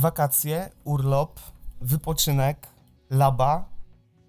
wakacje, 0.00 0.70
urlop, 0.84 1.40
wypoczynek, 1.80 2.66
laba, 3.10 3.68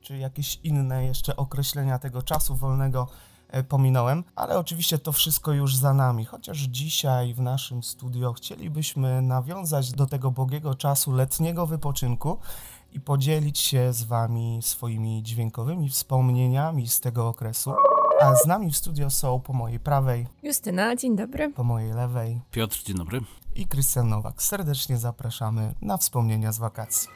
czy 0.01 0.17
jakieś 0.17 0.59
inne 0.63 1.05
jeszcze 1.05 1.35
określenia 1.35 1.99
tego 1.99 2.21
czasu 2.21 2.55
wolnego 2.55 3.07
e, 3.49 3.63
pominąłem, 3.63 4.23
ale 4.35 4.59
oczywiście 4.59 4.97
to 4.97 5.11
wszystko 5.11 5.53
już 5.53 5.75
za 5.75 5.93
nami. 5.93 6.25
Chociaż 6.25 6.57
dzisiaj 6.57 7.33
w 7.33 7.39
naszym 7.39 7.83
studio 7.83 8.33
chcielibyśmy 8.33 9.21
nawiązać 9.21 9.91
do 9.91 10.05
tego 10.05 10.31
bogiego 10.31 10.75
czasu 10.75 11.11
letniego 11.11 11.67
wypoczynku 11.67 12.37
i 12.91 12.99
podzielić 12.99 13.59
się 13.59 13.93
z 13.93 14.03
Wami 14.03 14.59
swoimi 14.61 15.23
dźwiękowymi 15.23 15.89
wspomnieniami 15.89 16.87
z 16.87 16.99
tego 16.99 17.27
okresu. 17.27 17.73
A 18.21 18.35
z 18.35 18.45
nami 18.45 18.71
w 18.71 18.77
studio 18.77 19.09
są 19.09 19.39
po 19.39 19.53
mojej 19.53 19.79
prawej, 19.79 20.27
Justyna, 20.43 20.95
dzień 20.95 21.15
dobry. 21.15 21.49
po 21.49 21.63
mojej 21.63 21.93
lewej 21.93 22.41
Piotr, 22.51 22.83
dzień 22.83 22.97
dobry. 22.97 23.21
I 23.55 23.67
Krystian 23.67 24.09
Nowak. 24.09 24.43
Serdecznie 24.43 24.97
zapraszamy 24.97 25.73
na 25.81 25.97
wspomnienia 25.97 26.51
z 26.51 26.57
wakacji. 26.57 27.09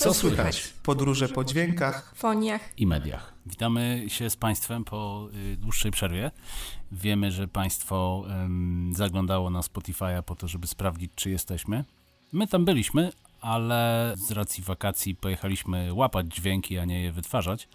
Co 0.00 0.14
słychać? 0.14 0.74
Podróże 0.82 1.28
po 1.28 1.44
dźwiękach. 1.44 2.12
Foniach. 2.16 2.60
I 2.76 2.86
mediach. 2.86 3.34
Witamy 3.46 4.04
się 4.08 4.30
z 4.30 4.36
Państwem 4.36 4.84
po 4.84 5.28
y, 5.52 5.56
dłuższej 5.56 5.90
przerwie. 5.90 6.30
Wiemy, 6.92 7.30
że 7.30 7.48
Państwo 7.48 8.24
zaglądało 8.92 9.50
na 9.50 9.60
Spotify'a 9.60 10.22
po 10.22 10.36
to, 10.36 10.48
żeby 10.48 10.66
sprawdzić, 10.66 11.12
czy 11.14 11.30
jesteśmy. 11.30 11.84
My 12.32 12.46
tam 12.46 12.64
byliśmy, 12.64 13.12
ale 13.40 14.12
z 14.16 14.30
racji 14.30 14.64
wakacji 14.64 15.14
pojechaliśmy 15.14 15.94
łapać 15.94 16.26
dźwięki, 16.34 16.78
a 16.78 16.84
nie 16.84 17.02
je 17.02 17.12
wytwarzać. 17.12 17.68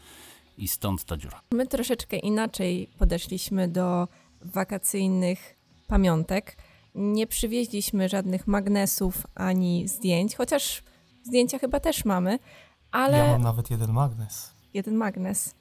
I 0.57 0.67
stąd 0.67 1.03
ta 1.03 1.17
dziura. 1.17 1.41
My 1.51 1.67
troszeczkę 1.67 2.17
inaczej 2.17 2.89
podeszliśmy 2.97 3.67
do 3.67 4.07
wakacyjnych 4.41 5.55
pamiątek. 5.87 6.57
Nie 6.95 7.27
przywieźliśmy 7.27 8.09
żadnych 8.09 8.47
magnesów 8.47 9.27
ani 9.35 9.87
zdjęć, 9.87 10.35
chociaż 10.35 10.83
zdjęcia 11.25 11.59
chyba 11.59 11.79
też 11.79 12.05
mamy, 12.05 12.39
ale 12.91 13.17
Ja 13.17 13.27
mam 13.27 13.41
nawet 13.41 13.71
jeden 13.71 13.91
magnes. 13.91 14.51
jeden 14.73 14.95
magnes. 14.95 15.55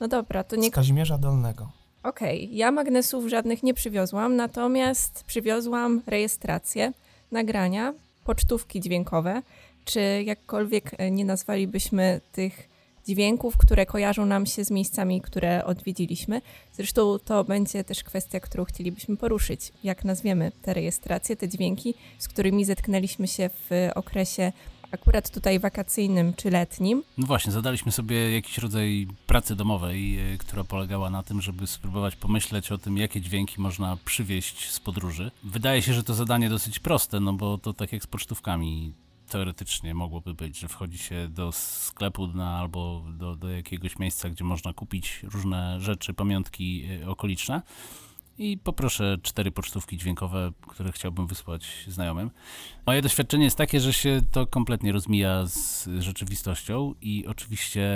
No 0.00 0.08
dobra, 0.08 0.44
to 0.44 0.56
nie 0.56 0.68
Z 0.68 0.72
Kazimierza 0.72 1.18
Dolnego. 1.18 1.70
Okej, 2.02 2.56
ja 2.56 2.70
magnesów 2.70 3.28
żadnych 3.28 3.62
nie 3.62 3.74
przywiozłam, 3.74 4.36
natomiast 4.36 5.24
przywiozłam 5.24 6.02
rejestrację, 6.06 6.92
nagrania, 7.32 7.94
pocztówki 8.24 8.80
dźwiękowe, 8.80 9.42
czy 9.84 10.00
jakkolwiek 10.24 10.90
e, 10.98 11.10
nie 11.10 11.24
nazwalibyśmy 11.24 12.20
tych 12.32 12.68
dźwięków, 13.06 13.56
które 13.56 13.86
kojarzą 13.86 14.26
nam 14.26 14.46
się 14.46 14.64
z 14.64 14.70
miejscami, 14.70 15.20
które 15.20 15.64
odwiedziliśmy. 15.64 16.42
Zresztą 16.72 17.18
to 17.18 17.44
będzie 17.44 17.84
też 17.84 18.04
kwestia, 18.04 18.40
którą 18.40 18.64
chcielibyśmy 18.64 19.16
poruszyć. 19.16 19.72
Jak 19.84 20.04
nazwiemy 20.04 20.52
te 20.62 20.74
rejestracje, 20.74 21.36
te 21.36 21.48
dźwięki, 21.48 21.94
z 22.18 22.28
którymi 22.28 22.64
zetknęliśmy 22.64 23.28
się 23.28 23.50
w 23.70 23.70
okresie 23.94 24.52
akurat 24.96 25.30
tutaj 25.30 25.58
wakacyjnym 25.58 26.34
czy 26.34 26.50
letnim. 26.50 27.02
No 27.18 27.26
właśnie, 27.26 27.52
zadaliśmy 27.52 27.92
sobie 27.92 28.34
jakiś 28.34 28.58
rodzaj 28.58 29.08
pracy 29.26 29.56
domowej, 29.56 30.32
y, 30.34 30.38
która 30.38 30.64
polegała 30.64 31.10
na 31.10 31.22
tym, 31.22 31.42
żeby 31.42 31.66
spróbować 31.66 32.16
pomyśleć 32.16 32.72
o 32.72 32.78
tym, 32.78 32.96
jakie 32.96 33.20
dźwięki 33.20 33.60
można 33.60 33.96
przywieźć 34.04 34.70
z 34.70 34.80
podróży. 34.80 35.30
Wydaje 35.44 35.82
się, 35.82 35.94
że 35.94 36.02
to 36.02 36.14
zadanie 36.14 36.48
dosyć 36.48 36.78
proste, 36.78 37.20
no 37.20 37.32
bo 37.32 37.58
to 37.58 37.72
tak 37.72 37.92
jak 37.92 38.02
z 38.02 38.06
pocztówkami 38.06 38.94
teoretycznie 39.28 39.94
mogłoby 39.94 40.34
być, 40.34 40.58
że 40.58 40.68
wchodzi 40.68 40.98
się 40.98 41.28
do 41.28 41.52
sklepu 41.52 42.26
na, 42.26 42.58
albo 42.58 43.04
do, 43.18 43.36
do 43.36 43.50
jakiegoś 43.50 43.98
miejsca, 43.98 44.30
gdzie 44.30 44.44
można 44.44 44.72
kupić 44.72 45.20
różne 45.22 45.80
rzeczy, 45.80 46.14
pamiątki 46.14 46.84
y, 47.02 47.10
okoliczne 47.10 47.62
i 48.38 48.58
poproszę 48.58 49.16
cztery 49.22 49.50
pocztówki 49.50 49.96
dźwiękowe, 49.96 50.52
które 50.68 50.92
chciałbym 50.92 51.26
wysłać 51.26 51.84
znajomym. 51.88 52.30
Moje 52.86 53.02
doświadczenie 53.02 53.44
jest 53.44 53.56
takie, 53.56 53.80
że 53.80 53.92
się 53.92 54.20
to 54.32 54.46
kompletnie 54.46 54.92
rozmija 54.92 55.46
z 55.46 55.88
rzeczywistością 55.98 56.94
i 57.00 57.26
oczywiście, 57.26 57.88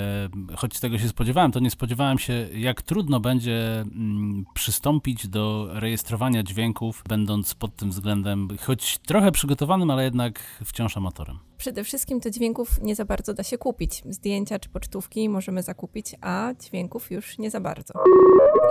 choć 0.56 0.80
tego 0.80 0.98
się 0.98 1.08
spodziewałem, 1.08 1.52
to 1.52 1.60
nie 1.60 1.70
spodziewałem 1.70 2.18
się, 2.18 2.48
jak 2.54 2.82
trudno 2.82 3.20
będzie 3.20 3.80
mm, 3.80 4.44
przystąpić 4.54 5.28
do 5.28 5.68
rejestrowania 5.70 6.42
dźwięków, 6.42 7.02
będąc 7.08 7.54
pod 7.54 7.76
tym 7.76 7.90
względem 7.90 8.48
choć 8.60 8.98
trochę 8.98 9.32
przygotowanym, 9.32 9.90
ale 9.90 10.04
jednak 10.04 10.62
wciąż 10.64 10.96
amatorem. 10.96 11.49
Przede 11.60 11.84
wszystkim 11.84 12.20
to 12.20 12.30
dźwięków 12.30 12.82
nie 12.82 12.94
za 12.94 13.04
bardzo 13.04 13.34
da 13.34 13.42
się 13.42 13.58
kupić. 13.58 14.02
Zdjęcia 14.10 14.58
czy 14.58 14.68
pocztówki 14.68 15.28
możemy 15.28 15.62
zakupić, 15.62 16.16
a 16.20 16.52
dźwięków 16.60 17.10
już 17.10 17.38
nie 17.38 17.50
za 17.50 17.60
bardzo. 17.60 17.94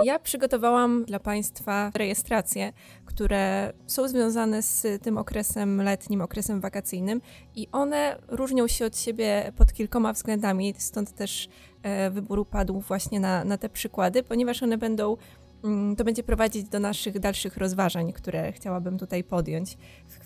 Ja 0.04 0.18
przygotowałam 0.18 1.04
dla 1.04 1.20
Państwa 1.20 1.90
rejestracje, 1.94 2.72
które 3.04 3.72
są 3.86 4.08
związane 4.08 4.62
z 4.62 5.02
tym 5.02 5.18
okresem 5.18 5.82
letnim, 5.82 6.20
okresem 6.20 6.60
wakacyjnym 6.60 7.20
i 7.54 7.68
one 7.72 8.18
różnią 8.28 8.68
się 8.68 8.86
od 8.86 8.98
siebie 8.98 9.52
pod 9.56 9.72
kilkoma 9.72 10.12
względami, 10.12 10.74
stąd 10.78 11.12
też 11.12 11.48
e, 11.82 12.10
wybór 12.10 12.48
padł 12.48 12.80
właśnie 12.80 13.20
na, 13.20 13.44
na 13.44 13.58
te 13.58 13.68
przykłady, 13.68 14.22
ponieważ 14.22 14.62
one 14.62 14.78
będą 14.78 15.16
mm, 15.64 15.96
to 15.96 16.04
będzie 16.04 16.22
prowadzić 16.22 16.68
do 16.68 16.80
naszych 16.80 17.18
dalszych 17.18 17.56
rozważań, 17.56 18.12
które 18.12 18.52
chciałabym 18.52 18.98
tutaj 18.98 19.24
podjąć 19.24 19.76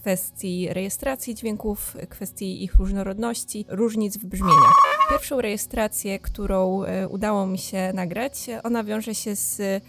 kwestii 0.04 0.68
rejestracji 0.70 1.34
dźwięków, 1.34 1.96
kwestii 2.08 2.64
ich 2.64 2.74
różnorodności, 2.74 3.66
różnic 3.68 4.16
w 4.18 4.24
brzmieniach. 4.26 4.74
Pierwszą 5.10 5.40
rejestrację, 5.40 6.18
którą 6.18 6.82
e, 6.82 7.08
udało 7.08 7.46
mi 7.46 7.58
się 7.58 7.92
nagrać, 7.94 8.46
ona 8.62 8.84
wiąże 8.84 9.14
się 9.14 9.36
z, 9.36 9.82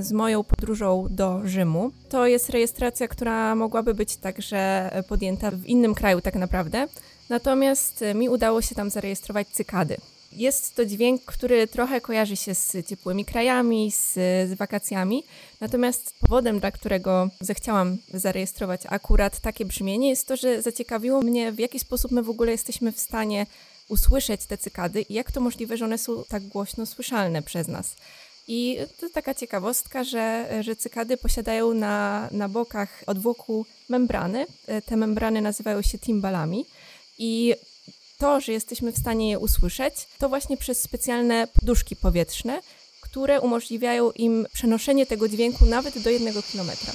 z 0.00 0.12
moją 0.12 0.44
podróżą 0.44 1.06
do 1.10 1.40
Rzymu. 1.44 1.90
To 2.08 2.26
jest 2.26 2.50
rejestracja, 2.50 3.08
która 3.08 3.54
mogłaby 3.54 3.94
być 3.94 4.16
także 4.16 4.90
podjęta 5.08 5.50
w 5.50 5.66
innym 5.66 5.94
kraju 5.94 6.20
tak 6.20 6.34
naprawdę, 6.34 6.88
natomiast 7.28 8.02
e, 8.02 8.14
mi 8.14 8.28
udało 8.28 8.62
się 8.62 8.74
tam 8.74 8.90
zarejestrować 8.90 9.48
cykady. 9.48 9.96
Jest 10.32 10.76
to 10.76 10.84
dźwięk, 10.84 11.24
który 11.24 11.66
trochę 11.66 12.00
kojarzy 12.00 12.36
się 12.36 12.54
z 12.54 12.86
ciepłymi 12.86 13.24
krajami, 13.24 13.92
z, 13.92 14.14
z 14.50 14.54
wakacjami. 14.54 15.24
Natomiast 15.60 16.14
powodem, 16.20 16.60
dla 16.60 16.70
którego 16.70 17.28
zechciałam 17.40 17.98
zarejestrować 18.14 18.80
akurat 18.88 19.40
takie 19.40 19.64
brzmienie, 19.64 20.08
jest 20.08 20.28
to, 20.28 20.36
że 20.36 20.62
zaciekawiło 20.62 21.20
mnie, 21.22 21.52
w 21.52 21.58
jaki 21.58 21.78
sposób 21.78 22.10
my 22.12 22.22
w 22.22 22.30
ogóle 22.30 22.52
jesteśmy 22.52 22.92
w 22.92 23.00
stanie 23.00 23.46
usłyszeć 23.88 24.46
te 24.46 24.58
cykady 24.58 25.02
i 25.02 25.14
jak 25.14 25.32
to 25.32 25.40
możliwe, 25.40 25.76
że 25.76 25.84
one 25.84 25.98
są 25.98 26.24
tak 26.28 26.42
głośno 26.42 26.86
słyszalne 26.86 27.42
przez 27.42 27.68
nas. 27.68 27.96
I 28.48 28.78
to 29.00 29.08
taka 29.10 29.34
ciekawostka, 29.34 30.04
że, 30.04 30.48
że 30.60 30.76
cykady 30.76 31.16
posiadają 31.16 31.74
na, 31.74 32.28
na 32.32 32.48
bokach 32.48 33.02
od 33.06 33.18
wokół 33.18 33.66
membrany. 33.88 34.46
E, 34.66 34.82
Te 34.82 34.96
membrany 34.96 35.40
nazywają 35.40 35.82
się 35.82 35.98
timbalami. 35.98 36.66
I 37.18 37.54
to, 38.20 38.40
że 38.40 38.52
jesteśmy 38.52 38.92
w 38.92 38.98
stanie 38.98 39.30
je 39.30 39.38
usłyszeć, 39.38 39.94
to 40.18 40.28
właśnie 40.28 40.56
przez 40.56 40.80
specjalne 40.82 41.46
poduszki 41.46 41.96
powietrzne, 41.96 42.60
które 43.00 43.40
umożliwiają 43.40 44.10
im 44.10 44.46
przenoszenie 44.52 45.06
tego 45.06 45.28
dźwięku 45.28 45.66
nawet 45.66 45.98
do 45.98 46.10
jednego 46.10 46.42
kilometra. 46.42 46.92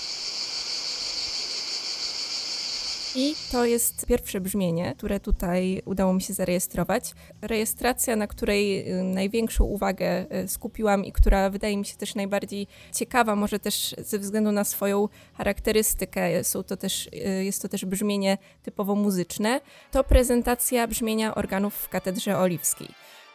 I 3.17 3.35
to 3.51 3.65
jest 3.65 4.05
pierwsze 4.05 4.41
brzmienie, 4.41 4.93
które 4.97 5.19
tutaj 5.19 5.81
udało 5.85 6.13
mi 6.13 6.21
się 6.21 6.33
zarejestrować. 6.33 7.13
Rejestracja, 7.41 8.15
na 8.15 8.27
której 8.27 8.91
y, 8.91 9.03
największą 9.03 9.63
uwagę 9.63 10.25
y, 10.43 10.47
skupiłam 10.47 11.05
i 11.05 11.11
która 11.11 11.49
wydaje 11.49 11.77
mi 11.77 11.85
się 11.85 11.95
też 11.95 12.15
najbardziej 12.15 12.67
ciekawa, 12.93 13.35
może 13.35 13.59
też 13.59 13.95
ze 13.97 14.19
względu 14.19 14.51
na 14.51 14.63
swoją 14.63 15.09
charakterystykę, 15.33 16.43
są 16.43 16.63
to 16.63 16.77
też, 16.77 17.07
y, 17.07 17.43
jest 17.43 17.61
to 17.61 17.69
też 17.69 17.85
brzmienie 17.85 18.37
typowo 18.63 18.95
muzyczne, 18.95 19.61
to 19.91 20.03
prezentacja 20.03 20.87
brzmienia 20.87 21.35
organów 21.35 21.75
w 21.75 21.89
katedrze 21.89 22.37
oliwskiej. 22.37 22.87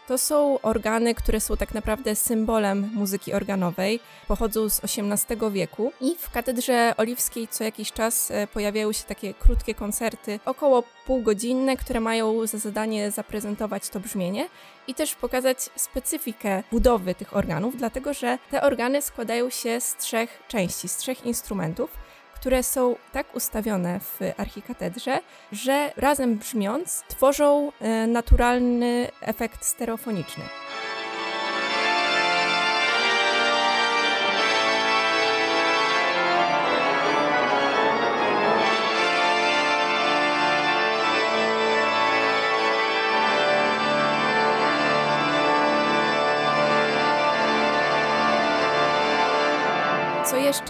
To 0.08 0.18
są 0.18 0.60
organy, 0.60 1.14
które 1.14 1.40
są 1.40 1.56
tak 1.56 1.74
naprawdę 1.74 2.16
symbolem 2.16 2.90
muzyki 2.94 3.32
organowej, 3.32 4.00
pochodzą 4.28 4.68
z 4.68 4.80
XVIII 4.84 5.50
wieku 5.50 5.92
i 6.00 6.16
w 6.18 6.30
katedrze 6.30 6.94
oliwskiej 6.96 7.48
co 7.48 7.64
jakiś 7.64 7.92
czas 7.92 8.30
e, 8.30 8.46
pojawiają 8.46 8.92
się 8.92 9.04
takie 9.04 9.34
krótkie 9.34 9.74
koncerty, 9.74 10.40
około 10.44 10.82
półgodzinne, 11.06 11.76
które 11.76 12.00
mają 12.00 12.46
za 12.46 12.58
zadanie 12.58 13.10
zaprezentować 13.10 13.88
to 13.88 14.00
brzmienie 14.00 14.48
i 14.86 14.94
też 14.94 15.14
pokazać 15.14 15.58
specyfikę 15.76 16.62
budowy 16.72 17.14
tych 17.14 17.36
organów, 17.36 17.76
dlatego 17.76 18.14
że 18.14 18.38
te 18.50 18.62
organy 18.62 19.02
składają 19.02 19.50
się 19.50 19.80
z 19.80 19.96
trzech 19.96 20.42
części, 20.48 20.88
z 20.88 20.96
trzech 20.96 21.26
instrumentów 21.26 21.90
które 22.40 22.62
są 22.62 22.96
tak 23.12 23.34
ustawione 23.34 24.00
w 24.00 24.20
archikatedrze, 24.36 25.20
że 25.52 25.92
razem 25.96 26.36
brzmiąc 26.36 27.04
tworzą 27.08 27.72
e, 27.80 28.06
naturalny 28.06 29.08
efekt 29.20 29.64
stereofoniczny. 29.64 30.44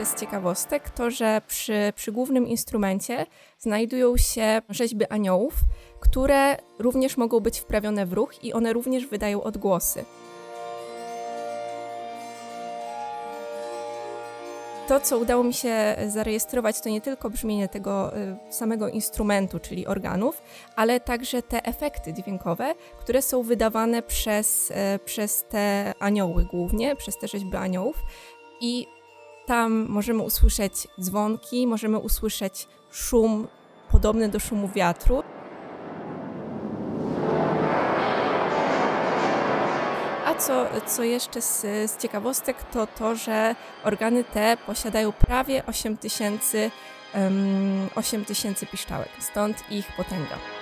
Jeszcze 0.00 0.16
z 0.16 0.20
ciekawostek, 0.20 0.90
to 0.90 1.10
że 1.10 1.40
przy, 1.46 1.92
przy 1.96 2.12
głównym 2.12 2.48
instrumencie 2.48 3.26
znajdują 3.58 4.16
się 4.16 4.62
rzeźby 4.68 5.06
aniołów, 5.06 5.54
które 6.00 6.56
również 6.78 7.16
mogą 7.16 7.40
być 7.40 7.58
wprawione 7.60 8.06
w 8.06 8.12
ruch 8.12 8.44
i 8.44 8.52
one 8.52 8.72
również 8.72 9.06
wydają 9.06 9.42
odgłosy. 9.42 10.04
To, 14.88 15.00
co 15.00 15.18
udało 15.18 15.44
mi 15.44 15.54
się 15.54 15.96
zarejestrować, 16.08 16.80
to 16.80 16.88
nie 16.88 17.00
tylko 17.00 17.30
brzmienie 17.30 17.68
tego 17.68 18.16
y, 18.16 18.36
samego 18.50 18.88
instrumentu, 18.88 19.58
czyli 19.58 19.86
organów, 19.86 20.42
ale 20.76 21.00
także 21.00 21.42
te 21.42 21.64
efekty 21.64 22.12
dźwiękowe, 22.12 22.74
które 23.00 23.22
są 23.22 23.42
wydawane 23.42 24.02
przez, 24.02 24.72
e, 24.74 24.98
przez 24.98 25.44
te 25.44 25.94
anioły 25.98 26.44
głównie, 26.44 26.96
przez 26.96 27.18
te 27.18 27.28
rzeźby 27.28 27.56
aniołów. 27.56 27.96
I 28.60 28.86
tam 29.50 29.86
możemy 29.88 30.22
usłyszeć 30.22 30.88
dzwonki, 31.00 31.66
możemy 31.66 31.98
usłyszeć 31.98 32.68
szum 32.90 33.48
podobny 33.90 34.28
do 34.28 34.40
szumu 34.40 34.68
wiatru. 34.68 35.22
A 40.26 40.34
co, 40.34 40.66
co 40.86 41.02
jeszcze 41.02 41.42
z, 41.42 41.60
z 41.90 41.96
ciekawostek, 41.96 42.56
to 42.72 42.86
to, 42.86 43.14
że 43.14 43.54
organy 43.84 44.24
te 44.24 44.56
posiadają 44.66 45.12
prawie 45.12 45.66
8 45.66 45.96
tysięcy 45.96 46.70
um, 47.14 47.88
8 47.94 48.24
tysięcy 48.24 48.66
piszczałek, 48.66 49.08
stąd 49.20 49.56
ich 49.70 49.96
potęga. 49.96 50.59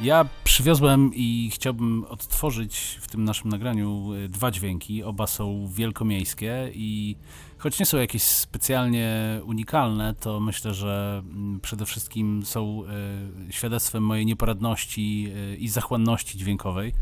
Ja 0.00 0.24
przywiozłem 0.44 1.10
i 1.14 1.50
chciałbym 1.54 2.04
odtworzyć 2.04 2.98
w 3.00 3.08
tym 3.08 3.24
naszym 3.24 3.50
nagraniu 3.50 4.14
y, 4.14 4.28
dwa 4.28 4.50
dźwięki. 4.50 5.04
Oba 5.04 5.26
są 5.26 5.68
wielkomiejskie 5.72 6.70
i 6.74 7.16
choć 7.58 7.80
nie 7.80 7.86
są 7.86 7.98
jakieś 7.98 8.22
specjalnie 8.22 9.40
unikalne, 9.44 10.14
to 10.14 10.40
myślę, 10.40 10.74
że 10.74 11.22
mm, 11.24 11.60
przede 11.60 11.86
wszystkim 11.86 12.42
są 12.44 12.82
y, 13.48 13.52
świadectwem 13.52 14.02
mojej 14.02 14.26
nieporadności 14.26 15.32
y, 15.52 15.56
i 15.56 15.68
zachłanności 15.68 16.38
dźwiękowej 16.38 16.88
e, 16.88 16.92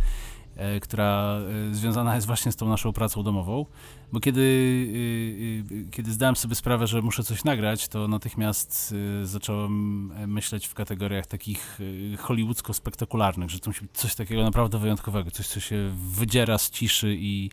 która 0.81 1.39
e, 1.71 1.75
związana 1.75 2.15
jest 2.15 2.27
właśnie 2.27 2.53
z 2.53 2.57
tą 2.57 2.69
naszą 2.69 2.93
pracą 2.93 3.23
domową, 3.23 3.67
bo 4.13 4.21
kiedy, 4.21 4.41
y, 4.41 5.75
y, 5.75 5.91
kiedy 5.91 6.13
zdałem 6.13 6.37
sobie 6.37 6.55
sprawę, 6.55 6.87
że 6.87 7.03
muszę 7.03 7.25
coś 7.25 7.45
nagrać, 7.45 7.89
to 7.89 8.09
natychmiast 8.09 8.95
y, 9.23 9.27
zacząłem 9.27 10.13
e, 10.17 10.27
myśleć 10.27 10.67
w 10.67 10.75
kategoriach 10.75 11.27
takich 11.27 11.81
y, 11.81 12.17
hollywoodzko-spektakularnych, 12.19 13.49
że 13.49 13.61
to 13.61 13.71
musi 13.71 13.83
być 13.83 13.93
coś 13.93 14.15
takiego 14.15 14.43
naprawdę 14.43 14.79
wyjątkowego, 14.79 15.31
coś, 15.31 15.47
co 15.47 15.61
się 15.61 15.93
wydziera 15.95 16.59
z 16.59 16.71
ciszy 16.71 17.17
i 17.19 17.51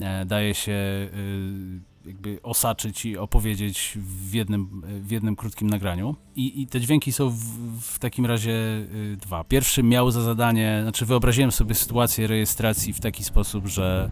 e, 0.00 0.24
daje 0.24 0.54
się 0.54 0.72
y, 0.72 1.91
jakby 2.06 2.42
osaczyć 2.42 3.04
i 3.04 3.18
opowiedzieć 3.18 3.98
w 4.00 4.34
jednym, 4.34 4.82
w 5.00 5.10
jednym 5.10 5.36
krótkim 5.36 5.70
nagraniu. 5.70 6.16
I, 6.36 6.62
i 6.62 6.66
te 6.66 6.80
dźwięki 6.80 7.12
są 7.12 7.30
w, 7.30 7.38
w 7.80 7.98
takim 7.98 8.26
razie 8.26 8.52
y, 8.52 9.16
dwa. 9.16 9.44
Pierwszy 9.44 9.82
miał 9.82 10.10
za 10.10 10.20
zadanie, 10.22 10.78
znaczy 10.82 11.06
wyobraziłem 11.06 11.52
sobie 11.52 11.74
sytuację 11.74 12.26
rejestracji 12.26 12.92
w 12.92 13.00
taki 13.00 13.24
sposób, 13.24 13.66
że 13.66 14.10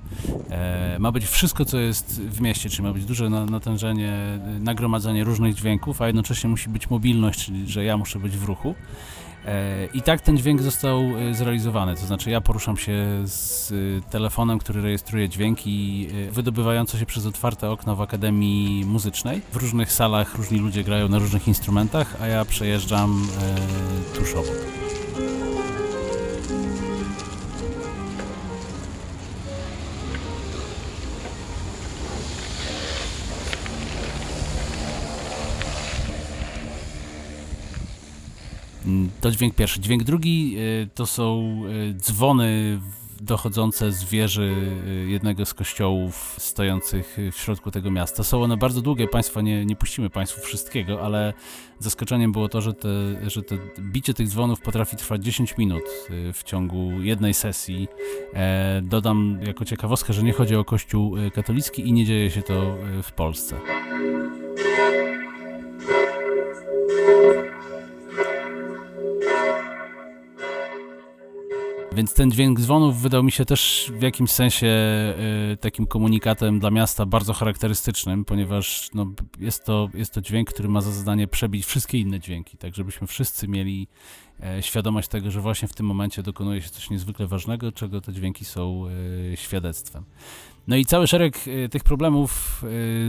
e, 0.51 0.97
ma 0.99 1.13
być 1.13 1.25
wszystko, 1.25 1.65
co 1.65 1.79
jest 1.79 2.21
w 2.21 2.41
mieście, 2.41 2.71
czyli 2.71 2.83
ma 2.83 2.93
być 2.93 3.05
duże 3.05 3.31
na, 3.31 3.47
natężenie, 3.47 4.41
y, 4.57 4.61
nagromadzenie 4.61 5.25
różnych 5.25 5.55
dźwięków, 5.55 6.03
a 6.03 6.07
jednocześnie 6.07 6.51
musi 6.51 6.69
być 6.69 6.91
mobilność, 6.91 7.45
czyli 7.45 7.69
że 7.69 7.85
ja 7.85 7.97
muszę 7.97 8.19
być 8.19 8.37
w 8.37 8.45
ruchu. 8.45 8.75
E, 9.47 9.87
I 9.95 10.03
tak 10.03 10.21
ten 10.21 10.39
dźwięk 10.39 10.63
został 10.63 11.01
e, 11.01 11.35
zrealizowany. 11.35 11.97
To 11.97 12.07
znaczy, 12.07 12.31
ja 12.31 12.41
poruszam 12.41 12.77
się 12.77 13.23
z 13.25 13.73
e, 13.73 14.11
telefonem, 14.11 14.59
który 14.59 14.83
rejestruje 14.83 15.29
dźwięki, 15.29 16.09
wydobywające 16.31 16.99
się 16.99 17.07
przez 17.07 17.27
otwarte 17.27 17.71
okno 17.71 17.97
w 17.97 18.01
Akademii 18.01 18.85
Muzycznej. 18.85 19.43
W 19.53 19.57
różnych 19.57 19.93
salach 19.93 20.35
różni 20.35 20.59
ludzie 20.59 20.85
grają 20.85 21.09
na 21.09 21.19
różnych 21.19 21.49
instrumentach, 21.49 22.17
a 22.23 22.27
ja 22.27 22.45
przejeżdżam 22.45 23.27
tuż 24.15 24.35
obok. 24.35 25.00
To 39.21 39.31
dźwięk 39.31 39.55
pierwszy. 39.55 39.81
Dźwięk 39.81 40.03
drugi 40.03 40.57
y, 40.59 40.89
to 40.95 41.07
są 41.07 41.61
y, 41.91 41.95
dzwony 41.95 42.81
dochodzące 43.21 43.93
z 43.93 44.05
wieży 44.05 44.55
y, 44.87 45.11
jednego 45.11 45.47
z 45.47 45.55
kościołów 45.55 46.35
stojących 46.39 47.17
w 47.33 47.37
środku 47.37 47.71
tego 47.71 47.91
miasta. 47.91 48.25
Są 48.25 48.43
one 48.43 48.57
bardzo 48.57 48.81
długie, 48.81 49.09
Państwa 49.09 49.41
nie, 49.41 49.67
nie 49.67 49.77
puścimy 49.77 50.11
Państwu 50.11 50.41
wszystkiego, 50.41 51.03
ale 51.03 51.33
zaskoczeniem 51.79 52.33
było 52.33 52.49
to, 52.49 52.61
że, 52.61 52.75
te, 52.75 52.89
że 53.31 53.43
te 53.43 53.59
bicie 53.79 54.15
tych 54.15 54.29
dzwonów 54.29 54.61
potrafi 54.61 54.97
trwać 54.97 55.25
10 55.25 55.59
minut 55.59 55.83
w 56.33 56.43
ciągu 56.45 56.91
jednej 57.01 57.35
sesji. 57.35 57.89
E, 58.35 58.81
dodam 58.85 59.39
jako 59.47 59.65
ciekawostkę, 59.65 60.13
że 60.13 60.23
nie 60.23 60.33
chodzi 60.33 60.57
o 60.57 60.65
kościół 60.65 61.17
katolicki 61.35 61.89
i 61.89 61.93
nie 61.93 62.05
dzieje 62.05 62.31
się 62.31 62.43
to 62.43 62.77
w 63.03 63.13
Polsce. 63.13 63.57
Więc 72.01 72.15
ten 72.15 72.31
dźwięk 72.31 72.61
dzwonów 72.61 73.01
wydał 73.01 73.23
mi 73.23 73.33
się 73.33 73.45
też 73.45 73.93
w 73.99 74.03
jakimś 74.03 74.31
sensie 74.31 74.67
y, 75.53 75.57
takim 75.57 75.87
komunikatem 75.87 76.59
dla 76.59 76.71
miasta 76.71 77.07
bardzo 77.07 77.33
charakterystycznym, 77.33 78.25
ponieważ 78.25 78.91
no, 78.95 79.07
jest, 79.39 79.65
to, 79.65 79.89
jest 79.95 80.15
to 80.15 80.21
dźwięk, 80.21 80.53
który 80.53 80.69
ma 80.69 80.81
za 80.81 80.93
zadanie 80.93 81.29
przebić 81.29 81.67
wszystkie 81.67 81.99
inne 81.99 82.21
dźwięki, 82.21 82.57
tak 82.57 82.75
żebyśmy 82.75 83.07
wszyscy 83.07 83.49
mieli 83.49 83.89
e, 84.43 84.63
świadomość 84.63 85.09
tego, 85.09 85.31
że 85.31 85.41
właśnie 85.41 85.69
w 85.69 85.75
tym 85.75 85.87
momencie 85.87 86.23
dokonuje 86.23 86.63
się 86.63 86.71
coś 86.71 86.91
niezwykle 86.91 87.27
ważnego, 87.27 87.73
czego 87.73 88.01
te 88.01 88.13
dźwięki 88.13 88.45
są 88.45 88.85
e, 89.33 89.37
świadectwem. 89.37 90.05
No 90.69 90.77
i 90.77 90.85
cały 90.85 91.07
szereg 91.07 91.39
e, 91.65 91.69
tych 91.69 91.85
problemów 91.85 92.63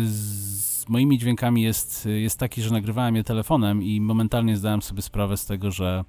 z 0.05 0.89
moimi 0.89 1.17
dźwiękami 1.17 1.61
jest, 1.61 2.05
jest 2.05 2.39
taki, 2.39 2.61
że 2.61 2.71
nagrywałem 2.71 3.15
je 3.15 3.23
telefonem 3.23 3.83
i 3.83 4.01
momentalnie 4.01 4.57
zdałem 4.57 4.81
sobie 4.81 5.01
sprawę 5.01 5.37
z 5.37 5.45
tego, 5.45 5.71
że 5.71 6.03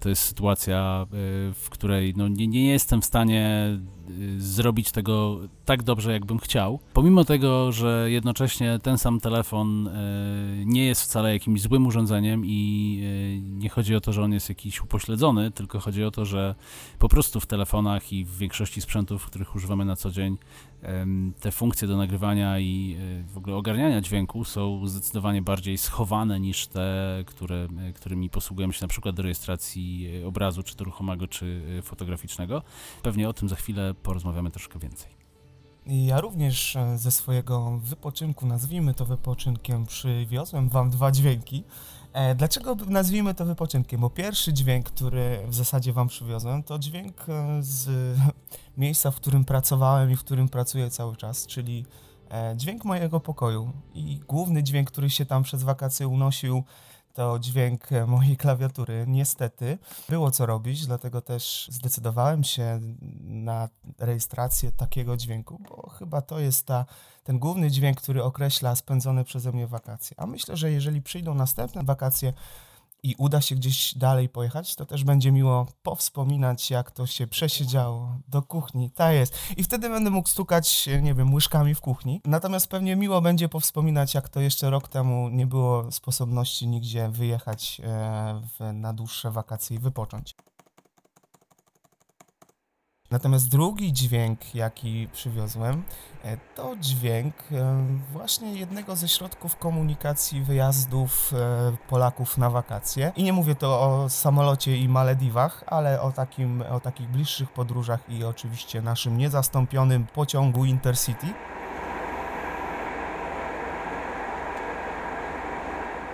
To 0.00 0.08
jest 0.08 0.22
sytuacja, 0.22 1.06
y, 1.06 1.06
w 1.54 1.66
której 1.70 2.14
no, 2.16 2.28
nie, 2.28 2.46
nie 2.46 2.68
jestem 2.68 3.02
w 3.02 3.04
stanie 3.04 3.68
y, 4.10 4.40
zrobić 4.40 4.92
tego 4.92 5.40
tak 5.64 5.82
dobrze, 5.82 6.12
jakbym 6.12 6.38
chciał. 6.38 6.78
Pomimo 6.92 7.24
tego, 7.24 7.72
że 7.72 8.06
jednocześnie 8.10 8.78
ten 8.82 8.98
sam 8.98 9.20
telefon 9.20 9.86
y, 9.86 9.92
nie 10.66 10.86
jest 10.86 11.02
wcale 11.02 11.32
jakimś 11.32 11.62
złym 11.62 11.86
urządzeniem 11.86 12.42
i 12.46 13.02
nie 13.42 13.68
chodzi 13.68 13.96
o 13.96 14.00
to, 14.00 14.12
że 14.12 14.22
on 14.22 14.32
jest 14.32 14.48
jakiś 14.48 14.82
upośledzony, 14.82 15.50
tylko 15.50 15.80
chodzi 15.80 16.04
o 16.04 16.10
to, 16.10 16.24
że 16.24 16.54
po 16.98 17.08
prostu 17.08 17.40
w 17.40 17.46
telefonach 17.46 18.12
i 18.12 18.24
w 18.24 18.38
większości 18.38 18.80
sprzętów, 18.80 19.26
których 19.26 19.56
używamy 19.56 19.84
na 19.84 19.96
co 19.96 20.10
dzień, 20.10 20.36
te 21.40 21.52
funkcje 21.52 21.88
do 21.88 21.96
nagrywania 21.96 22.58
i 22.58 22.96
y, 23.00 23.24
w 23.32 23.38
ogóle 23.38 23.56
ogarniania 23.56 24.00
dźwięku 24.00 24.44
są 24.44 24.86
zdecydowanie 24.86 25.42
bardziej 25.42 25.78
schowane 25.78 26.40
niż 26.40 26.66
te, 26.66 27.24
które, 27.26 27.68
y, 27.90 27.92
którymi 27.92 28.30
posługujemy 28.30 28.72
się 28.72 28.84
na 28.84 28.88
przykład 28.88 29.16
do 29.16 29.22
rejestracji 29.22 30.10
y, 30.22 30.26
obrazu, 30.26 30.62
czy 30.62 30.76
to 30.76 30.84
ruchomego, 30.84 31.28
czy 31.28 31.62
fotograficznego. 31.82 32.62
Pewnie 33.02 33.28
o 33.28 33.32
tym 33.32 33.48
za 33.48 33.56
chwilę 33.56 33.94
porozmawiamy 33.94 34.50
troszkę 34.50 34.78
więcej. 34.78 35.22
Ja 35.86 36.20
również 36.20 36.76
e, 36.76 36.98
ze 36.98 37.10
swojego 37.10 37.78
wypoczynku, 37.78 38.46
nazwijmy 38.46 38.94
to 38.94 39.06
wypoczynkiem, 39.06 39.86
przywiozłem 39.86 40.68
wam 40.68 40.90
dwa 40.90 41.10
dźwięki. 41.10 41.64
E, 42.12 42.34
Dlaczego 42.34 42.76
nazwijmy 42.88 43.34
to 43.34 43.44
wypoczynkiem? 43.44 44.00
Bo 44.00 44.10
pierwszy 44.10 44.52
dźwięk, 44.52 44.86
który 44.86 45.38
w 45.48 45.54
zasadzie 45.54 45.92
wam 45.92 46.08
przywiozłem, 46.08 46.62
to 46.62 46.78
dźwięk 46.78 47.28
e, 47.28 47.58
z 47.60 47.90
miejsca, 48.76 49.10
w 49.10 49.16
którym 49.16 49.44
pracowałem 49.44 50.10
i 50.10 50.16
w 50.16 50.20
którym 50.20 50.48
pracuję 50.48 50.90
cały 50.90 51.16
czas, 51.16 51.46
czyli 51.46 51.86
e, 52.30 52.54
dźwięk 52.56 52.84
mojego 52.84 53.20
pokoju. 53.20 53.72
I 53.94 54.20
główny 54.28 54.62
dźwięk, 54.62 54.90
który 54.90 55.10
się 55.10 55.26
tam 55.26 55.42
przez 55.42 55.62
wakacje 55.62 56.08
unosił, 56.08 56.64
to 57.12 57.38
dźwięk 57.38 57.92
e, 57.92 58.06
mojej 58.06 58.36
klawiatury. 58.36 59.04
Niestety 59.08 59.78
było 60.08 60.30
co 60.30 60.46
robić, 60.46 60.86
dlatego 60.86 61.20
też 61.20 61.68
zdecydowałem 61.70 62.44
się 62.44 62.80
na 63.20 63.68
rejestrację 63.98 64.72
takiego 64.72 65.16
dźwięku, 65.16 65.58
bo 65.68 65.90
chyba 65.90 66.22
to 66.22 66.40
jest 66.40 66.66
ta, 66.66 66.84
ten 67.24 67.38
główny 67.38 67.70
dźwięk, 67.70 68.00
który 68.00 68.22
określa 68.22 68.76
spędzone 68.76 69.24
przeze 69.24 69.52
mnie 69.52 69.66
wakacje. 69.66 70.20
A 70.20 70.26
myślę, 70.26 70.56
że 70.56 70.70
jeżeli 70.70 71.02
przyjdą 71.02 71.34
następne 71.34 71.84
wakacje 71.84 72.32
i 73.02 73.14
uda 73.18 73.40
się 73.40 73.54
gdzieś 73.54 73.94
dalej 73.94 74.28
pojechać, 74.28 74.76
to 74.76 74.86
też 74.86 75.04
będzie 75.04 75.32
miło 75.32 75.66
powspominać, 75.82 76.70
jak 76.70 76.90
to 76.90 77.06
się 77.06 77.26
przesiedziało 77.26 78.18
do 78.28 78.42
kuchni. 78.42 78.90
Ta 78.90 79.12
jest. 79.12 79.38
I 79.56 79.62
wtedy 79.62 79.88
będę 79.88 80.10
mógł 80.10 80.28
stukać, 80.28 80.88
nie 81.02 81.14
wiem, 81.14 81.34
łyżkami 81.34 81.74
w 81.74 81.80
kuchni. 81.80 82.20
Natomiast 82.24 82.68
pewnie 82.68 82.96
miło 82.96 83.20
będzie 83.20 83.48
powspominać, 83.48 84.14
jak 84.14 84.28
to 84.28 84.40
jeszcze 84.40 84.70
rok 84.70 84.88
temu 84.88 85.28
nie 85.28 85.46
było 85.46 85.92
sposobności 85.92 86.68
nigdzie 86.68 87.08
wyjechać 87.08 87.80
e, 87.84 88.40
w, 88.58 88.72
na 88.72 88.92
dłuższe 88.92 89.30
wakacje 89.30 89.76
i 89.76 89.80
wypocząć. 89.80 90.34
Natomiast 93.12 93.48
drugi 93.48 93.92
dźwięk, 93.92 94.54
jaki 94.54 95.08
przywiozłem, 95.12 95.82
e, 96.24 96.36
to 96.54 96.76
dźwięk 96.80 97.34
e, 97.52 97.86
właśnie 98.12 98.54
jednego 98.54 98.96
ze 98.96 99.08
środków 99.08 99.56
komunikacji 99.56 100.42
wyjazdów 100.42 101.32
e, 101.32 101.76
Polaków 101.88 102.38
na 102.38 102.50
wakacje. 102.50 103.12
I 103.16 103.22
nie 103.22 103.32
mówię 103.32 103.54
to 103.54 103.80
o 103.80 104.08
samolocie 104.08 104.76
i 104.76 104.88
Malediwach, 104.88 105.64
ale 105.66 106.00
o, 106.00 106.12
takim, 106.12 106.62
o 106.70 106.80
takich 106.80 107.08
bliższych 107.08 107.50
podróżach 107.50 108.00
i 108.08 108.24
oczywiście 108.24 108.82
naszym 108.82 109.18
niezastąpionym 109.18 110.06
pociągu 110.06 110.64
Intercity. 110.64 111.26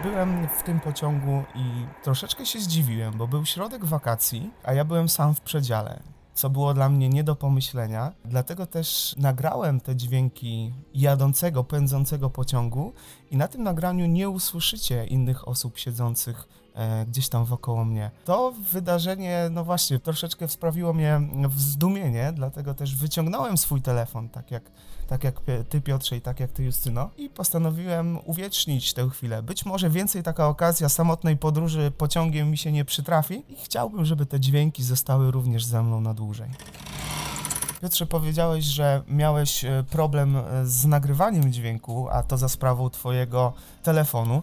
Byłem 0.03 0.49
w 0.49 0.63
tym 0.63 0.81
pociągu 0.81 1.45
i 1.55 1.87
troszeczkę 2.03 2.47
się 2.47 2.61
zdziwiłem, 2.61 3.19
bo 3.19 3.29
był 3.29 3.47
środek 3.47 3.85
wakacji, 3.85 4.51
a 4.65 4.73
ja 4.73 4.85
byłem 4.85 5.09
sam 5.09 5.35
w 5.35 5.41
przedziale, 5.41 6.01
co 6.39 6.51
było 6.51 6.75
dla 6.75 6.89
mnie 6.89 7.09
nie 7.09 7.25
do 7.25 7.37
pomyślenia. 7.37 8.13
Dlatego 8.25 8.67
też 8.67 9.15
nagrałem 9.17 9.81
te 9.81 9.97
dźwięki 9.97 10.73
jadącego, 10.95 11.65
pędzącego 11.65 12.31
pociągu 12.31 12.93
i 13.31 13.37
na 13.37 13.49
tym 13.49 13.63
nagraniu 13.63 14.07
nie 14.07 14.29
usłyszycie 14.29 15.07
innych 15.07 15.49
osób 15.49 15.79
siedzących 15.79 16.49
gdzieś 17.07 17.29
tam 17.29 17.45
wokoło 17.45 17.85
mnie. 17.85 18.11
To 18.25 18.53
wydarzenie, 18.73 19.49
no 19.51 19.65
właśnie, 19.65 19.99
troszeczkę 19.99 20.49
sprawiło 20.49 20.93
mnie 20.93 21.21
w 21.49 21.61
zdumienie, 21.61 22.33
dlatego 22.35 22.75
też 22.75 22.97
wyciągnąłem 22.97 23.59
swój 23.59 23.83
telefon, 23.83 24.29
tak 24.29 24.51
jak 24.51 24.63
tak 25.09 25.25
jak 25.25 25.41
ty 25.69 25.81
Piotrze 25.81 26.17
i 26.17 26.21
tak 26.21 26.41
jak 26.41 26.53
ty 26.53 26.65
Justyno 26.65 27.11
i 27.17 27.31
postanowiłem 27.31 28.19
uwiecznić 28.25 28.93
tę 28.93 29.09
chwilę. 29.11 29.43
Być 29.43 29.65
może 29.65 29.91
więcej 29.91 30.23
taka 30.23 30.49
okazja 30.49 30.89
samotnej 30.89 31.37
podróży 31.37 31.93
pociągiem 31.99 32.51
mi 32.51 32.59
się 32.59 32.73
nie 32.73 32.85
przytrafi 32.85 33.45
i 33.49 33.57
chciałbym, 33.57 34.05
żeby 34.05 34.27
te 34.27 34.41
dźwięki 34.41 34.83
zostały 34.83 35.31
również 35.31 35.65
ze 35.65 35.83
mną 35.83 36.01
na 36.01 36.15
dłużej. 36.15 36.49
Piotrze, 37.83 38.07
powiedziałeś, 38.07 38.65
że 38.65 39.03
miałeś 39.09 39.65
e, 39.65 39.85
problem 39.91 40.37
e, 40.37 40.43
z 40.67 40.87
nagrywaniem 40.87 41.53
dźwięku, 41.53 42.09
a 42.09 42.23
to 42.23 42.39
za 42.39 42.49
sprawą 42.49 42.91
twojego 42.91 43.53
telefonu. 43.83 44.43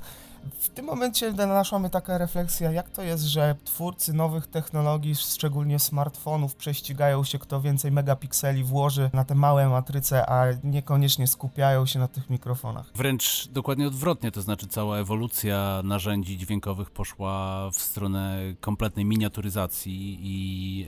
W 0.60 0.70
tym 0.70 0.86
momencie 0.86 1.32
naszła 1.32 1.80
mnie 1.80 1.90
taka 1.90 2.18
refleksja, 2.18 2.72
jak 2.72 2.90
to 2.90 3.02
jest, 3.02 3.24
że 3.24 3.56
twórcy 3.64 4.14
nowych 4.14 4.48
technologii, 4.48 5.16
szczególnie 5.16 5.80
smartfonów, 5.80 6.56
prześcigają 6.56 7.24
się, 7.24 7.40
kto 7.40 7.62
więcej 7.62 7.92
megapikseli 7.92 8.64
włoży 8.64 9.10
na 9.14 9.25
te 9.25 9.36
małe 9.36 9.70
matryce, 9.70 10.30
a 10.30 10.46
niekoniecznie 10.64 11.28
skupiają 11.28 11.86
się 11.86 12.00
na 12.00 12.08
tych 12.08 12.30
mikrofonach. 12.30 12.92
Wręcz 12.96 13.48
dokładnie 13.48 13.88
odwrotnie, 13.88 14.32
to 14.32 14.42
znaczy 14.42 14.68
cała 14.68 14.98
ewolucja 14.98 15.82
narzędzi 15.84 16.38
dźwiękowych 16.38 16.92
poszła 16.92 17.70
w 17.72 17.75
stronę 17.75 18.40
kompletnej 18.60 19.06
miniaturyzacji 19.06 20.20
i 20.22 20.88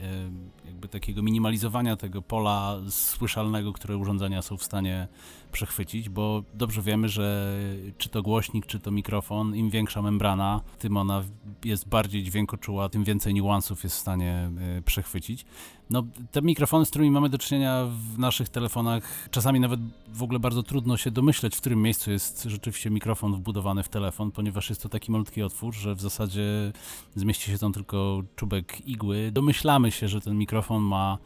jakby 0.66 0.88
takiego 0.88 1.22
minimalizowania 1.22 1.96
tego 1.96 2.22
pola 2.22 2.76
słyszalnego, 2.90 3.72
które 3.72 3.96
urządzenia 3.96 4.42
są 4.42 4.56
w 4.56 4.64
stanie 4.64 5.08
przechwycić, 5.52 6.08
bo 6.08 6.42
dobrze 6.54 6.82
wiemy, 6.82 7.08
że 7.08 7.56
czy 7.98 8.08
to 8.08 8.22
głośnik, 8.22 8.66
czy 8.66 8.80
to 8.80 8.90
mikrofon, 8.90 9.56
im 9.56 9.70
większa 9.70 10.02
membrana, 10.02 10.60
tym 10.78 10.96
ona 10.96 11.24
jest 11.64 11.88
bardziej 11.88 12.22
dźwiękoczuła, 12.22 12.88
tym 12.88 13.04
więcej 13.04 13.34
niuansów 13.34 13.84
jest 13.84 13.96
w 13.96 13.98
stanie 13.98 14.50
e, 14.78 14.82
przechwycić. 14.82 15.44
No, 15.90 16.02
te 16.30 16.42
mikrofony, 16.42 16.84
z 16.84 16.90
którymi 16.90 17.10
mamy 17.10 17.28
do 17.28 17.38
czynienia 17.38 17.86
w 18.14 18.18
naszych 18.18 18.48
telefonach, 18.48 19.28
czasami 19.30 19.60
nawet 19.60 19.80
w 20.08 20.22
ogóle 20.22 20.38
bardzo 20.38 20.62
trudno 20.62 20.96
się 20.96 21.10
domyśleć, 21.10 21.56
w 21.56 21.60
którym 21.60 21.82
miejscu 21.82 22.10
jest 22.10 22.42
rzeczywiście 22.42 22.90
mikrofon 22.90 23.34
wbudowany 23.34 23.82
w 23.82 23.88
telefon, 23.88 24.32
ponieważ 24.32 24.68
jest 24.68 24.82
to 24.82 24.88
taki 24.88 25.12
malutki 25.12 25.42
otwór, 25.42 25.74
że 25.74 25.94
w 25.94 26.00
zasadzie 26.00 26.72
zmieści 27.14 27.50
się 27.50 27.58
tam 27.58 27.72
tylko 27.72 28.22
czubek 28.36 28.88
igły. 28.88 29.30
Domyślamy 29.32 29.90
się, 29.90 30.08
że 30.08 30.20
ten 30.20 30.38
mikrofon 30.38 30.82
ma, 30.82 31.18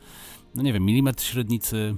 no 0.54 0.62
nie 0.62 0.72
wiem, 0.72 0.84
milimetr 0.84 1.22
średnicy. 1.22 1.96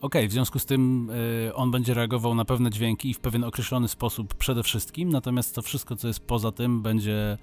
Okej, 0.00 0.28
w 0.28 0.32
związku 0.32 0.58
z 0.58 0.66
tym 0.66 1.10
y, 1.10 1.54
on 1.54 1.70
będzie 1.70 1.94
reagował 1.94 2.34
na 2.34 2.44
pewne 2.44 2.70
dźwięki 2.70 3.10
i 3.10 3.14
w 3.14 3.20
pewien 3.20 3.44
określony 3.44 3.88
sposób 3.88 4.34
przede 4.34 4.62
wszystkim, 4.62 5.08
natomiast 5.08 5.54
to 5.54 5.62
wszystko, 5.62 5.96
co 5.96 6.08
jest 6.08 6.20
poza 6.20 6.52
tym, 6.52 6.82
będzie 6.82 7.38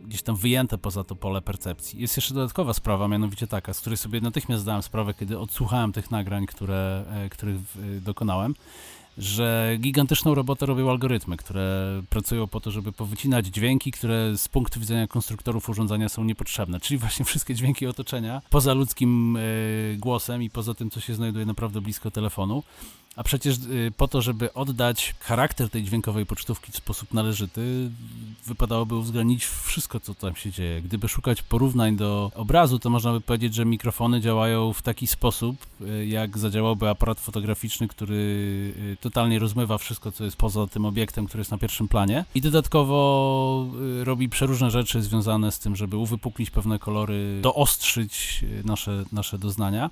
gdzieś 0.00 0.22
tam 0.22 0.36
wyjęte 0.36 0.78
poza 0.78 1.04
to 1.04 1.16
pole 1.16 1.42
percepcji. 1.42 2.00
Jest 2.00 2.16
jeszcze 2.16 2.34
dodatkowa 2.34 2.74
sprawa, 2.74 3.08
mianowicie 3.08 3.46
taka, 3.46 3.72
z 3.74 3.80
której 3.80 3.96
sobie 3.96 4.20
natychmiast 4.20 4.62
zdałem 4.62 4.82
sprawę, 4.82 5.14
kiedy 5.14 5.38
odsłuchałem 5.38 5.92
tych 5.92 6.10
nagrań, 6.10 6.46
które, 6.46 7.04
e, 7.10 7.28
których 7.28 7.56
e, 7.56 8.00
dokonałem, 8.00 8.54
że 9.18 9.76
gigantyczną 9.80 10.34
robotę 10.34 10.66
robią 10.66 10.90
algorytmy, 10.90 11.36
które 11.36 12.02
pracują 12.10 12.46
po 12.46 12.60
to, 12.60 12.70
żeby 12.70 12.92
powycinać 12.92 13.46
dźwięki, 13.46 13.92
które 13.92 14.36
z 14.36 14.48
punktu 14.48 14.80
widzenia 14.80 15.06
konstruktorów 15.06 15.68
urządzenia 15.68 16.08
są 16.08 16.24
niepotrzebne, 16.24 16.80
czyli 16.80 16.98
właśnie 16.98 17.24
wszystkie 17.24 17.54
dźwięki 17.54 17.86
otoczenia, 17.86 18.42
poza 18.50 18.74
ludzkim 18.74 19.36
e, 19.36 19.40
głosem 19.96 20.42
i 20.42 20.50
poza 20.50 20.74
tym, 20.74 20.90
co 20.90 21.00
się 21.00 21.14
znajduje 21.14 21.46
naprawdę 21.46 21.80
blisko 21.80 22.10
telefonu. 22.10 22.62
A 23.16 23.22
przecież 23.22 23.56
y, 23.56 23.92
po 23.96 24.08
to, 24.08 24.22
żeby 24.22 24.52
oddać 24.52 25.14
charakter 25.20 25.70
tej 25.70 25.82
dźwiękowej 25.84 26.26
pocztówki 26.26 26.72
w 26.72 26.76
sposób 26.76 27.14
należyty, 27.14 27.90
wypadałoby 28.46 28.94
uwzględnić 28.94 29.44
wszystko, 29.44 30.00
co 30.00 30.14
tam 30.14 30.36
się 30.36 30.50
dzieje. 30.50 30.82
Gdyby 30.82 31.08
szukać 31.08 31.42
porównań 31.42 31.96
do 31.96 32.30
obrazu, 32.34 32.78
to 32.78 32.90
można 32.90 33.12
by 33.12 33.20
powiedzieć, 33.20 33.54
że 33.54 33.64
mikrofony 33.64 34.20
działają 34.20 34.72
w 34.72 34.82
taki 34.82 35.06
sposób, 35.06 35.56
y, 35.80 36.06
jak 36.06 36.38
zadziałałby 36.38 36.88
aparat 36.88 37.20
fotograficzny, 37.20 37.88
który 37.88 38.14
y, 38.14 38.96
totalnie 39.00 39.38
rozmywa 39.38 39.78
wszystko, 39.78 40.12
co 40.12 40.24
jest 40.24 40.36
poza 40.36 40.66
tym 40.66 40.84
obiektem, 40.84 41.26
który 41.26 41.40
jest 41.40 41.50
na 41.50 41.58
pierwszym 41.58 41.88
planie. 41.88 42.24
I 42.34 42.40
dodatkowo 42.40 42.94
robi 44.02 44.28
przeróżne 44.28 44.70
rzeczy 44.70 45.02
związane 45.02 45.52
z 45.52 45.58
tym, 45.58 45.76
żeby 45.76 45.96
uwypuklić 45.96 46.50
pewne 46.50 46.78
kolory, 46.78 47.40
doostrzyć 47.42 48.44
nasze, 48.64 49.04
nasze 49.12 49.38
doznania. 49.38 49.90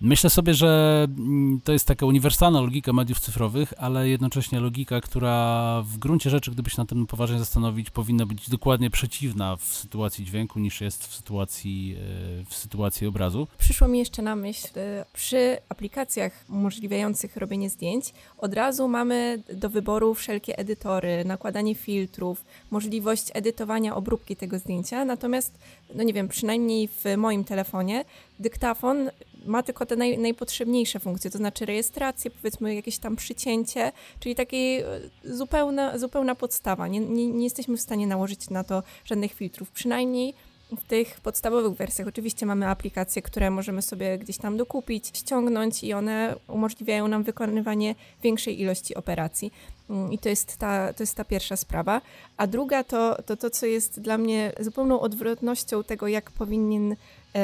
Myślę 0.00 0.30
sobie, 0.30 0.54
że 0.54 1.06
mm, 1.18 1.60
to 1.64 1.72
jest 1.72 1.86
taka 1.86 2.06
uniwersalna 2.06 2.60
logika 2.60 2.92
mediów 2.92 3.20
cyfrowych, 3.20 3.74
ale 3.76 4.08
jednocześnie 4.08 4.60
logika, 4.60 5.00
która 5.00 5.82
w 5.86 5.98
gruncie 5.98 6.30
rzeczy, 6.30 6.50
gdyby 6.50 6.70
się 6.70 6.76
na 6.78 6.86
tym 6.86 7.06
poważnie 7.06 7.38
zastanowić, 7.38 7.90
powinna 7.90 8.26
być 8.26 8.50
dokładnie 8.50 8.90
przeciwna 8.90 9.56
w 9.56 9.64
sytuacji 9.64 10.24
dźwięku 10.24 10.58
niż 10.58 10.80
jest 10.80 11.06
w 11.06 11.14
sytuacji, 11.14 11.96
e, 12.40 12.44
w 12.44 12.54
sytuacji 12.54 13.06
obrazu. 13.06 13.46
Przyszło 13.58 13.88
mi 13.88 13.98
jeszcze 13.98 14.22
na 14.22 14.36
myśl, 14.36 14.66
y, 14.66 15.04
przy 15.12 15.56
aplikacjach 15.68 16.44
umożliwiających 16.48 17.36
robienie 17.36 17.70
zdjęć, 17.70 18.12
od 18.38 18.54
razu 18.54 18.88
mamy 18.88 19.42
do 19.54 19.70
wyboru 19.70 20.14
wszelkie 20.14 20.58
edytory, 20.58 21.24
nakładanie 21.24 21.74
filtrów, 21.74 22.44
możliwość 22.70 23.30
edytowania 23.34 23.96
obróbki 23.96 24.36
tego 24.36 24.58
zdjęcia. 24.58 25.04
Natomiast, 25.04 25.58
no 25.94 26.02
nie 26.02 26.12
wiem, 26.12 26.28
przynajmniej 26.28 26.88
w 26.88 27.04
moim 27.16 27.44
telefonie, 27.44 28.04
dyktafon 28.38 29.10
ma 29.46 29.62
tylko 29.62 29.86
te 29.86 29.96
naj, 29.96 30.18
najpotrzebniejsze 30.18 31.00
funkcje, 31.00 31.30
to 31.30 31.38
znaczy 31.38 31.66
rejestrację, 31.66 32.30
powiedzmy 32.30 32.74
jakieś 32.74 32.98
tam 32.98 33.16
przycięcie, 33.16 33.92
czyli 34.20 34.34
takiej 34.34 34.80
e, 34.80 34.86
zupełna, 35.24 35.98
zupełna 35.98 36.34
podstawa. 36.34 36.88
Nie, 36.88 37.00
nie, 37.00 37.26
nie 37.26 37.44
jesteśmy 37.44 37.76
w 37.76 37.80
stanie 37.80 38.06
nałożyć 38.06 38.50
na 38.50 38.64
to 38.64 38.82
żadnych 39.04 39.32
filtrów, 39.32 39.70
przynajmniej 39.70 40.34
w 40.76 40.84
tych 40.84 41.20
podstawowych 41.20 41.72
wersjach. 41.72 42.08
Oczywiście 42.08 42.46
mamy 42.46 42.68
aplikacje, 42.68 43.22
które 43.22 43.50
możemy 43.50 43.82
sobie 43.82 44.18
gdzieś 44.18 44.38
tam 44.38 44.56
dokupić, 44.56 45.10
ściągnąć 45.14 45.84
i 45.84 45.92
one 45.92 46.36
umożliwiają 46.48 47.08
nam 47.08 47.22
wykonywanie 47.22 47.94
większej 48.22 48.60
ilości 48.60 48.94
operacji. 48.94 49.52
Mm, 49.90 50.12
I 50.12 50.18
to 50.18 50.28
jest 50.28 50.56
ta, 50.56 50.92
to 50.92 51.02
jest 51.02 51.14
ta 51.14 51.24
pierwsza 51.24 51.56
sprawa. 51.56 52.00
A 52.36 52.46
druga 52.46 52.84
to, 52.84 53.22
to 53.22 53.36
to, 53.36 53.50
co 53.50 53.66
jest 53.66 54.00
dla 54.00 54.18
mnie 54.18 54.52
zupełną 54.60 55.00
odwrotnością 55.00 55.84
tego, 55.84 56.08
jak 56.08 56.30
powinien 56.30 56.96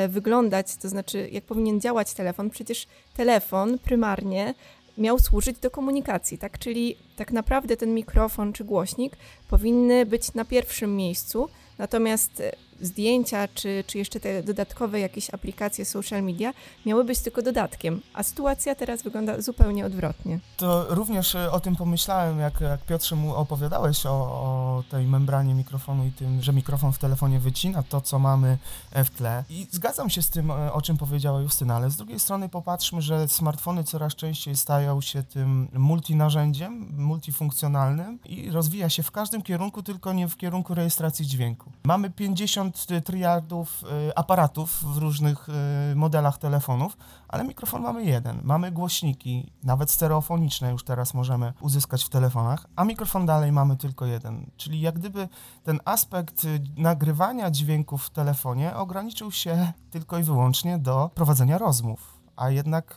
wyglądać, 0.09 0.77
to 0.77 0.89
znaczy 0.89 1.29
jak 1.33 1.45
powinien 1.45 1.81
działać 1.81 2.15
telefon. 2.15 2.51
Przecież 2.51 2.87
telefon 3.17 3.79
prymarnie 3.79 4.55
miał 4.99 5.19
służyć 5.19 5.59
do 5.59 5.71
komunikacji, 5.71 6.39
tak? 6.39 6.59
Czyli 6.59 6.97
tak 7.17 7.33
naprawdę 7.33 7.77
ten 7.77 7.95
mikrofon 7.95 8.53
czy 8.53 8.65
głośnik 8.65 9.17
powinny 9.49 10.07
być 10.07 10.35
na 10.35 10.45
pierwszym 10.45 10.97
miejscu, 10.97 11.49
natomiast 11.79 12.41
e, 12.41 12.53
zdjęcia 12.81 13.49
czy, 13.49 13.85
czy 13.87 13.99
jeszcze 13.99 14.21
te 14.21 14.43
dodatkowe 14.43 15.01
jakieś 15.01 15.35
aplikacje 15.35 15.85
social 15.85 16.23
media 16.23 16.53
miały 16.87 17.05
być 17.05 17.19
tylko 17.21 17.43
dodatkiem, 17.43 18.01
a 18.15 18.23
sytuacja 18.23 18.75
teraz 18.75 19.03
wygląda 19.03 19.41
zupełnie 19.41 19.87
odwrotnie. 19.87 20.39
To 20.57 20.95
również 20.95 21.35
e, 21.35 21.53
o 21.53 21.61
tym 21.61 21.77
pomyślałem, 21.77 22.39
jak, 22.39 22.61
jak 22.61 22.85
Piotrze 22.85 23.17
mu 23.17 23.35
opowiadałeś 23.35 24.07
o, 24.07 24.11
o 24.11 24.83
tej 24.91 25.07
membranie 25.07 25.55
mikrofonu 25.55 26.07
i 26.07 26.13
tym, 26.13 26.43
że 26.43 26.53
mikrofon 26.53 26.93
w 26.93 26.99
telefonie 26.99 27.41
wycina 27.41 27.83
to, 27.83 28.01
co 28.01 28.19
mamy 28.19 28.59
e, 28.93 29.05
w 29.05 29.11
tle. 29.11 29.45
I 29.51 29.67
zgadzam 29.71 30.11
się 30.11 30.23
z 30.23 30.31
tym, 30.31 30.51
o 30.51 30.83
czym 30.83 30.97
powiedziała 30.97 31.41
Justyna, 31.41 31.77
ale 31.77 31.91
z 31.91 31.97
drugiej 31.97 32.21
strony 32.21 32.49
popatrzmy, 32.49 33.03
że 33.03 33.29
smartfony 33.29 33.85
coraz 33.85 34.15
częściej 34.15 34.57
stają 34.57 35.01
się 35.01 35.23
tym 35.23 35.69
multinarzędziem, 35.73 36.95
multifunkcjonalnym 36.97 38.19
i 38.25 38.51
rozwija 38.51 38.89
się 38.89 39.03
w 39.03 39.11
każdym 39.11 39.43
kierunku, 39.43 39.83
tylko 39.83 40.13
nie 40.13 40.29
w 40.29 40.37
kierunku 40.37 40.75
rejestracji 40.75 41.27
dźwięku. 41.27 41.64
Mamy 41.85 42.11
50 42.11 42.87
triardów 43.05 43.83
y, 44.09 44.17
aparatów 44.17 44.95
w 44.95 44.97
różnych 44.97 45.49
y, 45.93 45.97
modelach 45.97 46.39
telefonów, 46.39 46.97
ale 47.29 47.45
mikrofon 47.45 47.83
mamy 47.83 48.05
jeden. 48.05 48.41
Mamy 48.43 48.73
głośniki, 48.73 49.53
nawet 49.63 49.91
stereofoniczne 49.91 50.71
już 50.71 50.85
teraz 50.85 51.15
możemy 51.15 51.53
uzyskać 51.61 52.05
w 52.05 52.09
telefonach, 52.09 52.67
a 52.77 52.85
mikrofon 52.85 53.27
dalej 53.27 53.53
mamy 53.53 53.77
tylko 53.77 54.07
jeden. 54.07 54.51
Czyli 54.57 54.81
jak 54.81 54.99
gdyby 54.99 55.29
ten 55.65 55.81
aspekt 55.85 56.45
y, 56.45 56.61
nagrywania 56.77 57.51
dźwięków 57.51 58.05
w 58.05 58.11
telefonie 58.11 58.77
ograniczył 58.77 59.33
się 59.33 59.73
tylko 59.91 60.19
i 60.19 60.23
wyłącznie 60.23 60.79
do 60.79 61.11
prowadzenia 61.15 61.59
rozmów. 61.59 62.15
A 62.37 62.51
jednak 62.51 62.95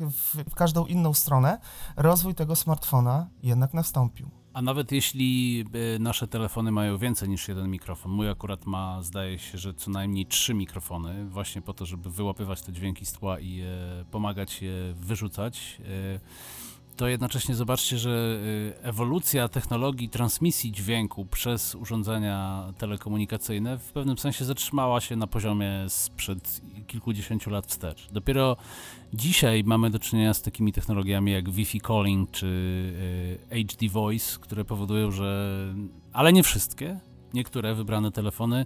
w 0.50 0.56
każdą 0.56 0.86
inną 0.86 1.14
stronę 1.14 1.60
rozwój 1.96 2.36
tego 2.36 2.56
smartfona 2.56 3.28
jednak 3.44 3.74
nastąpił. 3.74 4.37
A 4.58 4.62
nawet 4.62 4.92
jeśli 4.92 5.64
y, 5.96 6.00
nasze 6.00 6.28
telefony 6.28 6.72
mają 6.72 6.98
więcej 6.98 7.30
niż 7.30 7.48
jeden 7.48 7.70
mikrofon, 7.70 8.12
mój 8.12 8.30
akurat 8.30 8.66
ma, 8.66 9.02
zdaje 9.02 9.40
się, 9.40 9.58
że 9.58 9.74
co 9.74 9.92
najmniej 9.92 10.26
trzy 10.26 10.54
mikrofony, 10.54 11.26
właśnie 11.30 11.62
po 11.62 11.74
to, 11.74 11.86
żeby 11.86 12.10
wyłapywać 12.10 12.62
te 12.62 12.74
dźwięki 12.74 13.06
z 13.06 13.14
tła 13.14 13.40
i 13.40 13.62
e, 13.62 14.06
pomagać 14.12 14.62
je 14.62 14.94
wyrzucać. 14.96 15.82
E, 16.16 16.20
to 16.96 17.08
jednocześnie 17.08 17.56
zobaczcie, 17.56 17.98
że 17.98 18.40
ewolucja 18.82 19.48
technologii 19.48 20.10
transmisji 20.10 20.72
dźwięku 20.72 21.26
przez 21.26 21.76
urządzenia 21.76 22.64
telekomunikacyjne 22.78 23.78
w 23.78 23.92
pewnym 23.92 24.18
sensie 24.18 24.46
zatrzymała 24.46 25.02
się 25.02 25.16
na 25.16 25.28
poziomie 25.28 25.86
sprzed 25.88 26.62
kilkudziesięciu 26.88 27.50
lat 27.50 27.68
wstecz. 27.68 28.08
Dopiero 28.12 28.58
dzisiaj 29.14 29.64
mamy 29.64 29.90
do 29.90 30.00
czynienia 30.00 30.34
z 30.34 30.42
takimi 30.42 30.74
technologiami 30.74 31.32
jak 31.32 31.50
Wi-Fi 31.50 31.82
calling 31.82 32.32
czy 32.32 32.48
y, 33.52 33.64
HD 33.68 33.90
voice, 33.90 34.40
które 34.42 34.66
powodują, 34.66 35.12
że 35.12 35.58
ale 36.14 36.34
nie 36.34 36.44
wszystkie, 36.44 37.00
niektóre 37.34 37.76
wybrane 37.76 38.12
telefony 38.12 38.66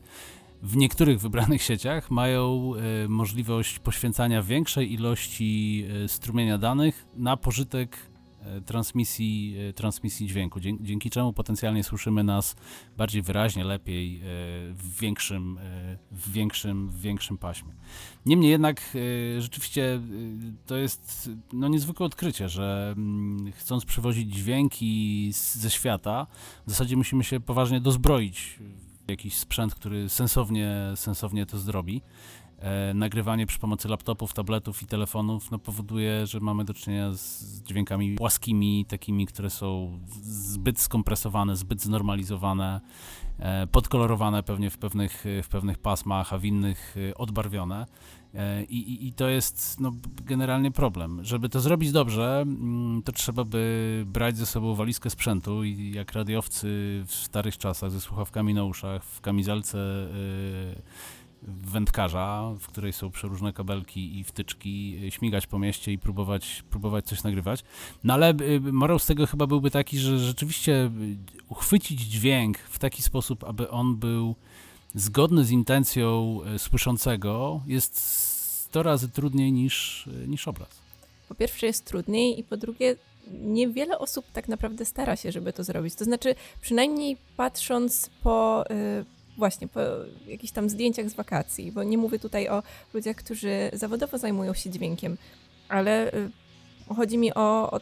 w 0.64 0.78
niektórych 0.78 1.20
wybranych 1.20 1.64
sieciach 1.64 2.12
mają 2.12 2.74
y, 3.06 3.10
możliwość 3.10 3.80
poświęcania 3.80 4.44
większej 4.44 4.94
ilości 4.94 5.86
y, 6.04 6.08
strumienia 6.08 6.58
danych 6.58 7.06
na 7.16 7.38
pożytek 7.38 7.98
e, 7.98 8.11
transmisji, 8.66 9.56
e, 9.70 9.74
transmisji 9.74 10.28
dźwięku, 10.28 10.60
dzięki, 10.60 11.10
czemu 11.10 11.34
potencjalnie 11.34 11.84
słyszymy 11.84 12.24
nas 12.24 12.56
bardziej 12.98 13.22
wyraźnie, 13.22 13.64
lepiej, 13.64 14.16
e, 14.16 14.22
w 14.74 15.00
większym, 15.00 15.58
e, 15.58 15.98
w 16.12 16.32
większym, 16.32 16.90
w 16.90 17.02
większym 17.02 17.38
paśmie. 17.38 17.74
Niemniej 18.26 18.52
jednak 18.52 18.82
e, 19.38 19.42
rzeczywiście 19.42 19.94
e, 19.96 20.00
to 20.66 20.78
jest 20.78 21.30
no, 21.54 21.68
niezwykłe 21.68 22.06
odkrycie, 22.06 22.50
że 22.50 22.94
mm, 22.98 23.52
chcąc 23.52 23.86
przywozić 23.86 24.34
dźwięki 24.34 25.30
ze 25.34 25.70
świata, 25.70 26.28
w 26.68 26.70
zasadzie 26.70 26.98
musimy 26.98 27.24
się 27.24 27.40
poważnie 27.40 27.82
dozbroić 27.82 28.60
w 29.08 29.10
jakiś 29.10 29.38
sprzęt, 29.38 29.76
który 29.76 30.10
sensownie, 30.10 30.76
sensownie 30.96 31.46
to 31.46 31.58
zrobi. 31.58 32.02
E, 32.62 32.94
nagrywanie 32.94 33.46
przy 33.46 33.60
pomocy 33.60 33.88
laptopów, 33.88 34.34
tabletów 34.34 34.84
i 34.84 34.86
telefonów 34.86 35.52
no, 35.52 35.60
powoduje, 35.60 36.28
że 36.28 36.40
mamy 36.40 36.66
do 36.66 36.74
czynienia 36.74 37.12
z 37.14 37.44
dźwiękami 37.64 38.16
płaskimi, 38.16 38.86
takimi, 38.86 39.26
które 39.26 39.50
są 39.50 40.00
zbyt 40.22 40.80
skompresowane, 40.80 41.56
zbyt 41.56 41.82
znormalizowane, 41.82 42.82
e, 43.40 43.68
podkolorowane 43.68 44.44
pewnie 44.44 44.70
w 44.70 44.78
pewnych, 44.78 45.26
w 45.44 45.48
pewnych 45.48 45.78
pasmach, 45.78 46.34
a 46.34 46.38
w 46.38 46.46
innych 46.46 46.96
e, 47.10 47.18
odbarwione. 47.18 47.86
I, 48.70 48.78
i, 48.78 49.08
I 49.08 49.14
to 49.14 49.30
jest 49.30 49.80
no, 49.80 49.92
generalnie 50.26 50.72
problem. 50.72 51.24
Żeby 51.24 51.50
to 51.50 51.60
zrobić 51.60 51.92
dobrze, 51.92 52.42
mm, 52.42 53.02
to 53.04 53.12
trzeba 53.12 53.44
by 53.44 54.04
brać 54.08 54.38
ze 54.38 54.46
sobą 54.46 54.76
walizkę 54.76 55.10
sprzętu 55.10 55.64
i 55.64 55.92
jak 55.92 56.12
radiowcy 56.12 56.68
w 57.08 57.16
starych 57.16 57.58
czasach 57.58 57.92
ze 57.92 58.02
słuchawkami 58.02 58.54
na 58.54 58.64
uszach, 58.64 59.04
w 59.04 59.22
kamizelce 59.22 59.80
e, 59.80 61.21
wędkarza, 61.44 62.52
w 62.60 62.68
której 62.68 62.94
są 62.94 63.12
przeróżne 63.12 63.54
kabelki 63.54 64.20
i 64.20 64.24
wtyczki, 64.24 65.00
śmigać 65.10 65.48
po 65.48 65.60
mieście 65.60 65.92
i 65.92 65.98
próbować, 65.98 66.64
próbować 66.70 67.06
coś 67.06 67.24
nagrywać. 67.24 67.64
No 68.04 68.14
ale 68.14 68.34
y, 68.42 68.60
morał 68.60 69.00
z 69.00 69.06
tego 69.06 69.28
chyba 69.28 69.48
byłby 69.48 69.72
taki, 69.72 70.00
że 70.00 70.20
rzeczywiście 70.20 70.74
y, 70.86 70.90
uchwycić 71.50 72.02
dźwięk 72.02 72.58
w 72.58 72.80
taki 72.80 73.02
sposób, 73.02 73.44
aby 73.44 73.70
on 73.70 73.96
był 73.96 74.36
zgodny 74.96 75.46
z 75.46 75.52
intencją 75.52 76.40
e, 76.46 76.60
słyszącego 76.60 77.62
jest 77.68 78.02
100 78.66 78.84
razy 78.84 79.10
trudniej 79.10 79.52
niż, 79.52 80.10
niż 80.28 80.48
obraz. 80.48 80.70
Po 81.30 81.36
pierwsze 81.36 81.66
jest 81.68 81.86
trudniej 81.86 82.40
i 82.40 82.44
po 82.44 82.58
drugie 82.58 82.96
niewiele 83.32 84.00
osób 84.00 84.26
tak 84.34 84.48
naprawdę 84.48 84.86
stara 84.86 85.16
się, 85.16 85.32
żeby 85.32 85.54
to 85.54 85.64
zrobić. 85.64 85.96
To 85.96 86.06
znaczy, 86.06 86.36
przynajmniej 86.62 87.18
patrząc 87.38 88.10
po 88.24 88.64
y, 88.72 89.06
właśnie 89.38 89.68
po 89.68 89.80
jakichś 90.28 90.54
tam 90.54 90.70
zdjęciach 90.70 91.10
z 91.10 91.14
wakacji, 91.14 91.72
bo 91.72 91.84
nie 91.84 91.98
mówię 91.98 92.20
tutaj 92.20 92.50
o 92.50 92.64
ludziach, 92.94 93.16
którzy 93.16 93.70
zawodowo 93.74 94.18
zajmują 94.18 94.54
się 94.54 94.70
dźwiękiem, 94.70 95.18
ale 95.70 96.14
y, 96.14 96.32
chodzi 96.96 97.18
mi 97.18 97.34
o, 97.34 97.72
o, 97.72 97.80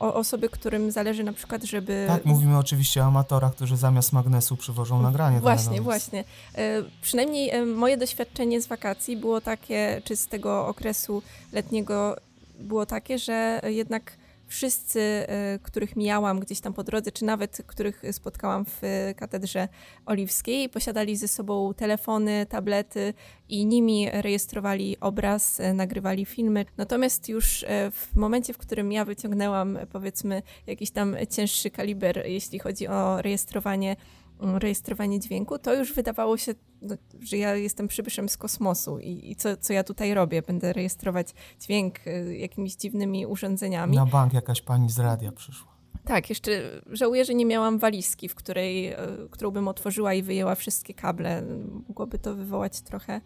o 0.00 0.14
osoby, 0.14 0.48
którym 0.48 0.90
zależy 0.90 1.24
na 1.24 1.32
przykład, 1.32 1.64
żeby... 1.64 2.04
Tak, 2.08 2.24
mówimy 2.24 2.58
oczywiście 2.58 3.02
o 3.02 3.04
amatorach, 3.04 3.54
którzy 3.54 3.76
zamiast 3.76 4.12
magnesu 4.12 4.56
przywożą 4.56 5.02
nagranie. 5.02 5.40
Właśnie, 5.40 5.80
właśnie. 5.80 6.24
E, 6.54 6.82
Przynajmniej 7.02 7.50
e, 7.50 7.64
moje 7.66 7.96
doświadczenie 7.96 8.60
z 8.60 8.66
wakacji 8.66 9.16
było 9.16 9.40
takie, 9.40 10.02
czy 10.04 10.16
z 10.16 10.26
tego 10.26 10.66
okresu 10.66 11.22
letniego 11.52 12.16
było 12.60 12.86
takie, 12.86 13.18
że 13.18 13.60
jednak 13.64 14.12
wszyscy, 14.46 15.00
e, 15.00 15.58
których 15.62 15.96
mijałam 15.96 16.40
gdzieś 16.40 16.60
tam 16.60 16.72
po 16.72 16.84
drodze, 16.84 17.12
czy 17.12 17.24
nawet 17.24 17.62
których 17.66 18.02
spotkałam 18.12 18.64
w 18.64 18.84
e, 18.84 19.14
katedrze 19.14 19.68
oliwskiej, 20.06 20.68
posiadali 20.68 21.16
ze 21.16 21.28
sobą 21.28 21.74
telefony, 21.74 22.46
tablety 22.46 23.14
i 23.48 23.66
nimi 23.66 24.08
rejestrowali 24.12 24.96
obraz, 25.00 25.60
e, 25.60 25.74
nagrywali 25.74 26.24
filmy. 26.24 26.64
Natomiast 26.76 27.28
już 27.28 27.64
w 27.92 28.16
momencie, 28.16 28.52
w 28.52 28.58
którym 28.58 28.92
ja 28.92 29.04
wyciągnęłam 29.04 29.78
powiedzmy 29.92 30.42
jakiś 30.66 30.90
tam 30.90 31.16
cięższy 31.30 31.70
kaliber, 31.70 32.22
jeśli 32.26 32.58
chodzi 32.58 32.88
o 32.88 33.22
rejestrowanie 33.22 33.96
rejestrowanie 34.40 35.20
dźwięku, 35.20 35.58
to 35.58 35.74
już 35.74 35.92
wydawało 35.92 36.36
się, 36.36 36.54
no, 36.82 36.94
że 37.20 37.36
ja 37.36 37.54
jestem 37.54 37.88
przybyszem 37.88 38.28
z 38.28 38.36
kosmosu 38.36 38.98
i, 38.98 39.30
i 39.30 39.36
co, 39.36 39.56
co 39.56 39.72
ja 39.72 39.84
tutaj 39.84 40.14
robię? 40.14 40.42
Będę 40.42 40.72
rejestrować 40.72 41.28
dźwięk 41.60 42.06
e, 42.06 42.36
jakimiś 42.36 42.76
dziwnymi 42.76 43.26
urządzeniami. 43.26 43.96
Na 43.96 44.06
bank 44.06 44.32
jakaś 44.32 44.62
pani 44.62 44.90
z 44.90 44.98
radia 44.98 45.32
przyszła. 45.32 45.76
Tak, 46.04 46.28
jeszcze 46.28 46.50
żałuję, 46.92 47.24
że 47.24 47.34
nie 47.34 47.46
miałam 47.46 47.78
walizki, 47.78 48.28
w 48.28 48.34
której, 48.34 48.86
e, 48.86 48.96
którą 49.30 49.50
bym 49.50 49.68
otworzyła 49.68 50.14
i 50.14 50.22
wyjęła 50.22 50.54
wszystkie 50.54 50.94
kable. 50.94 51.42
Mogłoby 51.88 52.18
to 52.18 52.34
wywołać 52.34 52.80
trochę... 52.80 53.20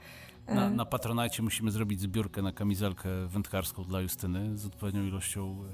e, 0.47 0.55
Na, 0.55 0.71
na 0.71 0.85
Patronite 0.85 1.43
musimy 1.43 1.71
zrobić 1.71 2.01
zbiórkę 2.01 2.43
na 2.43 2.53
kamizelkę 2.53 3.09
wędkarską 3.27 3.85
dla 3.85 4.01
Justyny 4.01 4.59
z 4.59 4.67
odpowiednią 4.67 5.05
ilością 5.07 5.65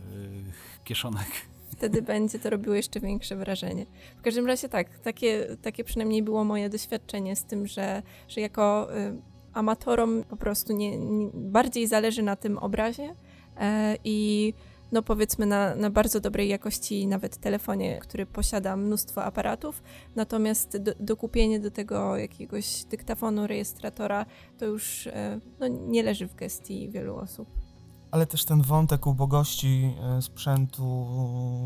e, 0.80 0.84
kieszonek. 0.84 1.26
Wtedy 1.76 2.02
będzie 2.02 2.38
to 2.38 2.50
robiło 2.50 2.74
jeszcze 2.74 3.00
większe 3.00 3.36
wrażenie. 3.36 3.86
W 4.18 4.22
każdym 4.22 4.46
razie 4.46 4.68
tak, 4.68 4.98
takie, 4.98 5.56
takie 5.62 5.84
przynajmniej 5.84 6.22
było 6.22 6.44
moje 6.44 6.68
doświadczenie 6.68 7.36
z 7.36 7.44
tym, 7.44 7.66
że, 7.66 8.02
że 8.28 8.40
jako 8.40 8.88
y, 8.98 9.16
amatorom 9.52 10.24
po 10.28 10.36
prostu 10.36 10.72
nie, 10.72 10.98
nie, 10.98 11.30
bardziej 11.34 11.86
zależy 11.86 12.22
na 12.22 12.36
tym 12.36 12.58
obrazie 12.58 13.14
e, 13.60 13.96
i 14.04 14.54
no 14.92 15.02
powiedzmy 15.02 15.46
na, 15.46 15.74
na 15.74 15.90
bardzo 15.90 16.20
dobrej 16.20 16.48
jakości 16.48 17.06
nawet 17.06 17.36
telefonie, 17.36 17.98
który 18.02 18.26
posiada 18.26 18.76
mnóstwo 18.76 19.24
aparatów, 19.24 19.82
natomiast 20.16 20.76
do, 20.76 20.92
dokupienie 21.00 21.60
do 21.60 21.70
tego 21.70 22.16
jakiegoś 22.16 22.84
dyktafonu, 22.84 23.46
rejestratora 23.46 24.26
to 24.58 24.64
już 24.64 25.06
e, 25.06 25.40
no, 25.60 25.68
nie 25.68 26.02
leży 26.02 26.28
w 26.28 26.34
gestii 26.34 26.88
wielu 26.88 27.16
osób. 27.16 27.65
Ale 28.16 28.26
też 28.26 28.44
ten 28.44 28.62
wątek 28.62 29.06
ubogości 29.06 29.94
e, 30.02 30.22
sprzętu 30.22 30.84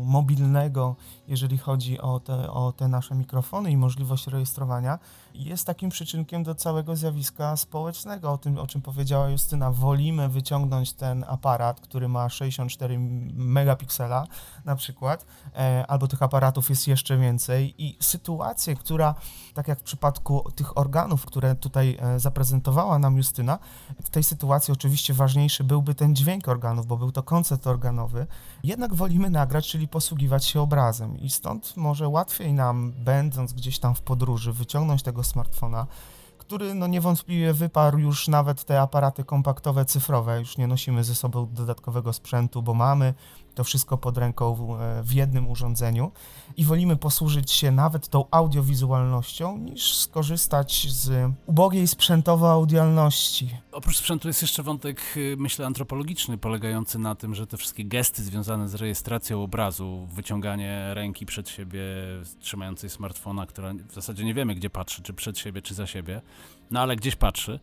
mobilnego, 0.05 0.95
jeżeli 1.27 1.57
chodzi 1.57 1.99
o 1.99 2.19
te, 2.19 2.51
o 2.51 2.71
te 2.71 2.87
nasze 2.87 3.15
mikrofony 3.15 3.71
i 3.71 3.77
możliwość 3.77 4.27
rejestrowania, 4.27 4.99
jest 5.33 5.65
takim 5.65 5.89
przyczynkiem 5.89 6.43
do 6.43 6.55
całego 6.55 6.95
zjawiska 6.95 7.57
społecznego. 7.57 8.31
O 8.31 8.37
tym, 8.37 8.57
o 8.57 8.67
czym 8.67 8.81
powiedziała 8.81 9.29
Justyna, 9.29 9.71
wolimy 9.71 10.29
wyciągnąć 10.29 10.93
ten 10.93 11.25
aparat, 11.27 11.79
który 11.79 12.07
ma 12.07 12.29
64 12.29 12.99
megapiksela 13.33 14.27
na 14.65 14.75
przykład, 14.75 15.25
e, 15.55 15.85
albo 15.87 16.07
tych 16.07 16.21
aparatów 16.21 16.69
jest 16.69 16.87
jeszcze 16.87 17.17
więcej 17.17 17.75
i 17.77 17.97
sytuację, 17.99 18.75
która, 18.75 19.15
tak 19.53 19.67
jak 19.67 19.79
w 19.79 19.83
przypadku 19.83 20.51
tych 20.55 20.77
organów, 20.77 21.25
które 21.25 21.55
tutaj 21.55 21.97
e, 22.01 22.19
zaprezentowała 22.19 22.99
nam 22.99 23.17
Justyna, 23.17 23.59
w 24.03 24.09
tej 24.09 24.23
sytuacji 24.23 24.71
oczywiście 24.71 25.13
ważniejszy 25.13 25.63
byłby 25.63 25.95
ten 25.95 26.15
dźwięk 26.15 26.47
organów, 26.47 26.87
bo 26.87 26.97
był 26.97 27.11
to 27.11 27.23
koncert 27.23 27.67
organowy. 27.67 28.27
Jednak 28.63 28.93
wolimy 28.93 29.29
nagrać, 29.29 29.67
czyli 29.67 29.87
posługiwać 29.87 30.45
się 30.45 30.61
obrazem 30.61 31.17
i 31.19 31.29
stąd 31.29 31.77
może 31.77 32.07
łatwiej 32.07 32.53
nam, 32.53 32.93
będąc 32.97 33.53
gdzieś 33.53 33.79
tam 33.79 33.95
w 33.95 34.01
podróży, 34.01 34.53
wyciągnąć 34.53 35.03
tego 35.03 35.20
smartfona, 35.23 35.87
który 36.37 36.73
no 36.73 36.87
niewątpliwie 36.87 37.53
wyparł 37.53 37.99
już 37.99 38.27
nawet 38.27 38.63
te 38.63 38.81
aparaty 38.81 39.23
kompaktowe 39.23 39.85
cyfrowe, 39.85 40.39
już 40.39 40.57
nie 40.57 40.67
nosimy 40.67 41.03
ze 41.03 41.15
sobą 41.15 41.47
dodatkowego 41.51 42.13
sprzętu, 42.13 42.61
bo 42.61 42.73
mamy 42.73 43.13
to 43.55 43.63
wszystko 43.63 43.97
pod 43.97 44.17
ręką 44.17 44.77
e, 44.79 45.03
w 45.03 45.13
jednym 45.13 45.49
urządzeniu 45.49 46.11
i 46.57 46.65
wolimy 46.65 46.95
posłużyć 46.95 47.51
się 47.51 47.71
nawet 47.71 48.07
tą 48.07 48.25
audiowizualnością, 48.31 49.57
niż 49.57 49.95
skorzystać 49.95 50.87
z 50.89 51.31
ubogiej 51.45 51.87
sprzętowo 51.87 52.51
audialności. 52.51 53.49
Oprócz 53.71 53.97
sprzętu 53.97 54.27
jest 54.27 54.41
jeszcze 54.41 54.63
wątek, 54.63 55.01
y, 55.17 55.35
myślę, 55.37 55.65
antropologiczny, 55.65 56.37
polegający 56.37 56.99
na 56.99 57.15
tym, 57.15 57.35
że 57.35 57.47
te 57.47 57.57
wszystkie 57.57 57.85
gesty 57.85 58.23
związane 58.23 58.69
z 58.69 58.75
rejestracją 58.75 59.43
obrazu, 59.43 60.07
wyciąganie 60.13 60.93
ręki 60.93 61.25
przed 61.25 61.49
siebie, 61.49 61.81
trzymającej 62.39 62.89
smartfona, 62.89 63.45
która 63.45 63.73
w 63.73 63.93
zasadzie 63.93 64.25
nie 64.25 64.33
wiemy, 64.33 64.55
gdzie 64.55 64.69
patrzy, 64.69 65.03
czy 65.03 65.13
przed 65.13 65.37
siebie, 65.37 65.61
czy 65.61 65.73
za 65.73 65.87
siebie, 65.87 66.21
no 66.71 66.79
ale 66.79 66.95
gdzieś 66.95 67.15
patrzy, 67.15 67.59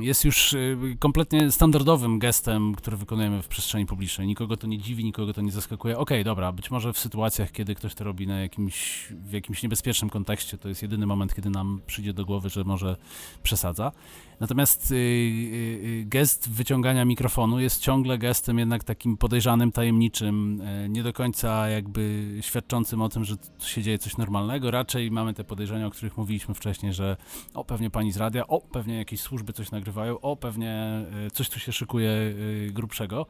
jest 0.00 0.24
już 0.24 0.52
y, 0.52 0.96
kompletnie 0.98 1.50
standardowym 1.50 2.18
gestem, 2.18 2.74
który 2.74 2.96
wykonujemy 2.96 3.42
w 3.42 3.48
przestrzeni 3.48 3.86
publicznej. 3.86 4.26
Nikogo 4.26 4.56
to 4.56 4.66
nie 4.66 4.78
dziwi, 4.78 5.04
nikogo 5.04 5.32
to 5.32 5.40
nie 5.40 5.52
zaskakuje. 5.52 5.98
Okej, 5.98 6.24
dobra, 6.24 6.52
być 6.52 6.70
może 6.70 6.92
w 6.92 6.98
sytuacjach, 6.98 7.52
kiedy 7.52 7.74
ktoś 7.74 7.94
to 7.94 8.04
robi 8.04 8.26
na 8.26 8.40
jakimś, 8.40 9.06
w 9.10 9.32
jakimś 9.32 9.62
niebezpiecznym 9.62 10.10
kontekście, 10.10 10.58
to 10.58 10.68
jest 10.68 10.82
jedyny 10.82 11.06
moment, 11.06 11.34
kiedy 11.34 11.50
nam 11.50 11.80
przyjdzie 11.86 12.12
do 12.12 12.24
głowy, 12.24 12.50
że 12.50 12.64
może 12.64 12.96
przesadza. 13.42 13.92
Natomiast 14.40 14.90
y, 14.90 14.94
y, 14.94 14.98
y, 14.98 16.04
gest 16.06 16.50
wyciągania 16.50 17.04
mikrofonu 17.04 17.60
jest 17.60 17.82
ciągle 17.82 18.18
gestem 18.18 18.58
jednak 18.58 18.84
takim 18.84 19.16
podejrzanym, 19.16 19.72
tajemniczym, 19.72 20.60
y, 20.60 20.88
nie 20.88 21.02
do 21.02 21.12
końca 21.12 21.68
jakby 21.68 22.24
świadczącym 22.40 23.02
o 23.02 23.08
tym, 23.08 23.24
że 23.24 23.36
tu 23.36 23.66
się 23.66 23.82
dzieje 23.82 23.98
coś 23.98 24.16
normalnego. 24.16 24.70
Raczej 24.70 25.10
mamy 25.10 25.34
te 25.34 25.44
podejrzenia, 25.44 25.86
o 25.86 25.90
których 25.90 26.16
mówiliśmy 26.16 26.54
wcześniej, 26.54 26.92
że 26.92 27.16
o, 27.54 27.64
pewnie 27.64 27.90
pani 27.90 28.12
z 28.12 28.16
radia, 28.16 28.46
o, 28.46 28.60
pewnie 28.60 28.96
jakieś 28.96 29.20
służby 29.20 29.52
coś 29.52 29.70
nagrywają, 29.70 30.20
o, 30.20 30.36
pewnie 30.36 31.04
y, 31.26 31.30
coś 31.30 31.48
tu 31.48 31.58
się 31.58 31.72
szykuje 31.72 32.10
y, 32.10 32.70
grubszego. 32.72 33.26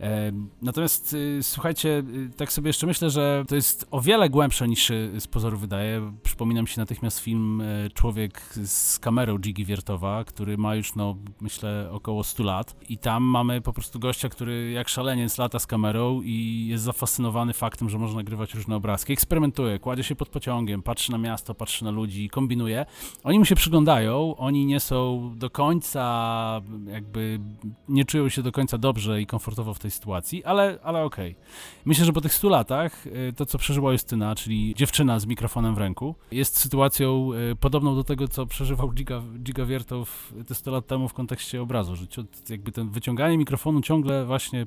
E, 0.00 0.32
Natomiast 0.62 1.16
słuchajcie, 1.42 2.02
tak 2.36 2.52
sobie 2.52 2.68
jeszcze 2.68 2.86
myślę, 2.86 3.10
że 3.10 3.44
to 3.48 3.54
jest 3.54 3.86
o 3.90 4.00
wiele 4.00 4.30
głębsze 4.30 4.68
niż 4.68 4.82
się 4.82 5.20
z 5.20 5.26
pozoru 5.26 5.58
wydaje. 5.58 6.12
Przypomina 6.22 6.62
mi 6.62 6.68
się 6.68 6.80
natychmiast 6.80 7.18
film 7.18 7.62
Człowiek 7.94 8.40
z 8.64 8.98
kamerą 8.98 9.38
Gigi 9.38 9.64
Wiertowa, 9.64 10.24
który 10.38 10.58
ma 10.58 10.74
już, 10.74 10.94
no, 10.94 11.16
myślę, 11.40 11.88
około 11.92 12.24
100 12.24 12.44
lat. 12.44 12.76
I 12.88 12.98
tam 12.98 13.22
mamy 13.22 13.60
po 13.60 13.72
prostu 13.72 13.98
gościa, 13.98 14.28
który 14.28 14.70
jak 14.70 14.88
szaleniec 14.88 15.38
lata 15.38 15.58
z 15.58 15.66
kamerą 15.66 16.22
i 16.24 16.66
jest 16.68 16.84
zafascynowany 16.84 17.52
faktem, 17.52 17.90
że 17.90 17.98
można 17.98 18.16
nagrywać 18.16 18.54
różne 18.54 18.76
obrazki. 18.76 19.12
Eksperymentuje, 19.12 19.78
kładzie 19.78 20.02
się 20.02 20.14
pod 20.14 20.28
pociągiem, 20.28 20.82
patrzy 20.82 21.12
na 21.12 21.18
miasto, 21.18 21.54
patrzy 21.54 21.84
na 21.84 21.90
ludzi, 21.90 22.28
kombinuje. 22.28 22.86
Oni 23.24 23.38
mu 23.38 23.44
się 23.44 23.54
przyglądają, 23.54 24.36
oni 24.36 24.66
nie 24.66 24.80
są 24.80 25.32
do 25.36 25.50
końca, 25.50 26.62
jakby 26.86 27.40
nie 27.88 28.04
czują 28.04 28.28
się 28.28 28.42
do 28.42 28.52
końca 28.52 28.78
dobrze 28.78 29.22
i 29.22 29.26
komfortowo 29.26 29.74
w 29.74 29.78
tej 29.78 29.90
sytuacji, 29.90 30.44
ale, 30.44 30.78
ale 30.82 31.04
okej. 31.04 31.36
Myślę, 31.84 32.04
że 32.04 32.12
po 32.12 32.20
tych 32.20 32.34
100 32.34 32.48
latach 32.48 33.06
y, 33.06 33.32
to, 33.36 33.46
co 33.46 33.58
przeżyła 33.58 33.92
Justyna, 33.92 34.34
czyli 34.34 34.74
dziewczyna 34.74 35.20
z 35.20 35.26
mikrofonem 35.26 35.74
w 35.74 35.78
ręku, 35.78 36.14
jest 36.30 36.56
sytuacją 36.56 37.30
y, 37.52 37.56
podobną 37.56 37.94
do 37.94 38.04
tego, 38.04 38.28
co 38.28 38.46
przeżywał 38.46 38.90
Giga, 38.90 39.22
Giga 39.42 39.64
Wiertow 39.64 40.27
te 40.46 40.54
100 40.54 40.70
lat 40.70 40.86
temu 40.86 41.08
w 41.08 41.14
kontekście 41.14 41.62
obrazu, 41.62 41.96
że 41.96 42.06
jakby 42.48 42.72
ten 42.72 42.90
wyciąganie 42.90 43.38
mikrofonu 43.38 43.80
ciągle 43.80 44.26
właśnie 44.26 44.66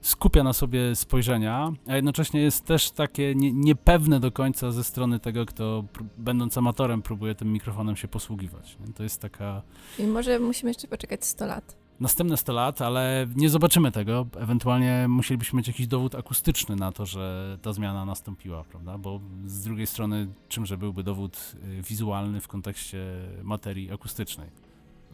skupia 0.00 0.42
na 0.42 0.52
sobie 0.52 0.96
spojrzenia, 0.96 1.72
a 1.86 1.96
jednocześnie 1.96 2.40
jest 2.40 2.64
też 2.64 2.90
takie 2.90 3.34
nie, 3.34 3.52
niepewne 3.52 4.20
do 4.20 4.32
końca 4.32 4.72
ze 4.72 4.84
strony 4.84 5.20
tego, 5.20 5.46
kto 5.46 5.84
będąc 6.18 6.58
amatorem 6.58 7.02
próbuje 7.02 7.34
tym 7.34 7.52
mikrofonem 7.52 7.96
się 7.96 8.08
posługiwać. 8.08 8.76
To 8.94 9.02
jest 9.02 9.20
taka 9.20 9.62
I 9.98 10.06
może 10.06 10.38
musimy 10.38 10.70
jeszcze 10.70 10.88
poczekać 10.88 11.24
100 11.24 11.46
lat. 11.46 11.76
następne 12.00 12.36
100 12.36 12.52
lat, 12.52 12.82
ale 12.82 13.26
nie 13.36 13.48
zobaczymy 13.48 13.92
tego. 13.92 14.26
Ewentualnie 14.36 15.06
musielibyśmy 15.08 15.56
mieć 15.56 15.68
jakiś 15.68 15.86
dowód 15.86 16.14
akustyczny 16.14 16.76
na 16.76 16.92
to, 16.92 17.06
że 17.06 17.58
ta 17.62 17.72
zmiana 17.72 18.04
nastąpiła, 18.04 18.64
prawda? 18.64 18.98
Bo 18.98 19.20
z 19.46 19.64
drugiej 19.64 19.86
strony, 19.86 20.28
czymże 20.48 20.78
byłby 20.78 21.02
dowód 21.02 21.54
y, 21.78 21.82
wizualny 21.82 22.40
w 22.40 22.48
kontekście 22.48 22.98
materii 23.42 23.92
akustycznej? 23.92 24.63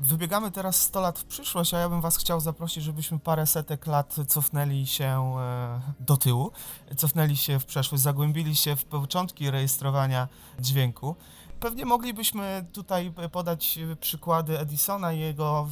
Wybiegamy 0.02 0.50
teraz 0.50 0.82
100 0.82 1.00
lat 1.00 1.18
w 1.18 1.24
przyszłość, 1.24 1.74
a 1.74 1.78
ja 1.78 1.88
bym 1.88 2.00
Was 2.00 2.16
chciał 2.16 2.40
zaprosić, 2.40 2.84
żebyśmy 2.84 3.18
parę 3.18 3.46
setek 3.46 3.86
lat 3.86 4.16
cofnęli 4.28 4.86
się 4.86 5.36
e, 5.38 5.80
do 6.00 6.16
tyłu, 6.16 6.50
cofnęli 6.96 7.36
się 7.36 7.58
w 7.58 7.64
przeszłość, 7.64 8.02
zagłębili 8.02 8.56
się 8.56 8.76
w 8.76 8.84
początki 8.84 9.50
rejestrowania 9.50 10.28
dźwięku. 10.58 11.16
Pewnie 11.60 11.84
moglibyśmy 11.84 12.66
tutaj 12.72 13.12
podać 13.32 13.78
przykłady 14.00 14.58
Edisona 14.58 15.12
i 15.12 15.18
jego 15.18 15.68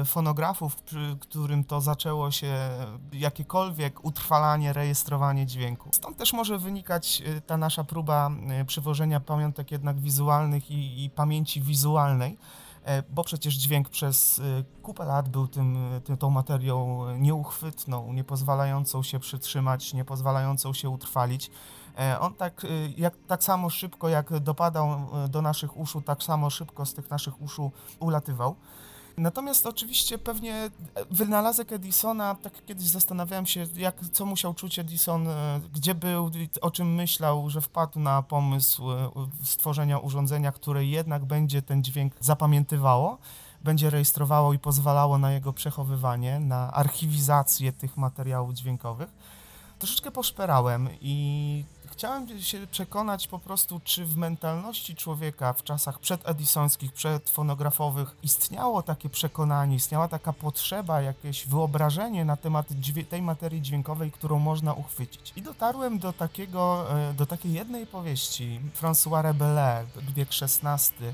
e, 0.00 0.04
fonografów, 0.04 0.76
przy 0.76 1.16
którym 1.20 1.64
to 1.64 1.80
zaczęło 1.80 2.30
się 2.30 2.56
jakiekolwiek 3.12 4.04
utrwalanie, 4.04 4.72
rejestrowanie 4.72 5.46
dźwięku. 5.46 5.90
Stąd 5.92 6.16
też 6.16 6.32
może 6.32 6.58
wynikać 6.58 7.22
e, 7.26 7.40
ta 7.40 7.56
nasza 7.56 7.84
próba 7.84 8.30
przywożenia 8.66 9.20
pamiątek 9.20 9.70
jednak 9.72 10.00
wizualnych 10.00 10.70
i, 10.70 11.04
i 11.04 11.10
pamięci 11.10 11.62
wizualnej. 11.62 12.38
E, 12.84 13.02
bo 13.02 13.24
przecież 13.24 13.54
dźwięk 13.54 13.88
przez 13.88 14.38
y, 14.38 14.64
kupę 14.82 15.04
lat 15.04 15.28
był 15.28 15.48
tym, 15.48 15.76
tym, 16.04 16.16
tą 16.16 16.30
materią 16.30 17.06
nieuchwytną, 17.18 18.12
nie 18.12 18.24
pozwalającą 18.24 19.02
się 19.02 19.18
przytrzymać, 19.18 19.94
nie 19.94 20.04
pozwalającą 20.04 20.72
się 20.72 20.90
utrwalić. 20.90 21.50
E, 21.98 22.20
On 22.20 22.34
tak, 22.34 22.66
jak, 22.96 23.14
tak 23.26 23.44
samo 23.44 23.70
szybko, 23.70 24.08
jak 24.08 24.38
dopadał 24.38 25.08
do 25.28 25.42
naszych 25.42 25.76
uszu, 25.76 26.00
tak 26.00 26.22
samo 26.22 26.50
szybko 26.50 26.86
z 26.86 26.94
tych 26.94 27.10
naszych 27.10 27.42
uszu 27.42 27.70
ulatywał. 28.00 28.56
Natomiast 29.16 29.66
oczywiście 29.66 30.18
pewnie 30.18 30.70
wynalazek 31.10 31.72
Edisona, 31.72 32.34
tak 32.34 32.64
kiedyś 32.66 32.86
zastanawiałem 32.86 33.46
się, 33.46 33.66
jak, 33.76 34.00
co 34.12 34.26
musiał 34.26 34.54
czuć 34.54 34.78
Edison, 34.78 35.28
e, 35.28 35.60
gdzie 35.74 35.94
był, 35.94 36.30
o 36.60 36.70
czym 36.70 36.94
myślał, 36.94 37.50
że 37.50 37.60
wpadł 37.60 38.00
na 38.00 38.22
pomysł 38.22 38.92
e, 38.92 39.10
stworzenia 39.42 39.98
urządzenia, 39.98 40.52
które 40.52 40.84
jednak 40.84 41.24
będzie 41.24 41.62
ten 41.62 41.84
dźwięk 41.84 42.14
zapamiętywało, 42.20 43.18
będzie 43.64 43.90
rejestrowało 43.90 44.52
i 44.52 44.58
pozwalało 44.58 45.18
na 45.18 45.32
jego 45.32 45.52
przechowywanie, 45.52 46.40
na 46.40 46.72
archiwizację 46.72 47.72
tych 47.72 47.96
materiałów 47.96 48.54
dźwiękowych. 48.54 49.08
Troszeczkę 49.78 50.10
poszperałem 50.10 50.88
i 51.00 51.64
chciałem 52.02 52.40
się 52.40 52.66
przekonać 52.66 53.28
po 53.28 53.38
prostu, 53.38 53.80
czy 53.84 54.04
w 54.04 54.16
mentalności 54.16 54.94
człowieka 54.94 55.52
w 55.52 55.62
czasach 55.62 55.98
przededisońskich, 55.98 56.92
przedfonografowych 56.92 58.16
istniało 58.22 58.82
takie 58.82 59.08
przekonanie, 59.08 59.76
istniała 59.76 60.08
taka 60.08 60.32
potrzeba, 60.32 61.02
jakieś 61.02 61.46
wyobrażenie 61.46 62.24
na 62.24 62.36
temat 62.36 62.66
tej 63.08 63.22
materii 63.22 63.62
dźwiękowej, 63.62 64.12
którą 64.12 64.38
można 64.38 64.74
uchwycić. 64.74 65.32
I 65.36 65.42
dotarłem 65.42 65.98
do 65.98 66.12
takiego, 66.12 66.86
e, 67.10 67.14
do 67.14 67.26
takiej 67.26 67.52
jednej 67.52 67.86
powieści 67.86 68.60
François 68.80 69.22
Rabelais, 69.22 69.86
wiek 70.14 70.28
XVI, 70.42 71.06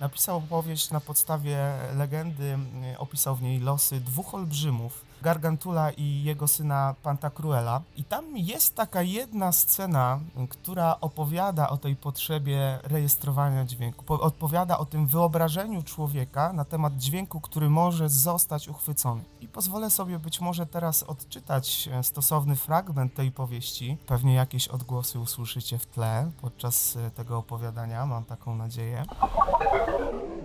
napisał 0.00 0.40
powieść 0.40 0.90
na 0.90 1.00
podstawie 1.00 1.72
legendy, 1.96 2.52
m, 2.52 2.82
opisał 2.98 3.36
w 3.36 3.42
niej 3.42 3.60
losy 3.60 4.00
dwóch 4.00 4.34
olbrzymów, 4.34 5.09
Gargantula 5.22 5.90
i 5.90 6.22
jego 6.22 6.48
syna 6.48 6.94
Pantagruela. 7.02 7.82
I 7.96 8.04
tam 8.04 8.36
jest 8.36 8.76
taka 8.76 9.02
jedna 9.02 9.52
scena, 9.52 10.20
która 10.48 10.96
opowiada 11.00 11.68
o 11.68 11.76
tej 11.76 11.96
potrzebie 11.96 12.78
rejestrowania 12.82 13.64
dźwięku. 13.64 14.04
Po, 14.04 14.20
odpowiada 14.20 14.78
o 14.78 14.84
tym 14.84 15.06
wyobrażeniu 15.06 15.82
człowieka 15.82 16.52
na 16.52 16.64
temat 16.64 16.96
dźwięku, 16.96 17.40
który 17.40 17.70
może 17.70 18.08
zostać 18.08 18.68
uchwycony. 18.68 19.22
I 19.40 19.48
pozwolę 19.48 19.90
sobie 19.90 20.18
być 20.18 20.40
może 20.40 20.66
teraz 20.66 21.02
odczytać 21.02 21.88
e, 21.92 22.02
stosowny 22.02 22.56
fragment 22.56 23.14
tej 23.14 23.32
powieści. 23.32 23.96
Pewnie 24.06 24.34
jakieś 24.34 24.68
odgłosy 24.68 25.18
usłyszycie 25.18 25.78
w 25.78 25.86
tle 25.86 26.30
podczas 26.40 26.96
e, 26.96 27.10
tego 27.10 27.38
opowiadania, 27.38 28.06
mam 28.06 28.24
taką 28.24 28.54
nadzieję. 28.54 29.04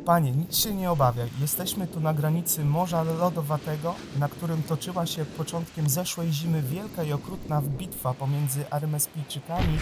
Panie, 0.05 0.31
nic 0.31 0.57
się 0.57 0.73
nie 0.73 0.91
obawiaj. 0.91 1.29
Jesteśmy 1.41 1.87
tu 1.87 1.99
na 1.99 2.13
granicy 2.13 2.65
Morza 2.65 3.03
Lodowatego, 3.03 3.95
na 4.19 4.29
którym 4.29 4.63
toczyła 4.63 5.05
się 5.05 5.25
początkiem 5.25 5.89
zeszłej 5.89 6.31
zimy 6.31 6.61
wielka 6.61 7.03
i 7.03 7.13
okrutna 7.13 7.61
bitwa 7.61 8.13
pomiędzy 8.13 8.69
Armespijczykami 8.69 9.77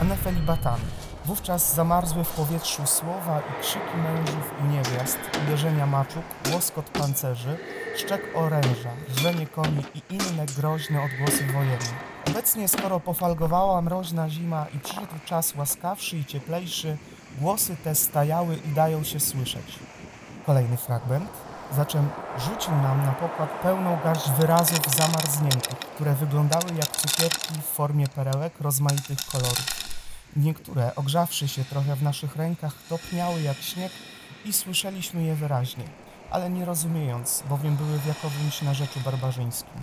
a 0.00 0.04
Nefelibatami. 0.04 0.84
Wówczas 1.24 1.74
zamarzły 1.74 2.24
w 2.24 2.30
powietrzu 2.30 2.86
słowa 2.86 3.40
i 3.40 3.62
krzyki 3.62 3.96
mężów 3.96 4.52
i 4.60 4.64
niewiast, 4.64 5.18
uderzenia 5.44 5.86
maczug, 5.86 6.22
łoskot 6.52 6.90
pancerzy, 6.90 7.56
szczek 7.96 8.22
oręża, 8.34 8.90
rżenie 9.16 9.46
koni 9.46 9.82
i 9.94 10.14
inne 10.14 10.46
groźne 10.46 11.02
odgłosy 11.02 11.46
wojenne. 11.46 12.14
Obecnie, 12.30 12.68
skoro 12.68 13.00
pofalgowała 13.00 13.82
mroźna 13.82 14.30
zima 14.30 14.66
i 14.74 14.78
przyszedł 14.78 15.14
czas 15.24 15.54
łaskawszy 15.54 16.18
i 16.18 16.24
cieplejszy, 16.24 16.96
głosy 17.38 17.76
te 17.84 17.94
stajały 17.94 18.56
i 18.56 18.68
dają 18.68 19.04
się 19.04 19.20
słyszeć. 19.20 19.78
Kolejny 20.46 20.76
fragment. 20.76 21.30
Zaczem 21.76 22.08
rzucił 22.38 22.72
nam 22.72 23.02
na 23.02 23.12
pokład 23.12 23.50
pełną 23.62 23.98
garść 24.04 24.30
wyrazów 24.30 24.94
zamarzniętych, 24.96 25.78
które 25.78 26.14
wyglądały 26.14 26.64
jak 26.76 26.96
cukierki 26.96 27.54
w 27.54 27.64
formie 27.64 28.08
perełek 28.08 28.60
rozmaitych 28.60 29.18
kolorów. 29.32 29.66
Niektóre, 30.36 30.94
ogrzawszy 30.94 31.48
się 31.48 31.64
trochę 31.64 31.96
w 31.96 32.02
naszych 32.02 32.36
rękach, 32.36 32.72
topniały 32.88 33.42
jak 33.42 33.56
śnieg 33.56 33.92
i 34.44 34.52
słyszeliśmy 34.52 35.22
je 35.22 35.34
wyraźnie, 35.34 35.84
ale 36.30 36.50
nie 36.50 36.64
rozumiejąc, 36.64 37.42
bowiem 37.48 37.76
były 37.76 37.98
w 37.98 38.06
jakowymś 38.06 38.62
narzeczu 38.62 39.00
barbarzyńskim. 39.00 39.80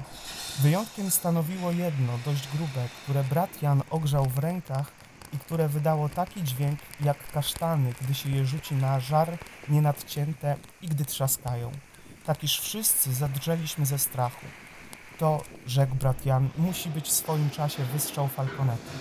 Wyjątkiem 0.60 1.12
stanowiło 1.12 1.72
jedno, 1.72 2.14
dość 2.26 2.48
grube, 2.48 2.88
które 3.04 3.24
brat 3.24 3.62
Jan 3.62 3.82
ogrzał 3.90 4.26
w 4.26 4.38
rękach 4.38 5.01
i 5.34 5.38
które 5.38 5.68
wydało 5.70 6.10
taki 6.10 6.44
dźwięk 6.44 6.80
jak 7.02 7.32
kasztany, 7.32 7.94
gdy 8.02 8.14
się 8.14 8.30
je 8.30 8.46
rzuci 8.46 8.76
na 8.76 9.00
żar 9.00 9.38
nienadcięte 9.70 10.56
i 10.82 10.88
gdy 10.88 11.06
trzaskają. 11.06 11.72
Tak 12.26 12.44
iż 12.44 12.60
wszyscy 12.60 13.14
zadrżeliśmy 13.14 13.86
ze 13.86 14.00
strachu. 14.00 14.46
To, 15.20 15.42
rzekł 15.68 15.96
brat 15.96 16.26
Jan, 16.26 16.50
musi 16.58 16.90
być 16.90 17.08
w 17.08 17.12
swoim 17.12 17.50
czasie 17.50 17.84
wystrzał 17.84 18.28
falconetu. 18.28 18.92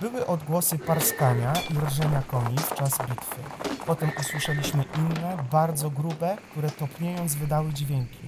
Były 0.00 0.26
odgłosy 0.26 0.78
parskania 0.78 1.52
i 1.70 1.86
rżenia 1.86 2.22
koni 2.22 2.58
w 2.58 2.74
czas 2.74 2.98
bitwy. 3.08 3.42
Potem 3.86 4.10
usłyszeliśmy 4.20 4.84
inne, 4.98 5.44
bardzo 5.50 5.90
grube, 5.90 6.36
które 6.50 6.70
topniejąc 6.70 7.34
wydały 7.34 7.72
dźwięki. 7.72 8.18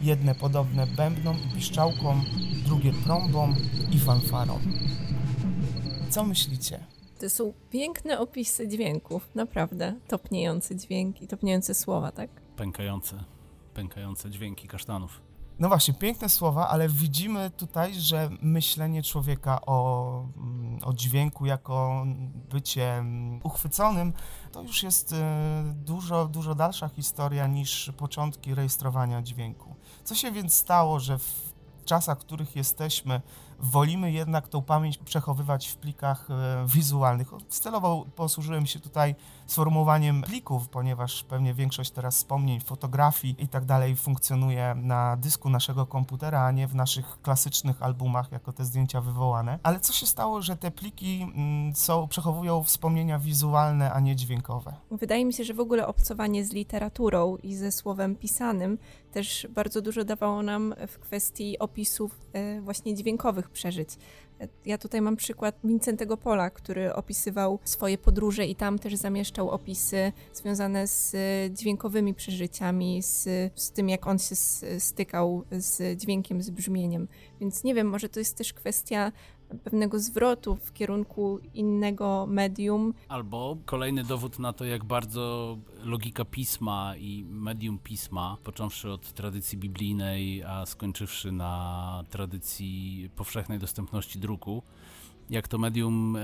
Jedne 0.00 0.34
podobne 0.34 0.86
bębnom 0.86 1.36
i 1.36 1.54
piszczałkom, 1.54 2.24
drugie 2.64 2.92
trąbom 3.04 3.56
i 3.90 4.00
fanfarom. 4.00 4.60
Co 6.10 6.24
myślicie? 6.24 6.84
To 7.20 7.30
są 7.30 7.52
piękne 7.70 8.18
opisy 8.18 8.68
dźwięków, 8.68 9.28
naprawdę. 9.34 9.94
Topniejący 10.08 10.76
dźwięk 10.76 11.22
i 11.22 11.26
topniejące 11.26 11.74
słowa, 11.74 12.12
tak? 12.12 12.30
Pękające, 12.56 13.24
pękające 13.74 14.30
dźwięki 14.30 14.68
kasztanów. 14.68 15.20
No 15.58 15.68
właśnie, 15.68 15.94
piękne 15.94 16.28
słowa, 16.28 16.68
ale 16.68 16.88
widzimy 16.88 17.50
tutaj, 17.50 17.94
że 17.94 18.30
myślenie 18.42 19.02
człowieka 19.02 19.60
o, 19.66 20.24
mm, 20.36 20.78
o 20.84 20.92
dźwięku 20.92 21.46
jako 21.46 22.06
bycie 22.50 22.94
mm, 22.94 23.40
uchwyconym 23.44 24.12
to 24.52 24.62
już 24.62 24.82
jest 24.82 25.12
e, 25.12 25.74
dużo, 25.76 26.26
dużo 26.26 26.54
dalsza 26.54 26.88
historia 26.88 27.46
niż 27.46 27.92
początki 27.96 28.54
rejestrowania 28.54 29.22
dźwięku. 29.22 29.74
Co 30.04 30.14
się 30.14 30.32
więc 30.32 30.54
stało, 30.54 31.00
że 31.00 31.18
w 31.18 31.52
czasach, 31.84 32.18
w 32.18 32.24
których 32.24 32.56
jesteśmy, 32.56 33.20
wolimy 33.58 34.12
jednak 34.12 34.48
tą 34.48 34.62
pamięć 34.62 34.98
przechowywać 34.98 35.68
w 35.68 35.76
plikach 35.76 36.30
e, 36.30 36.66
wizualnych? 36.66 37.28
Celowo 37.48 38.06
posłużyłem 38.16 38.66
się 38.66 38.80
tutaj 38.80 39.14
sformułowaniem 39.48 40.22
plików, 40.22 40.68
ponieważ 40.68 41.24
pewnie 41.24 41.54
większość 41.54 41.90
teraz 41.90 42.16
wspomnień, 42.16 42.60
fotografii 42.60 43.36
i 43.38 43.48
tak 43.48 43.64
dalej 43.64 43.96
funkcjonuje 43.96 44.74
na 44.74 45.16
dysku 45.16 45.50
naszego 45.50 45.86
komputera, 45.86 46.44
a 46.44 46.50
nie 46.50 46.66
w 46.66 46.74
naszych 46.74 47.22
klasycznych 47.22 47.82
albumach 47.82 48.32
jako 48.32 48.52
te 48.52 48.64
zdjęcia 48.64 49.00
wywołane. 49.00 49.58
Ale 49.62 49.80
co 49.80 49.92
się 49.92 50.06
stało, 50.06 50.42
że 50.42 50.56
te 50.56 50.70
pliki 50.70 51.22
mm, 51.22 51.74
są, 51.74 52.08
przechowują 52.08 52.62
wspomnienia 52.62 53.18
wizualne, 53.18 53.92
a 53.92 54.00
nie 54.00 54.16
dźwiękowe? 54.16 54.74
Wydaje 54.90 55.24
mi 55.24 55.32
się, 55.32 55.44
że 55.44 55.54
w 55.54 55.60
ogóle 55.60 55.86
obcowanie 55.86 56.44
z 56.44 56.52
literaturą 56.52 57.36
i 57.36 57.54
ze 57.54 57.72
słowem 57.72 58.16
pisanym 58.16 58.78
też 59.12 59.46
bardzo 59.50 59.82
dużo 59.82 60.04
dawało 60.04 60.42
nam 60.42 60.74
w 60.88 60.98
kwestii 60.98 61.58
opisów 61.58 62.20
e, 62.32 62.60
właśnie 62.60 62.94
dźwiękowych 62.94 63.50
przeżyć. 63.50 63.90
Ja 64.66 64.78
tutaj 64.78 65.00
mam 65.00 65.16
przykład 65.16 65.58
Wincentego 65.64 66.16
Pola, 66.16 66.50
który 66.50 66.94
opisywał 66.94 67.58
swoje 67.64 67.98
podróże 67.98 68.46
i 68.46 68.54
tam 68.54 68.78
też 68.78 68.94
zamieszczał 68.94 69.50
opisy 69.50 70.12
związane 70.32 70.88
z 70.88 71.14
e, 71.14 71.18
dźwiękowymi 71.50 72.14
przeżyciami, 72.14 73.02
z, 73.02 73.24
z 73.54 73.70
tym, 73.70 73.88
jak 73.88 74.06
on 74.06 74.18
się 74.18 74.34
stykał 74.78 75.44
z 75.50 76.00
dźwiękiem, 76.00 76.42
z 76.42 76.50
brzmieniem. 76.50 77.08
Więc 77.40 77.64
nie 77.64 77.74
wiem, 77.74 77.86
może 77.86 78.08
to 78.08 78.18
jest 78.18 78.36
też 78.36 78.52
kwestia 78.52 79.12
pewnego 79.64 79.98
zwrotu 79.98 80.56
w 80.56 80.72
kierunku 80.72 81.40
innego 81.54 82.26
medium, 82.28 82.94
Albo 83.08 83.56
kolejny 83.64 84.04
dowód 84.04 84.38
na 84.38 84.52
to, 84.52 84.64
jak 84.64 84.84
bardzo 84.84 85.56
logika 85.84 86.24
pisma 86.24 86.96
i 86.96 87.24
medium 87.24 87.78
pisma, 87.78 88.36
począwszy 88.44 88.90
od 88.90 89.12
tradycji 89.12 89.58
biblijnej, 89.58 90.44
a 90.44 90.66
skończywszy 90.66 91.32
na 91.32 92.04
tradycji 92.10 93.10
powszechnej 93.16 93.58
dostępności 93.58 94.18
druku, 94.18 94.62
jak 95.30 95.48
to 95.48 95.58
medium 95.58 96.16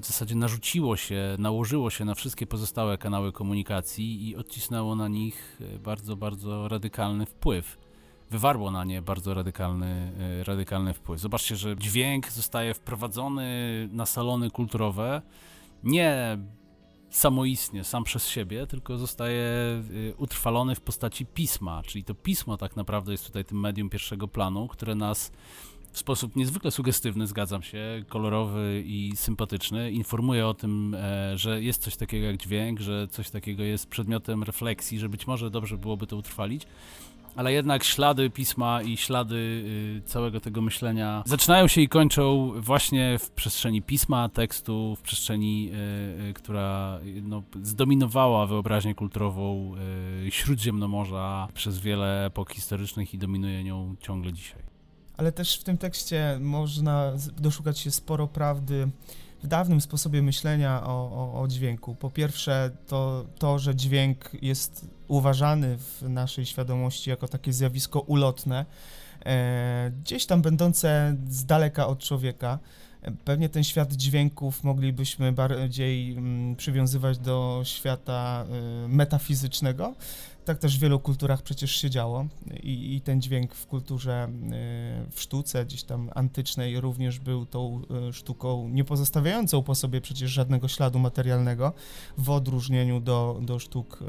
w 0.00 0.06
zasadzie 0.06 0.34
narzuciło 0.34 0.96
się, 0.96 1.36
nałożyło 1.38 1.90
się 1.90 2.04
na 2.04 2.14
wszystkie 2.14 2.46
pozostałe 2.46 2.98
kanały 2.98 3.32
komunikacji 3.32 4.28
i 4.28 4.36
odcisnęło 4.36 4.96
na 4.96 5.08
nich 5.08 5.58
e, 5.60 5.78
bardzo, 5.78 6.16
bardzo 6.16 6.68
radykalny 6.68 7.26
wpływ. 7.26 7.78
Wywarło 8.32 8.70
na 8.70 8.84
nie 8.84 9.02
bardzo 9.02 9.34
radykalny, 9.34 10.12
e, 10.40 10.44
radykalny 10.44 10.94
wpływ. 10.94 11.20
Zobaczcie, 11.20 11.56
że 11.56 11.76
dźwięk 11.76 12.30
zostaje 12.30 12.74
wprowadzony 12.74 13.48
na 13.92 14.06
salony 14.06 14.50
kulturowe. 14.50 15.22
Nie 15.84 16.38
samoistnie, 17.10 17.84
sam 17.84 18.04
przez 18.04 18.28
siebie, 18.28 18.66
tylko 18.66 18.98
zostaje 18.98 19.44
y, 19.90 20.14
utrwalony 20.16 20.74
w 20.74 20.80
postaci 20.80 21.26
pisma, 21.26 21.82
czyli 21.82 22.04
to 22.04 22.14
pismo 22.14 22.56
tak 22.56 22.76
naprawdę 22.76 23.12
jest 23.12 23.26
tutaj 23.26 23.44
tym 23.44 23.60
medium 23.60 23.90
pierwszego 23.90 24.28
planu, 24.28 24.68
które 24.68 24.94
nas 24.94 25.32
w 25.92 25.98
sposób 25.98 26.36
niezwykle 26.36 26.70
sugestywny, 26.70 27.26
zgadzam 27.26 27.62
się, 27.62 28.04
kolorowy 28.08 28.82
i 28.86 29.12
sympatyczny, 29.16 29.92
informuje 29.92 30.46
o 30.46 30.54
tym, 30.54 30.94
e, 30.94 31.38
że 31.38 31.62
jest 31.62 31.82
coś 31.82 31.96
takiego 31.96 32.26
jak 32.26 32.36
dźwięk, 32.36 32.80
że 32.80 33.08
coś 33.08 33.30
takiego 33.30 33.62
jest 33.62 33.88
przedmiotem 33.88 34.42
refleksji, 34.42 34.98
że 34.98 35.08
być 35.08 35.26
może 35.26 35.50
dobrze 35.50 35.78
byłoby 35.78 36.06
to 36.06 36.16
utrwalić, 36.16 36.66
ale 37.36 37.52
jednak 37.52 37.84
ślady 37.84 38.30
pisma 38.30 38.82
i 38.82 38.96
ślady 38.96 39.34
y, 39.34 40.02
całego 40.04 40.40
tego 40.40 40.62
myślenia 40.62 41.22
zaczynają 41.26 41.68
się 41.68 41.80
i 41.80 41.88
kończą 41.88 42.52
właśnie 42.60 43.18
w 43.18 43.30
przestrzeni 43.30 43.82
pisma, 43.82 44.28
tekstu, 44.28 44.96
w 44.96 45.02
przestrzeni, 45.02 45.70
y, 45.72 46.30
y, 46.30 46.34
która 46.34 47.00
no, 47.22 47.42
zdominowała 47.62 48.46
wyobraźnię 48.46 48.94
kulturową 48.94 49.74
Śródziemnomorza 50.30 51.48
przez 51.54 51.78
wiele 51.78 52.26
epok 52.26 52.52
historycznych 52.52 53.14
i 53.14 53.18
dominuje 53.18 53.64
nią 53.64 53.96
ciągle 54.00 54.32
dzisiaj. 54.32 54.62
Ale 55.16 55.32
też 55.32 55.58
w 55.58 55.64
tym 55.64 55.78
tekście 55.78 56.38
można 56.40 57.12
doszukać 57.38 57.78
się 57.78 57.90
sporo 57.90 58.26
prawdy 58.26 58.90
w 59.42 59.46
dawnym 59.46 59.80
sposobie 59.80 60.22
myślenia 60.22 60.82
o, 60.84 60.90
o, 60.90 61.40
o 61.42 61.48
dźwięku. 61.48 61.94
Po 61.94 62.10
pierwsze, 62.10 62.70
to, 62.86 63.24
to, 63.38 63.58
że 63.58 63.76
dźwięk 63.76 64.30
jest 64.42 64.86
uważany 65.08 65.78
w 65.78 66.02
naszej 66.08 66.46
świadomości 66.46 67.10
jako 67.10 67.28
takie 67.28 67.52
zjawisko 67.52 68.00
ulotne, 68.00 68.66
e, 69.26 69.92
gdzieś 70.00 70.26
tam 70.26 70.42
będące 70.42 71.16
z 71.28 71.44
daleka 71.44 71.86
od 71.86 71.98
człowieka. 71.98 72.58
Pewnie 73.24 73.48
ten 73.48 73.64
świat 73.64 73.92
dźwięków 73.92 74.64
moglibyśmy 74.64 75.32
bardziej 75.32 76.12
mm, 76.12 76.56
przywiązywać 76.56 77.18
do 77.18 77.60
świata 77.64 78.46
y, 78.84 78.88
metafizycznego. 78.88 79.94
Tak 80.44 80.58
też 80.58 80.78
w 80.78 80.80
wielu 80.80 81.00
kulturach 81.00 81.42
przecież 81.42 81.76
się 81.76 81.90
działo 81.90 82.26
i, 82.62 82.94
i 82.96 83.00
ten 83.00 83.22
dźwięk 83.22 83.54
w 83.54 83.66
kulturze, 83.66 84.28
y, 84.28 85.10
w 85.10 85.20
sztuce 85.20 85.64
gdzieś 85.64 85.82
tam 85.82 86.10
antycznej 86.14 86.80
również 86.80 87.18
był 87.18 87.46
tą 87.46 87.82
y, 88.08 88.12
sztuką 88.12 88.68
nie 88.68 88.84
pozostawiającą 88.84 89.62
po 89.62 89.74
sobie 89.74 90.00
przecież 90.00 90.30
żadnego 90.30 90.68
śladu 90.68 90.98
materialnego 90.98 91.72
w 92.18 92.30
odróżnieniu 92.30 93.00
do, 93.00 93.40
do 93.42 93.58
sztuk 93.58 94.02
y, 94.02 94.04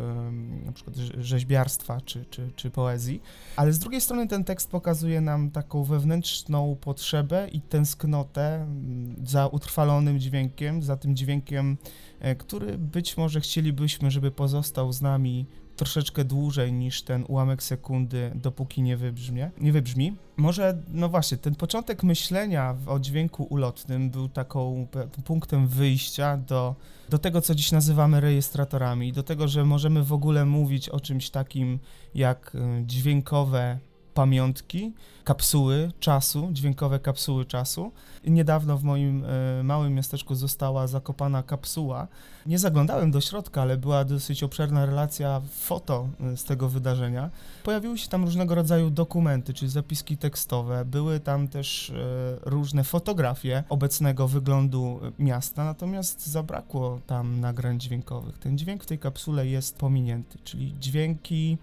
na 0.65 0.71
przykład 0.71 0.95
rze- 0.95 1.21
rzeźbiarstwa 1.21 2.01
czy, 2.01 2.25
czy, 2.25 2.51
czy 2.55 2.69
poezji. 2.69 3.21
Ale 3.55 3.73
z 3.73 3.79
drugiej 3.79 4.01
strony 4.01 4.27
ten 4.27 4.43
tekst 4.43 4.71
pokazuje 4.71 5.21
nam 5.21 5.51
taką 5.51 5.83
wewnętrzną 5.83 6.77
potrzebę 6.81 7.47
i 7.51 7.61
tęsknotę 7.61 8.55
mm, 8.55 9.15
za 9.25 9.47
utrwalonym 9.47 10.19
dźwiękiem, 10.19 10.83
za 10.83 10.97
tym 10.97 11.15
dźwiękiem, 11.15 11.77
e, 12.19 12.35
który 12.35 12.77
być 12.77 13.17
może 13.17 13.41
chcielibyśmy, 13.41 14.11
żeby 14.11 14.31
pozostał 14.31 14.93
z 14.93 15.01
nami 15.01 15.45
troszeczkę 15.75 16.23
dłużej 16.23 16.73
niż 16.73 17.01
ten 17.01 17.25
ułamek 17.27 17.63
sekundy, 17.63 18.31
dopóki 18.35 18.81
nie 18.81 18.97
wybrzmie, 18.97 19.51
nie 19.57 19.71
wybrzmi. 19.71 20.15
Może, 20.37 20.77
no 20.87 21.09
właśnie, 21.09 21.37
ten 21.37 21.55
początek 21.55 22.03
myślenia 22.03 22.75
o 22.87 22.99
dźwięku 22.99 23.43
ulotnym 23.43 24.09
był 24.09 24.29
taką 24.29 24.87
punktem 25.25 25.67
wyjścia 25.67 26.37
do, 26.37 26.75
do 27.09 27.17
tego, 27.17 27.41
co 27.41 27.55
dziś 27.55 27.71
nazywamy 27.71 28.21
rejestratorami, 28.21 29.13
do 29.13 29.23
tego, 29.23 29.47
że 29.47 29.65
możemy 29.65 30.03
w 30.03 30.13
ogóle 30.13 30.45
mówić 30.45 30.89
o 30.89 30.99
czymś 30.99 31.29
takim 31.29 31.79
jak 32.15 32.55
y, 32.55 32.59
dźwiękowe 32.85 33.79
pamiątki, 34.13 34.93
kapsuły 35.23 35.91
czasu, 35.99 36.49
dźwiękowe 36.51 36.99
kapsuły 36.99 37.45
czasu. 37.45 37.91
Niedawno 38.27 38.77
w 38.77 38.83
moim 38.83 39.25
e, 39.25 39.63
małym 39.63 39.93
miasteczku 39.93 40.35
została 40.35 40.87
zakopana 40.87 41.43
kapsuła. 41.43 42.07
Nie 42.45 42.59
zaglądałem 42.59 43.11
do 43.11 43.21
środka, 43.21 43.61
ale 43.61 43.77
była 43.77 44.05
dosyć 44.05 44.43
obszerna 44.43 44.85
relacja 44.85 45.41
foto 45.59 46.07
e, 46.19 46.37
z 46.37 46.43
tego 46.43 46.69
wydarzenia. 46.69 47.29
Pojawiły 47.63 47.97
się 47.97 48.07
tam 48.07 48.25
różnego 48.25 48.55
rodzaju 48.55 48.89
dokumenty, 48.89 49.53
czyli 49.53 49.71
zapiski 49.71 50.17
tekstowe. 50.17 50.85
Były 50.85 51.19
tam 51.19 51.47
też 51.47 51.89
e, 51.89 51.93
różne 52.41 52.83
fotografie 52.83 53.63
obecnego 53.69 54.27
wyglądu 54.27 54.99
miasta, 55.19 55.63
natomiast 55.65 56.27
zabrakło 56.27 56.99
tam 57.07 57.39
nagrań 57.39 57.79
dźwiękowych. 57.79 58.37
Ten 58.37 58.57
dźwięk 58.57 58.83
w 58.83 58.87
tej 58.87 58.99
kapsule 58.99 59.47
jest 59.47 59.77
pominięty, 59.77 60.37
czyli 60.43 60.75
dźwięki 60.79 61.57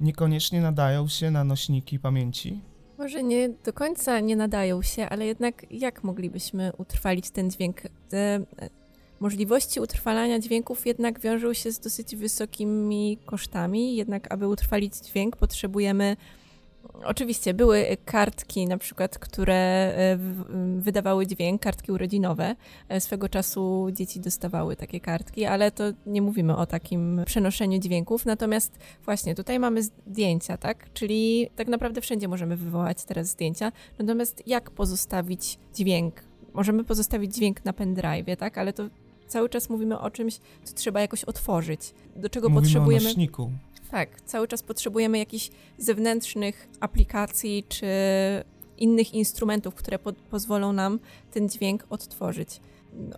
niekoniecznie 0.00 0.60
nadają 0.60 1.08
się 1.08 1.30
na 1.30 1.44
nośniki 1.44 1.98
pamięci. 1.98 2.60
Może 2.98 3.22
nie 3.22 3.48
do 3.48 3.72
końca 3.72 4.20
nie 4.20 4.36
nadają 4.36 4.82
się, 4.82 5.08
ale 5.08 5.26
jednak 5.26 5.66
jak 5.70 6.04
moglibyśmy 6.04 6.72
utrwalić 6.78 7.30
ten 7.30 7.50
dźwięk? 7.50 7.80
Te 8.08 8.18
e, 8.18 8.40
możliwości 9.20 9.80
utrwalania 9.80 10.38
dźwięków 10.38 10.86
jednak 10.86 11.20
wiążą 11.20 11.52
się 11.52 11.72
z 11.72 11.80
dosyć 11.80 12.16
wysokimi 12.16 13.18
kosztami, 13.26 13.96
jednak 13.96 14.32
aby 14.32 14.48
utrwalić 14.48 14.96
dźwięk 14.96 15.36
potrzebujemy 15.36 16.16
Oczywiście 17.04 17.54
były 17.54 17.96
kartki, 18.04 18.66
na 18.66 18.78
przykład, 18.78 19.18
które 19.18 19.54
e, 19.54 20.18
wydawały 20.78 21.26
dźwięk, 21.26 21.62
kartki 21.62 21.92
urodzinowe. 21.92 22.56
E, 22.88 23.00
Swego 23.00 23.28
czasu 23.28 23.88
dzieci 23.92 24.20
dostawały 24.20 24.76
takie 24.76 25.00
kartki, 25.00 25.44
ale 25.44 25.70
to 25.70 25.84
nie 26.06 26.22
mówimy 26.22 26.56
o 26.56 26.66
takim 26.66 27.20
przenoszeniu 27.26 27.78
dźwięków. 27.78 28.26
Natomiast 28.26 28.78
właśnie 29.04 29.34
tutaj 29.34 29.58
mamy 29.58 29.82
zdjęcia, 29.82 30.56
tak? 30.56 30.92
Czyli 30.92 31.48
tak 31.56 31.68
naprawdę 31.68 32.00
wszędzie 32.00 32.28
możemy 32.28 32.56
wywołać 32.56 33.04
teraz 33.04 33.26
zdjęcia. 33.26 33.72
Natomiast 33.98 34.42
jak 34.46 34.70
pozostawić 34.70 35.58
dźwięk? 35.74 36.14
Możemy 36.54 36.84
pozostawić 36.84 37.34
dźwięk 37.34 37.64
na 37.64 37.72
pendrive, 37.72 38.36
tak? 38.38 38.58
Ale 38.58 38.72
to 38.72 38.82
cały 39.26 39.48
czas 39.48 39.70
mówimy 39.70 39.98
o 40.00 40.10
czymś, 40.10 40.38
co 40.64 40.74
trzeba 40.74 41.00
jakoś 41.00 41.24
otworzyć. 41.24 41.94
Do 42.16 42.28
czego 42.28 42.48
Mówimy 42.48 42.62
potrzebujemy. 42.66 43.04
o 43.04 43.08
nośniku. 43.08 43.50
Tak, 43.90 44.20
cały 44.20 44.48
czas 44.48 44.62
potrzebujemy 44.62 45.18
jakichś 45.18 45.50
zewnętrznych 45.78 46.68
aplikacji 46.80 47.64
czy 47.68 47.86
innych 48.78 49.14
instrumentów, 49.14 49.74
które 49.74 49.98
po 49.98 50.12
pozwolą 50.12 50.72
nam 50.72 50.98
ten 51.30 51.48
dźwięk 51.48 51.86
odtworzyć. 51.90 52.60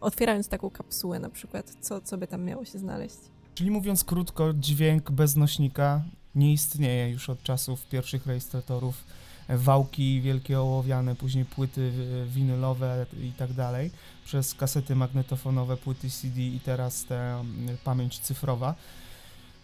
Otwierając 0.01 0.49
taką 0.49 0.71
kapsułę 0.71 1.19
na 1.19 1.31
przykład, 1.31 1.77
co, 1.81 2.01
co 2.01 2.19
by 2.19 2.27
tam 2.27 2.45
miało 2.45 2.65
się 2.65 2.79
znaleźć? 2.79 3.17
Czyli 3.55 3.71
mówiąc 3.71 4.05
krótko, 4.05 4.55
dźwięk 4.55 5.11
bez 5.11 5.37
nośnika 5.37 6.03
nie 6.35 6.53
istnieje 6.53 7.11
już 7.11 7.31
od 7.31 7.43
czasów 7.43 7.87
pierwszych 7.87 8.27
rejestratorów. 8.27 9.05
Wałki 9.49 10.21
wielkie 10.21 10.61
ołowiane, 10.61 11.15
później 11.15 11.45
płyty 11.45 11.93
winylowe 12.27 13.07
i 13.23 13.33
tak 13.33 13.53
dalej, 13.53 13.91
przez 14.25 14.55
kasety 14.55 14.97
magnetofonowe, 14.97 15.77
płyty 15.77 16.11
CD 16.11 16.41
i 16.41 16.61
teraz 16.65 17.05
te 17.05 17.41
mm, 17.41 17.77
pamięć 17.85 18.19
cyfrowa. 18.19 18.75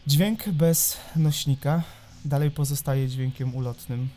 Dźwięk 0.07 0.49
bez 0.49 1.01
nośnika 1.17 1.83
dalej 2.25 2.51
pozostaje 2.51 3.09
dźwiękiem 3.09 3.55
ulotnym 3.55 4.09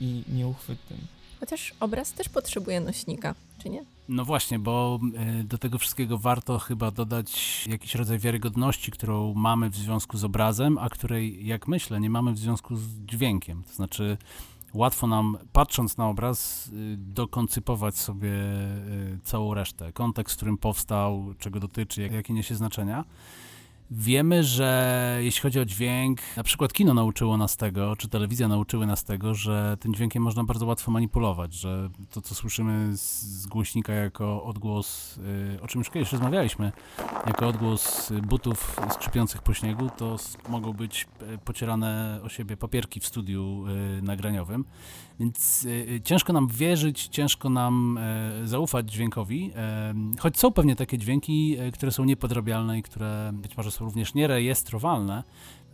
i 0.00 0.22
nieuchwytnym. 0.28 1.00
Chociaż 1.40 1.74
obraz 1.80 2.12
też 2.12 2.28
potrzebuje 2.28 2.80
nośnika, 2.80 3.34
czy 3.62 3.70
nie? 3.70 3.84
No 4.08 4.24
właśnie, 4.24 4.58
bo 4.58 5.00
y, 5.40 5.44
do 5.44 5.58
tego 5.58 5.78
wszystkiego 5.78 6.18
warto 6.18 6.58
chyba 6.58 6.90
dodać 6.90 7.64
jakiś 7.66 7.94
rodzaj 7.94 8.18
wiarygodności, 8.18 8.90
którą 8.90 9.34
mamy 9.34 9.70
w 9.70 9.76
związku 9.76 10.18
z 10.18 10.24
obrazem, 10.24 10.78
a 10.78 10.88
której, 10.88 11.46
jak 11.46 11.68
myślę, 11.68 12.00
nie 12.00 12.10
mamy 12.10 12.32
w 12.32 12.38
związku 12.38 12.76
z 12.76 12.88
dźwiękiem. 12.88 13.62
To 13.62 13.74
znaczy, 13.74 14.16
łatwo 14.74 15.06
nam, 15.06 15.38
patrząc 15.52 15.96
na 15.96 16.08
obraz, 16.08 16.66
y, 16.66 16.96
dokoncypować 16.96 17.96
sobie 17.96 18.32
y, 18.32 19.18
całą 19.24 19.54
resztę. 19.54 19.92
Kontekst, 19.92 20.34
w 20.34 20.36
którym 20.36 20.58
powstał, 20.58 21.34
czego 21.38 21.60
dotyczy, 21.60 22.02
jak, 22.02 22.12
jakie 22.12 22.34
niesie 22.34 22.54
znaczenia. 22.54 23.04
Wiemy, 23.90 24.44
że 24.44 25.18
jeśli 25.20 25.42
chodzi 25.42 25.60
o 25.60 25.64
dźwięk, 25.64 26.20
na 26.36 26.42
przykład 26.42 26.72
kino 26.72 26.94
nauczyło 26.94 27.36
nas 27.36 27.56
tego, 27.56 27.96
czy 27.96 28.08
telewizja 28.08 28.48
nauczyły 28.48 28.86
nas 28.86 29.04
tego, 29.04 29.34
że 29.34 29.76
tym 29.80 29.94
dźwiękiem 29.94 30.22
można 30.22 30.44
bardzo 30.44 30.66
łatwo 30.66 30.90
manipulować, 30.90 31.54
że 31.54 31.90
to, 32.10 32.20
co 32.20 32.34
słyszymy 32.34 32.96
z, 32.96 33.46
głośnika 33.46 33.92
jako 33.92 34.44
odgłos, 34.44 35.18
y, 35.56 35.62
o 35.62 35.68
czym 35.68 35.78
już 35.78 35.90
kiedyś 35.90 36.12
rozmawialiśmy, 36.12 36.72
jako 37.26 37.48
odgłos 37.48 38.10
y, 38.10 38.22
butów 38.22 38.76
skrzypiących 38.90 39.42
po 39.42 39.54
śniegu, 39.54 39.90
to 39.96 40.16
mogą 40.48 40.72
być 40.72 41.06
y, 41.34 41.38
pocierane 41.38 42.20
o 42.22 42.28
siebie 42.28 42.56
papierki 42.56 43.00
w 43.00 43.06
studiu 43.06 43.64
nagraniowym. 44.02 44.64
Więc 45.20 45.64
y, 45.64 45.68
y, 45.68 46.00
ciężko 46.04 46.32
nam 46.32 46.48
wierzyć, 46.48 47.08
ciężko 47.08 47.50
nam 47.50 47.98
e, 47.98 48.32
zaufać 48.44 48.92
dźwiękowi, 48.92 49.50
e, 49.56 49.94
choć 50.18 50.38
są 50.38 50.52
pewnie 50.52 50.76
takie 50.76 50.98
dźwięki, 50.98 51.56
e, 51.58 51.72
które 51.72 51.92
są 51.92 52.04
niepodrabialne 52.04 52.78
i 52.78 52.82
które 52.82 53.30
być 53.34 53.56
może 53.56 53.70
są 53.70 53.84
również 53.84 54.14
nierejestrowalne, 54.14 55.24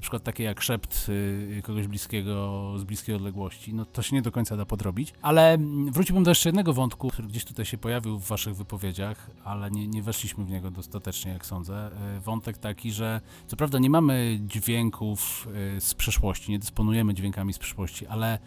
na 0.00 0.03
przykład 0.03 0.22
takie 0.22 0.44
jak 0.44 0.61
szept 0.61 1.07
y, 1.09 1.62
kogoś 1.64 1.87
bliskiego, 1.87 2.74
z 2.79 2.85
bliskiej 2.85 3.14
odległości, 3.14 3.74
no 3.74 3.85
to 3.85 4.03
się 4.03 4.16
nie 4.16 4.22
do 4.22 4.33
końca 4.33 4.57
da 4.57 4.64
podrobić. 4.64 5.14
Ale 5.22 5.59
wróciłbym 5.90 6.24
do 6.24 6.31
jeszcze 6.31 6.48
jednego 6.48 6.72
wątku, 6.72 7.09
który 7.09 7.29
gdzieś 7.29 7.44
tutaj 7.44 7.64
się 7.64 7.79
pojawił 7.79 8.18
w 8.18 8.26
waszych 8.26 8.57
wypowiedziach, 8.57 9.31
ale 9.44 9.70
nie, 9.70 9.88
nie 9.88 10.03
weszliśmy 10.03 10.44
w 10.44 10.50
niego 10.50 10.70
dostatecznie, 10.70 11.33
jak 11.33 11.46
sądzę. 11.46 11.90
E, 12.16 12.20
Wątek 12.20 12.59
taki, 12.59 12.92
że 12.92 13.20
co 13.46 13.57
prawda 13.57 13.79
nie 13.79 13.90
mamy 13.90 14.38
dźwięków 14.42 15.48
z 15.79 15.94
przeszłości, 15.94 16.53
nie 16.53 16.59
dysponujemy 16.59 17.14
dźwiękami 17.14 17.53
z 17.53 17.59
przeszłości, 17.59 18.07
ale 18.07 18.38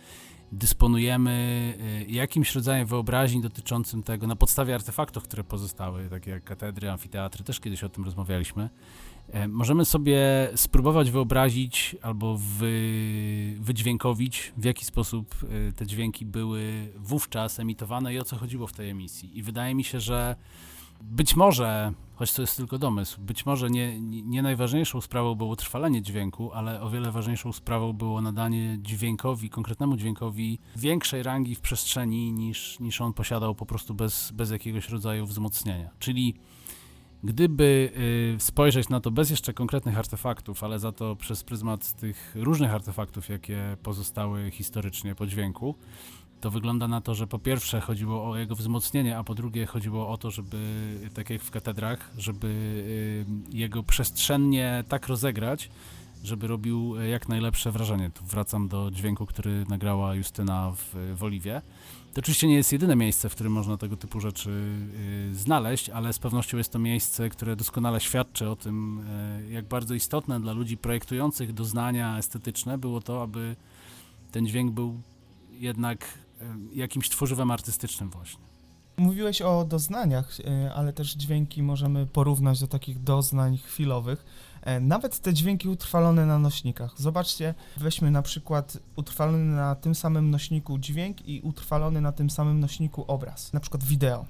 dysponujemy 0.54 1.74
y, 2.10 2.12
jakimś 2.12 2.56
rodzajem 2.56 2.88
wyobraźni 2.88 3.42
dotyczącym 3.42 4.04
tego, 4.04 4.28
na 4.28 4.36
podstawie 4.36 4.76
artefaktów, 4.76 5.24
które 5.24 5.44
pozostały, 5.44 6.10
takie 6.10 6.32
jak 6.32 6.44
katedry, 6.44 6.90
amfiteatry, 6.90 7.44
też 7.44 7.60
kiedyś 7.60 7.84
o 7.84 7.90
tym 7.90 8.06
rozmawialiśmy, 8.06 8.70
e, 9.32 9.48
możemy 9.48 9.86
sobie 9.86 10.50
spróbować 10.56 11.12
wyobrazić 11.12 11.96
albo 12.02 12.38
wy, 12.38 13.56
wydźwiękowić, 13.60 14.54
w 14.58 14.66
jaki 14.66 14.86
sposób 14.86 15.36
y, 15.44 15.74
te 15.76 15.86
dźwięki 15.86 16.26
były 16.26 16.90
wówczas 16.96 17.60
emitowane 17.60 18.14
i 18.14 18.20
o 18.20 18.24
co 18.24 18.38
chodziło 18.38 18.68
w 18.68 18.74
tej 18.74 18.90
emisji. 18.90 19.38
I 19.38 19.44
wydaje 19.44 19.76
mi 19.76 19.84
się, 19.84 20.00
że 20.00 20.36
być 21.02 21.36
może, 21.36 21.94
choć 22.16 22.34
to 22.34 22.42
jest 22.42 22.58
tylko 22.58 22.78
domysł, 22.78 23.22
być 23.22 23.46
może 23.46 23.70
nie, 23.70 24.02
nie 24.02 24.22
nie 24.22 24.42
najważniejszą 24.42 25.02
sprawą 25.02 25.36
było 25.36 25.50
utrwalenie 25.50 26.02
dźwięku, 26.02 26.52
ale 26.52 26.82
o 26.82 26.90
wiele 26.90 27.12
ważniejszą 27.12 27.54
sprawą 27.54 27.94
było 27.94 28.22
nadanie 28.22 28.78
dźwiękowi, 28.82 29.50
konkretnemu 29.50 29.98
dźwiękowi 29.98 30.60
większej 30.76 31.24
rangi 31.24 31.56
w 31.56 31.62
przestrzeni 31.62 32.32
niż, 32.32 32.80
niż 32.80 33.02
on 33.02 33.14
posiadał 33.14 33.56
po 33.56 33.66
prostu 33.66 33.94
bez, 33.94 34.32
bez 34.32 34.52
jakiegoś 34.52 34.90
rodzaju 34.90 35.26
wzmocnienia. 35.26 35.90
Czyli 36.00 36.36
gdyby 37.24 37.92
y, 38.38 38.40
spojrzeć 38.40 38.90
na 38.90 39.00
to 39.00 39.12
bez 39.12 39.30
jeszcze 39.30 39.54
konkretnych 39.54 39.98
artefaktów, 39.98 40.64
ale 40.64 40.80
za 40.80 40.92
to 40.92 41.16
przez 41.16 41.44
pryzmat 41.44 41.94
tych 41.94 42.36
różnych 42.36 42.74
artefaktów, 42.74 43.30
jakie 43.30 43.78
pozostały 43.84 44.52
historycznie 44.52 45.16
po 45.16 45.28
dźwięku, 45.28 45.76
to 46.44 46.52
wygląda 46.52 46.88
na 46.88 47.02
to, 47.02 47.16
że 47.16 47.28
po 47.28 47.40
pierwsze 47.40 47.82
chodziło 47.82 48.30
o 48.30 48.38
jego 48.38 48.56
wzmocnienie, 48.56 49.18
a 49.18 49.24
po 49.24 49.36
drugie 49.36 49.66
chodziło 49.66 50.10
o 50.10 50.18
to, 50.18 50.32
żeby, 50.32 50.60
tak 51.14 51.30
jak 51.30 51.42
w 51.42 51.52
katedrach, 51.52 52.12
żeby 52.18 52.48
y, 52.48 53.58
jego 53.58 53.84
przestrzennie 53.84 54.84
tak 54.88 55.08
rozegrać, 55.08 55.70
żeby 56.24 56.48
robił 56.48 56.96
y, 56.98 57.08
jak 57.08 57.30
najlepsze 57.30 57.72
wrażenie. 57.72 58.10
Tu 58.10 58.26
wracam 58.26 58.68
do 58.68 58.92
dźwięku, 58.92 59.26
który 59.26 59.66
nagrała 59.70 60.16
Justyna 60.16 60.72
w, 60.72 61.16
w 61.16 61.24
Oliwie. 61.24 61.62
To 62.14 62.20
oczywiście 62.20 62.48
nie 62.48 62.56
jest 62.56 62.72
jedyne 62.72 62.96
miejsce, 62.96 63.30
w 63.30 63.36
którym 63.36 63.54
można 63.54 63.78
tego 63.78 63.98
typu 63.98 64.20
rzeczy 64.20 64.50
y, 65.32 65.36
znaleźć, 65.36 65.90
ale 65.90 66.14
z 66.14 66.20
pewnością 66.20 66.58
jest 66.58 66.72
to 66.72 66.80
miejsce, 66.80 67.30
które 67.30 67.56
doskonale 67.56 68.00
świadczy 68.00 68.50
o 68.50 68.56
tym, 68.56 69.00
y, 69.48 69.52
jak 69.52 69.68
bardzo 69.68 69.94
istotne 69.94 70.40
dla 70.40 70.54
ludzi 70.54 70.78
projektujących 70.78 71.54
doznania 71.54 72.18
estetyczne 72.18 72.78
było 72.78 73.02
to, 73.02 73.22
aby 73.22 73.56
ten 74.32 74.48
dźwięk 74.48 74.72
był 74.72 75.02
jednak 75.52 76.23
jakimś 76.74 77.10
tworzywem 77.10 77.52
artystycznym 77.52 78.10
właśnie. 78.10 78.44
Mówiłeś 78.98 79.42
o 79.42 79.66
doznaniach, 79.66 80.38
e, 80.46 80.74
ale 80.74 80.94
też 80.94 81.14
dźwięki 81.14 81.64
możemy 81.64 82.06
porównać 82.08 82.60
do 82.60 82.68
takich 82.68 83.04
doznań 83.04 83.58
chwilowych. 83.58 84.26
E, 84.62 84.80
Nawet 84.80 85.20
te 85.20 85.34
dźwięki 85.34 85.70
utrwalone 85.70 86.26
na 86.26 86.40
nośnikach. 86.40 86.94
Zobaczcie, 87.02 87.54
weźmy 87.78 88.12
na 88.12 88.22
przykład 88.22 88.78
utrwalony 88.96 89.56
na 89.56 89.76
tym 89.76 89.96
samym 89.96 90.30
nośniku 90.32 90.78
dźwięk 90.80 91.28
i 91.28 91.42
utrwalony 91.42 92.02
na 92.02 92.12
tym 92.12 92.30
samym 92.30 92.60
nośniku 92.60 93.06
obraz, 93.08 93.54
na 93.54 93.60
przykład 93.60 93.84
wideo. 93.84 94.26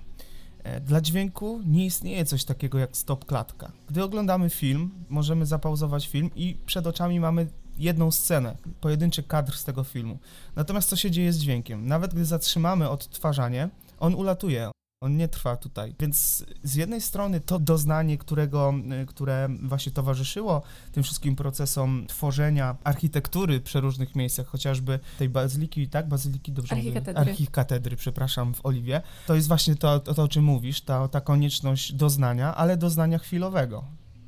E, 0.64 0.82
Dla 0.82 1.02
dźwięku 1.02 1.62
nie 1.66 1.86
istnieje 1.86 2.26
coś 2.26 2.46
takiego 2.46 2.78
jak 2.80 2.98
stop 2.98 3.26
klatka. 3.26 3.72
Gdy 3.90 4.04
oglądamy 4.04 4.50
film, 4.50 4.92
możemy 5.10 5.46
zapauzować 5.46 6.08
film 6.08 6.30
i 6.36 6.58
przed 6.66 6.88
oczami 6.88 7.20
mamy 7.20 7.48
jedną 7.78 8.12
scenę, 8.12 8.58
pojedynczy 8.82 9.24
kadr 9.24 9.58
z 9.58 9.64
tego 9.64 9.84
filmu. 9.84 10.20
Natomiast 10.56 10.90
co 10.90 10.96
się 10.96 11.12
dzieje 11.12 11.34
z 11.34 11.38
dźwiękiem? 11.38 11.88
Nawet 11.88 12.14
gdy 12.14 12.26
zatrzymamy 12.26 12.90
odtwarzanie, 12.90 13.70
on 14.00 14.16
ulatuje. 14.16 14.72
On 15.04 15.18
nie 15.18 15.28
trwa 15.28 15.58
tutaj. 15.58 15.96
Więc 16.00 16.46
z 16.64 16.76
jednej 16.76 17.02
strony 17.02 17.40
to 17.40 17.60
doznanie, 17.60 18.18
którego, 18.18 18.74
y, 19.04 19.06
które 19.06 19.50
właśnie 19.64 19.92
towarzyszyło 19.92 20.62
tym 20.92 21.04
wszystkim 21.04 21.36
procesom 21.36 22.06
tworzenia 22.08 22.76
architektury 22.84 23.60
przy 23.60 23.82
różnych 23.82 24.16
miejscach, 24.16 24.48
chociażby 24.48 25.00
tej 25.18 25.30
bazyliki, 25.30 25.90
tak? 25.90 26.08
Bazyliki, 26.08 26.52
dobrze 26.52 26.76
mówię? 26.76 26.90
Archikatedry. 26.90 27.32
Archikatedry, 27.32 27.96
przepraszam, 27.96 28.54
w 28.54 28.66
Oliwie. 28.66 29.02
To 29.28 29.36
jest 29.36 29.48
właśnie 29.48 29.76
to, 29.76 30.00
to, 30.00 30.14
to 30.14 30.24
o 30.24 30.28
czym 30.28 30.44
mówisz, 30.44 30.82
ta, 30.82 31.08
ta 31.08 31.22
konieczność 31.22 31.94
doznania, 31.94 32.56
ale 32.56 32.78
doznania 32.78 33.18
chwilowego. 33.18 33.84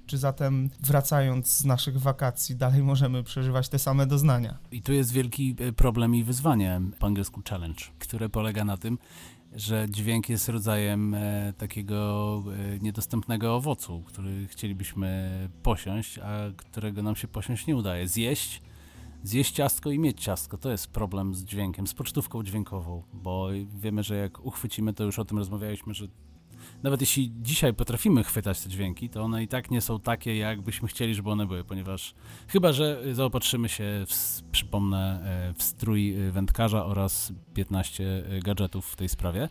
Czy 0.05 0.17
zatem 0.17 0.69
wracając 0.79 1.47
z 1.47 1.65
naszych 1.65 1.99
wakacji, 1.99 2.55
dalej 2.55 2.83
możemy 2.83 3.23
przeżywać 3.23 3.69
te 3.69 3.79
same 3.79 4.07
doznania? 4.07 4.57
I 4.71 4.81
tu 4.81 4.93
jest 4.93 5.11
wielki 5.11 5.55
e, 5.59 5.71
problem 5.73 6.15
i 6.15 6.23
wyzwanie, 6.23 6.81
po 6.99 7.07
angielsku 7.07 7.41
challenge, 7.49 7.83
które 7.99 8.29
polega 8.29 8.65
na 8.65 8.77
tym, 8.77 8.97
że 9.55 9.85
dźwięk 9.89 10.29
jest 10.29 10.49
rodzajem 10.49 11.13
e, 11.13 11.53
takiego 11.57 12.43
e, 12.75 12.79
niedostępnego 12.79 13.55
owocu, 13.55 14.03
który 14.05 14.47
chcielibyśmy 14.47 15.49
posiąść, 15.63 16.19
a 16.19 16.37
którego 16.57 17.03
nam 17.03 17.15
się 17.15 17.27
posiąść 17.27 17.67
nie 17.67 17.75
udaje. 17.75 18.07
Zjeść, 18.07 18.61
zjeść 19.23 19.51
ciastko 19.51 19.91
i 19.91 19.99
mieć 19.99 20.23
ciastko, 20.23 20.57
to 20.57 20.71
jest 20.71 20.87
problem 20.87 21.35
z 21.35 21.43
dźwiękiem, 21.43 21.87
z 21.87 21.93
pocztówką 21.93 22.43
dźwiękową, 22.43 23.03
bo 23.13 23.47
wiemy, 23.75 24.03
że 24.03 24.15
jak 24.15 24.45
uchwycimy, 24.45 24.93
to 24.93 25.03
już 25.03 25.19
o 25.19 25.25
tym 25.25 25.37
rozmawialiśmy, 25.37 25.93
że 25.93 26.07
Nawet 26.85 27.01
jeśli 27.01 27.31
dzisiaj 27.41 27.73
potrafimy 27.73 28.23
chwytać 28.23 28.61
te 28.61 28.69
dźwięki, 28.69 29.09
to 29.09 29.23
one 29.23 29.43
i 29.43 29.47
tak 29.47 29.71
nie 29.71 29.81
są 29.81 29.99
takie, 29.99 30.37
jakbyśmy 30.37 30.87
chcieli, 30.87 31.15
żeby 31.15 31.29
one 31.29 31.45
były, 31.45 31.63
ponieważ 31.63 32.13
chyba, 32.47 32.73
że 32.73 33.01
zaopatrzymy 33.11 33.69
się, 33.69 33.83
w, 34.07 34.41
przypomnę, 34.51 35.19
e, 35.49 35.53
w 35.53 35.63
strój 35.63 36.15
e, 36.15 36.31
wędkarza 36.31 36.85
oraz 36.85 37.33
15 37.53 38.23
gadżetów 38.43 38.87
w 38.87 38.95
tej 38.95 39.09
sprawie, 39.09 39.49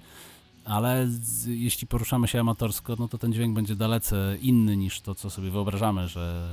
ale 0.65 1.07
z, 1.09 1.47
jeśli 1.47 1.87
poruszamy 1.87 2.29
się 2.29 2.41
amatorsko, 2.41 2.97
no 2.99 3.09
to 3.09 3.19
ten 3.19 3.33
dźwięk 3.33 3.55
będzie 3.55 3.77
dalece 3.77 4.37
inny 4.41 4.77
niż 4.77 5.01
to, 5.01 5.15
co 5.15 5.31
sobie 5.31 5.51
wyobrażamy, 5.51 6.09
że, 6.09 6.49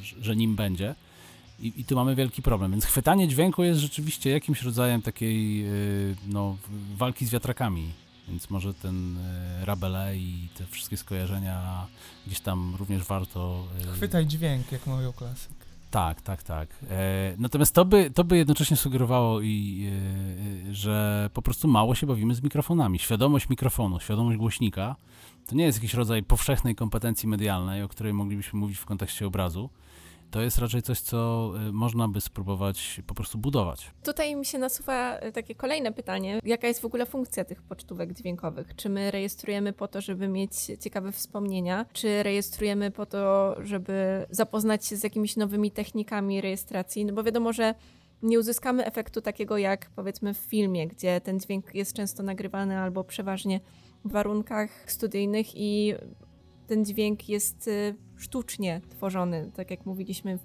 e, 0.00 0.24
że- 0.24 0.36
nim 0.36 0.56
będzie. 0.56 0.94
I, 1.60 1.72
I 1.76 1.84
tu 1.84 1.96
mamy 1.96 2.14
wielki 2.14 2.42
problem. 2.42 2.70
Więc 2.70 2.84
chwytanie 2.84 3.28
dźwięku 3.28 3.64
jest 3.64 3.80
rzeczywiście 3.80 4.30
jakimś 4.30 4.62
rodzajem 4.62 5.02
takiej 5.02 5.64
no, 6.26 6.56
walki 6.96 7.26
z 7.26 7.30
wiatrakami. 7.30 7.90
Więc 8.30 8.50
może 8.50 8.74
ten 8.74 9.16
y, 9.16 9.64
Rabele 9.64 10.16
i 10.16 10.48
te 10.58 10.66
wszystkie 10.66 10.96
skojarzenia 10.96 11.86
gdzieś 12.26 12.40
tam 12.40 12.74
również 12.78 13.04
warto. 13.04 13.64
y, 13.90 13.92
Chwytaj 13.96 14.26
dźwięk, 14.26 14.72
jak 14.72 14.86
mówił 14.86 15.12
klasyk. 15.12 15.52
tak, 15.90 16.20
tak, 16.22 16.42
tak. 16.42 16.68
E, 16.90 17.34
natomiast 17.38 17.74
to 17.74 17.84
by, 17.84 18.10
to 18.10 18.24
by 18.24 18.36
jednocześnie 18.36 18.76
sugerowało, 18.76 19.40
i, 19.40 19.86
e, 20.66 20.70
e, 20.70 20.74
że 20.74 21.30
po 21.34 21.42
prostu 21.42 21.68
mało 21.68 21.94
się 21.94 22.06
bawimy 22.06 22.34
z 22.34 22.42
mikrofonami. 22.42 22.98
Świadomość 22.98 23.48
mikrofonu, 23.48 24.00
świadomość 24.00 24.38
głośnika 24.38 24.96
to 25.46 25.54
nie 25.56 25.64
jest 25.64 25.78
jakiś 25.78 25.94
rodzaj 25.94 26.22
powszechnej 26.22 26.74
kompetencji 26.74 27.28
medialnej, 27.28 27.82
o 27.82 27.88
której 27.88 28.12
moglibyśmy 28.12 28.58
mówić 28.58 28.78
w 28.78 28.84
kontekście 28.84 29.26
obrazu. 29.26 29.70
To 30.30 30.42
jest 30.42 30.58
raczej 30.58 30.82
coś, 30.82 31.00
co 31.00 31.52
e, 31.68 31.72
można 31.72 32.08
by 32.08 32.20
spróbować 32.20 33.00
po 33.06 33.14
prostu 33.14 33.38
budować. 33.38 33.90
Tutaj 34.04 34.36
mi 34.36 34.46
się 34.46 34.58
nasuwa 34.58 35.16
e, 35.16 35.32
takie 35.32 35.54
kolejne 35.54 35.92
pytanie. 35.92 36.40
Jaka 36.44 36.68
jest 36.68 36.80
w 36.80 36.84
ogóle 36.84 37.06
funkcja 37.06 37.44
tych 37.44 37.62
pocztówek 37.62 38.12
dźwiękowych? 38.12 38.76
Czy 38.76 38.88
my 38.88 39.10
rejestrujemy 39.10 39.72
po 39.72 39.88
to, 39.88 40.00
żeby 40.00 40.28
mieć 40.28 40.52
ciekawe 40.80 41.12
wspomnienia? 41.12 41.86
Czy 41.92 42.22
rejestrujemy 42.22 42.90
po 42.90 43.06
to, 43.06 43.56
żeby 43.62 44.26
zapoznać 44.30 44.86
się 44.86 44.96
z 44.96 45.02
jakimiś 45.02 45.36
nowymi 45.36 45.70
technikami 45.70 46.40
rejestracji? 46.40 47.04
No 47.04 47.12
bo 47.12 47.22
wiadomo, 47.22 47.52
że 47.52 47.74
nie 48.22 48.38
uzyskamy 48.38 48.84
efektu 48.84 49.20
takiego 49.20 49.58
jak 49.58 49.90
powiedzmy 49.96 50.34
w 50.34 50.38
filmie, 50.38 50.88
gdzie 50.88 51.20
ten 51.20 51.40
dźwięk 51.40 51.74
jest 51.74 51.92
często 51.92 52.22
nagrywany 52.22 52.78
albo 52.78 53.04
przeważnie 53.04 53.60
w 54.04 54.12
warunkach 54.12 54.70
studyjnych 54.86 55.46
i 55.54 55.94
ten 56.66 56.84
dźwięk 56.84 57.28
jest 57.28 57.68
y, 57.68 57.94
sztucznie 58.20 58.80
tworzony, 58.90 59.50
tak 59.54 59.70
jak 59.70 59.86
mówiliśmy 59.86 60.38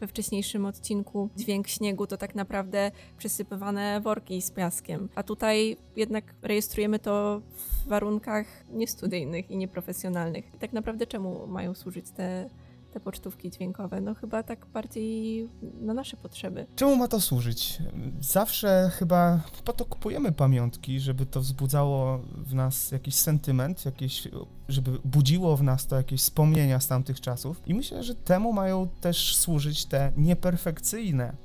we 0.00 0.06
wcześniejszym 0.06 0.64
odcinku 0.64 1.28
dźwięk 1.36 1.68
śniegu 1.68 2.06
to 2.06 2.16
tak 2.16 2.34
naprawdę 2.34 2.90
przesypywane 3.18 4.00
worki 4.00 4.42
z 4.42 4.50
piaskiem. 4.50 5.08
A 5.14 5.22
tutaj 5.22 5.76
jednak 5.96 6.34
rejestrujemy 6.42 6.98
to 6.98 7.42
w 7.56 7.88
warunkach 7.88 8.46
niestudyjnych 8.72 9.50
i 9.50 9.56
nieprofesjonalnych. 9.56 10.54
I 10.54 10.58
tak 10.58 10.72
naprawdę 10.72 11.06
czemu 11.06 11.46
mają 11.46 11.74
służyć 11.74 12.10
te, 12.10 12.50
te 12.92 13.00
pocztówki 13.00 13.50
dźwiękowe? 13.50 14.00
No 14.00 14.14
chyba 14.14 14.42
tak 14.42 14.66
bardziej 14.66 15.48
na 15.80 15.94
nasze 15.94 16.16
potrzeby. 16.16 16.66
Czemu 16.76 16.96
ma 16.96 17.08
to 17.08 17.20
służyć? 17.20 17.78
Zawsze 18.20 18.90
chyba 18.94 19.40
po 19.64 19.72
to 19.72 19.84
kupujemy 19.84 20.32
pamiątki, 20.32 21.00
żeby 21.00 21.26
to 21.26 21.40
wzbudzało 21.40 22.18
w 22.36 22.54
nas 22.54 22.90
jakiś 22.90 23.14
sentyment, 23.14 23.84
jakieś, 23.84 24.28
żeby 24.68 24.98
budziło 25.04 25.56
w 25.56 25.62
nas 25.62 25.86
to 25.86 25.96
jakieś 25.96 26.20
wspomnienia 26.20 26.80
z 26.80 26.88
tamtych 26.88 27.20
czasów. 27.20 27.62
I 27.66 27.74
myślę, 27.74 28.02
że 28.02 28.14
temu 28.14 28.52
mają 28.52 28.88
też 29.00 29.36
służyć 29.36 29.84
te 29.84 30.12
nieperfekcyjne, 30.16 31.36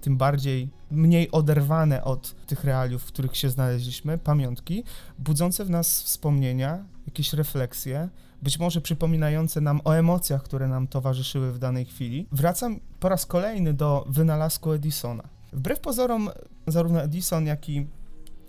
tym 0.00 0.16
bardziej 0.16 0.70
mniej 0.90 1.30
oderwane 1.30 2.04
od 2.04 2.34
tych 2.46 2.64
realiów, 2.64 3.02
w 3.02 3.06
których 3.06 3.36
się 3.36 3.50
znaleźliśmy, 3.50 4.18
pamiątki, 4.18 4.84
budzące 5.18 5.64
w 5.64 5.70
nas 5.70 6.02
wspomnienia, 6.02 6.84
jakieś 7.06 7.32
refleksje, 7.32 8.08
być 8.42 8.58
może 8.58 8.80
przypominające 8.80 9.60
nam 9.60 9.80
o 9.84 9.92
emocjach, 9.92 10.42
które 10.42 10.68
nam 10.68 10.86
towarzyszyły 10.86 11.52
w 11.52 11.58
danej 11.58 11.84
chwili. 11.84 12.26
Wracam 12.32 12.80
po 13.00 13.08
raz 13.08 13.26
kolejny 13.26 13.74
do 13.74 14.04
wynalazku 14.08 14.72
Edisona. 14.72 15.28
Wbrew 15.52 15.80
pozorom, 15.80 16.30
zarówno 16.66 17.02
Edison, 17.02 17.46
jak 17.46 17.68
i 17.68 17.86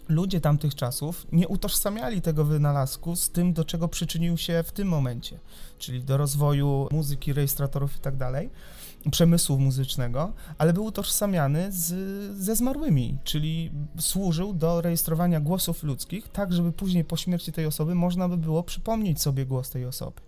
ludzie 0.10 0.42
tamtych 0.42 0.76
czasów 0.76 1.28
nie 1.32 1.48
utożsamiali 1.48 2.22
tego 2.22 2.46
wynalazku 2.46 3.16
z 3.16 3.30
tym, 3.30 3.54
do 3.54 3.66
czego 3.66 3.88
przyczynił 3.88 4.38
się 4.38 4.64
w 4.64 4.72
tym 4.72 4.88
momencie, 4.88 5.40
czyli 5.78 6.04
do 6.04 6.18
rozwoju 6.18 6.88
muzyki, 6.92 7.34
rejestratorów 7.34 7.96
i 7.96 8.00
tak 8.00 8.18
przemysłu 9.12 9.60
muzycznego, 9.60 10.34
ale 10.58 10.74
był 10.74 10.86
utożsamiany 10.86 11.72
z, 11.72 11.86
ze 12.38 12.56
zmarłymi, 12.56 13.18
czyli 13.24 13.72
służył 14.00 14.54
do 14.54 14.82
rejestrowania 14.82 15.40
głosów 15.40 15.84
ludzkich, 15.84 16.30
tak 16.30 16.54
żeby 16.54 16.72
później 16.72 17.04
po 17.04 17.18
śmierci 17.18 17.52
tej 17.52 17.66
osoby 17.66 17.96
można 17.96 18.30
by 18.30 18.38
było 18.38 18.64
przypomnieć 18.64 19.22
sobie 19.22 19.46
głos 19.46 19.70
tej 19.70 19.86
osoby. 19.86 20.22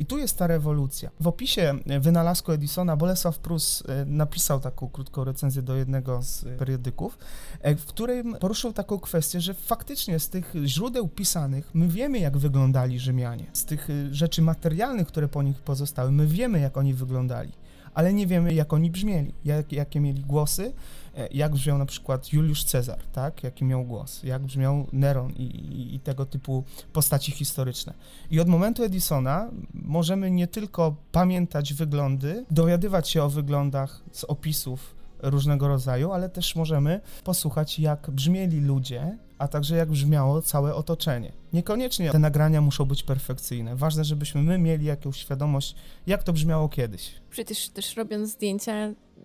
I 0.00 0.06
tu 0.06 0.18
jest 0.18 0.38
ta 0.38 0.46
rewolucja. 0.46 1.10
W 1.20 1.26
opisie 1.26 1.74
wynalazku 2.00 2.52
Edisona 2.52 2.96
Bolesław 2.96 3.38
Prus 3.38 3.82
e, 3.88 4.04
napisał 4.04 4.60
taką 4.60 4.88
krótką 4.88 5.24
recenzję 5.24 5.62
do 5.62 5.76
jednego 5.76 6.22
z 6.22 6.44
periodyków, 6.58 7.18
e, 7.60 7.76
w 7.76 7.86
którym 7.86 8.36
poruszył 8.40 8.72
taką 8.72 8.98
kwestię, 8.98 9.40
że 9.40 9.54
faktycznie 9.54 10.18
z 10.18 10.28
tych 10.28 10.52
źródeł 10.64 11.08
pisanych 11.08 11.70
my 11.74 11.88
wiemy, 11.88 12.18
jak 12.18 12.38
wyglądali 12.38 12.98
Rzymianie. 12.98 13.46
Z 13.52 13.64
tych 13.64 13.90
e, 13.90 14.14
rzeczy 14.14 14.42
materialnych, 14.42 15.08
które 15.08 15.28
po 15.28 15.42
nich 15.42 15.62
pozostały, 15.62 16.12
my 16.12 16.26
wiemy, 16.26 16.60
jak 16.60 16.76
oni 16.76 16.94
wyglądali, 16.94 17.52
ale 17.94 18.12
nie 18.12 18.26
wiemy, 18.26 18.54
jak 18.54 18.72
oni 18.72 18.90
brzmieli, 18.90 19.34
jak, 19.44 19.72
jakie 19.72 20.00
mieli 20.00 20.22
głosy, 20.22 20.72
e, 21.16 21.28
jak 21.32 21.52
brzmiał 21.52 21.78
na 21.78 21.86
przykład 21.86 22.32
Juliusz 22.32 22.64
Cezar, 22.64 22.98
tak? 23.12 23.44
Jaki 23.44 23.64
miał 23.64 23.84
głos, 23.84 24.22
jak 24.22 24.42
brzmiał 24.42 24.86
Neron 24.92 25.32
i, 25.32 25.42
i, 25.42 25.94
i 25.94 26.00
tego 26.00 26.26
typu 26.26 26.64
postaci 26.92 27.32
historyczne. 27.32 27.94
I 28.30 28.40
od 28.40 28.48
momentu 28.48 28.84
Edisona 28.84 29.50
możemy 29.74 30.30
nie 30.30 30.46
tylko 30.46 30.96
pamiętać 31.12 31.74
wyglądy, 31.74 32.44
dowiadywać 32.50 33.08
się 33.08 33.22
o 33.22 33.30
wyglądach 33.30 34.02
z 34.12 34.24
opisów 34.24 34.99
różnego 35.22 35.68
rodzaju, 35.68 36.12
ale 36.12 36.28
też 36.28 36.56
możemy 36.56 37.00
posłuchać, 37.24 37.78
jak 37.78 38.10
brzmieli 38.10 38.60
ludzie, 38.60 39.18
a 39.38 39.48
także 39.48 39.76
jak 39.76 39.90
brzmiało 39.90 40.42
całe 40.42 40.74
otoczenie. 40.74 41.32
Niekoniecznie 41.52 42.10
te 42.10 42.18
nagrania 42.18 42.60
muszą 42.60 42.84
być 42.84 43.02
perfekcyjne. 43.02 43.76
Ważne, 43.76 44.04
żebyśmy 44.04 44.42
my 44.42 44.58
mieli 44.58 44.86
jakąś 44.86 45.16
świadomość, 45.16 45.74
jak 46.06 46.22
to 46.22 46.32
brzmiało 46.32 46.68
kiedyś. 46.68 47.14
Przecież 47.30 47.68
też 47.68 47.96
robiąc 47.96 48.30
zdjęcia 48.30 48.72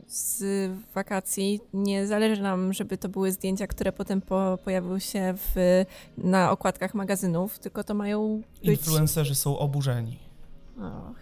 z 0.08 0.72
wakacji, 0.94 1.60
nie 1.74 2.08
zależy 2.08 2.42
nam, 2.42 2.74
żeby 2.74 2.98
to 2.98 3.10
były 3.10 3.32
zdjęcia, 3.32 3.68
które 3.68 3.92
potem 3.92 4.22
po, 4.22 4.58
pojawiły 4.64 5.02
się 5.02 5.34
w, 5.38 5.84
na 6.18 6.52
okładkach 6.52 6.94
magazynów, 6.94 7.60
tylko 7.60 7.84
to 7.84 7.94
mają 7.94 8.42
być... 8.66 8.80
Influencerzy 8.80 9.36
są 9.36 9.58
oburzeni. 9.60 10.20
Och, 10.78 11.16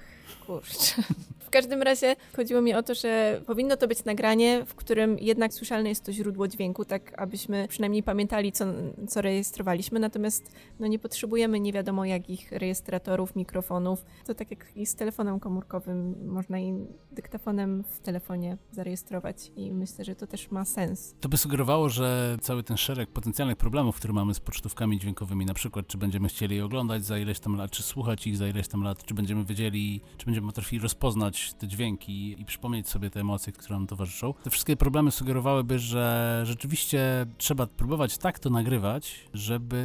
kurczę. 0.45 1.03
Każdym 1.53 1.81
razie 1.81 2.15
chodziło 2.35 2.61
mi 2.61 2.73
o 2.73 2.83
to, 2.83 2.95
że 2.95 3.41
powinno 3.45 3.77
to 3.77 3.87
być 3.87 4.05
nagranie, 4.05 4.65
w 4.65 4.75
którym 4.75 5.19
jednak 5.19 5.53
słyszalne 5.53 5.89
jest 5.89 6.05
to 6.05 6.11
źródło 6.11 6.47
dźwięku, 6.47 6.85
tak 6.85 7.21
abyśmy 7.21 7.67
przynajmniej 7.67 8.03
pamiętali, 8.03 8.51
co, 8.51 8.65
co 9.07 9.21
rejestrowaliśmy. 9.21 9.99
Natomiast 9.99 10.51
no, 10.79 10.87
nie 10.87 10.99
potrzebujemy 10.99 11.59
nie 11.59 11.73
wiadomo 11.73 12.05
jakich 12.05 12.51
rejestratorów, 12.51 13.35
mikrofonów. 13.35 14.05
To 14.25 14.35
tak 14.35 14.51
jak 14.51 14.77
i 14.77 14.85
z 14.85 14.95
telefonem 14.95 15.39
komórkowym, 15.39 16.15
można 16.27 16.59
i 16.59 16.73
dyktafonem 17.11 17.83
w 17.83 17.99
telefonie 17.99 18.57
zarejestrować 18.71 19.51
i 19.55 19.71
myślę, 19.71 20.05
że 20.05 20.15
to 20.15 20.27
też 20.27 20.51
ma 20.51 20.65
sens. 20.65 21.15
To 21.19 21.29
by 21.29 21.37
sugerowało, 21.37 21.89
że 21.89 22.37
cały 22.41 22.63
ten 22.63 22.77
szereg 22.77 23.09
potencjalnych 23.09 23.57
problemów, 23.57 23.95
które 23.95 24.13
mamy 24.13 24.33
z 24.33 24.39
pocztówkami 24.39 24.99
dźwiękowymi, 24.99 25.45
na 25.45 25.53
przykład 25.53 25.87
czy 25.87 25.97
będziemy 25.97 26.27
chcieli 26.27 26.55
je 26.55 26.65
oglądać 26.65 27.05
za 27.05 27.17
ileś 27.17 27.39
tam 27.39 27.55
lat, 27.55 27.71
czy 27.71 27.83
słuchać 27.83 28.27
ich 28.27 28.37
za 28.37 28.47
ileś 28.47 28.67
tam 28.67 28.83
lat, 28.83 29.03
czy 29.05 29.13
będziemy 29.13 29.45
wiedzieli, 29.45 30.01
czy 30.17 30.25
będziemy 30.25 30.47
potrafili 30.47 30.81
rozpoznać 30.81 31.42
te 31.51 31.67
dźwięki 31.67 32.41
i 32.41 32.45
przypomnieć 32.45 32.89
sobie 32.89 33.09
te 33.09 33.19
emocje, 33.19 33.53
które 33.53 33.75
nam 33.75 33.87
towarzyszą. 33.87 34.33
Te 34.43 34.49
wszystkie 34.49 34.75
problemy 34.75 35.11
sugerowałyby, 35.11 35.79
że 35.79 36.41
rzeczywiście 36.45 37.25
trzeba 37.37 37.67
próbować 37.67 38.17
tak 38.17 38.39
to 38.39 38.49
nagrywać, 38.49 39.29
żeby 39.33 39.83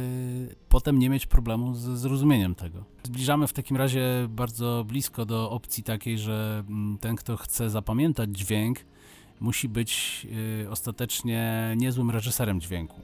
potem 0.69 0.99
nie 0.99 1.09
mieć 1.09 1.25
problemu 1.25 1.75
z 1.75 1.79
zrozumieniem 1.79 2.55
tego. 2.55 2.83
Zbliżamy 3.03 3.47
w 3.47 3.53
takim 3.53 3.77
razie 3.77 4.27
bardzo 4.29 4.85
blisko 4.87 5.25
do 5.25 5.51
opcji 5.51 5.83
takiej, 5.83 6.17
że 6.17 6.63
mm, 6.69 6.97
ten, 6.97 7.15
kto 7.15 7.37
chce 7.37 7.69
zapamiętać 7.69 8.37
dźwięk, 8.37 8.79
musi 9.39 9.69
być 9.69 10.27
y, 10.63 10.69
ostatecznie 10.69 11.73
niezłym 11.77 12.11
reżyserem 12.11 12.61
dźwięku. 12.61 13.01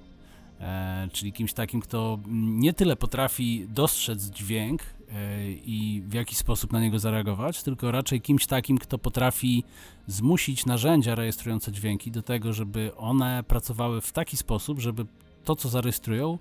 E, 0.59 1.07
czyli 1.11 1.33
kimś 1.33 1.53
takim, 1.53 1.81
kto 1.81 2.19
mm, 2.25 2.59
nie 2.59 2.73
tyle 2.73 2.95
potrafi 2.95 3.65
dostrzec 3.69 4.25
dźwięk 4.29 4.81
i 5.65 6.03
w 6.05 6.13
jaki 6.13 6.35
sposób 6.35 6.73
na 6.73 6.81
niego 6.81 6.99
zareagować, 6.99 7.63
tylko 7.63 7.91
raczej 7.91 8.21
kimś 8.21 8.45
takim, 8.45 8.77
kto 8.77 8.97
potrafi 8.97 9.63
zmusić 10.07 10.65
narzędzia 10.65 11.15
rejestrujące 11.15 11.71
dźwięki 11.71 12.11
do 12.11 12.21
tego, 12.21 12.53
żeby 12.53 12.91
one 12.97 13.43
pracowały 13.43 14.01
w 14.01 14.11
taki 14.11 14.37
sposób, 14.37 14.79
żeby 14.79 15.05
to, 15.43 15.55
co 15.55 15.69
zarejestrują, 15.69 16.39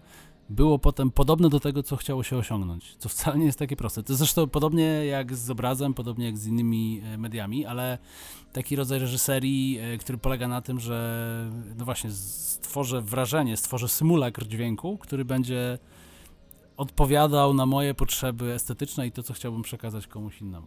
było 0.49 0.79
potem 0.79 1.11
podobne 1.11 1.49
do 1.49 1.61
tego, 1.61 1.83
co 1.83 1.97
chciało 1.97 2.23
się 2.23 2.37
osiągnąć, 2.37 2.97
co 2.99 3.09
wcale 3.09 3.39
nie 3.39 3.47
jest 3.47 3.59
takie 3.59 3.77
proste. 3.77 4.03
To 4.03 4.15
zresztą 4.15 4.49
podobnie 4.49 4.85
jak 4.85 5.35
z 5.35 5.51
obrazem, 5.51 5.95
podobnie 5.95 6.27
jak 6.27 6.39
z 6.39 6.47
innymi 6.47 7.01
e, 7.05 7.19
mediami, 7.19 7.67
ale 7.67 7.99
taki 8.53 8.77
rodzaj 8.77 8.99
reżyserii, 8.99 9.79
e, 9.79 9.99
który 9.99 10.19
polega 10.19 10.49
na 10.49 10.61
tym, 10.61 10.81
że 10.81 11.51
no 11.79 11.85
właśnie 11.85 12.11
stworzę 12.11 13.01
wrażenie, 13.01 13.57
stworzę 13.57 13.89
symulakr 13.89 14.47
dźwięku, 14.47 14.99
który 14.99 15.25
będzie 15.25 15.79
odpowiadał 16.77 17.55
na 17.55 17.67
moje 17.67 17.95
potrzeby 17.95 18.53
estetyczne 18.53 19.07
i 19.07 19.13
to, 19.13 19.23
co 19.23 19.33
chciałbym 19.33 19.63
przekazać 19.63 20.07
komuś 20.07 20.41
innemu. 20.41 20.67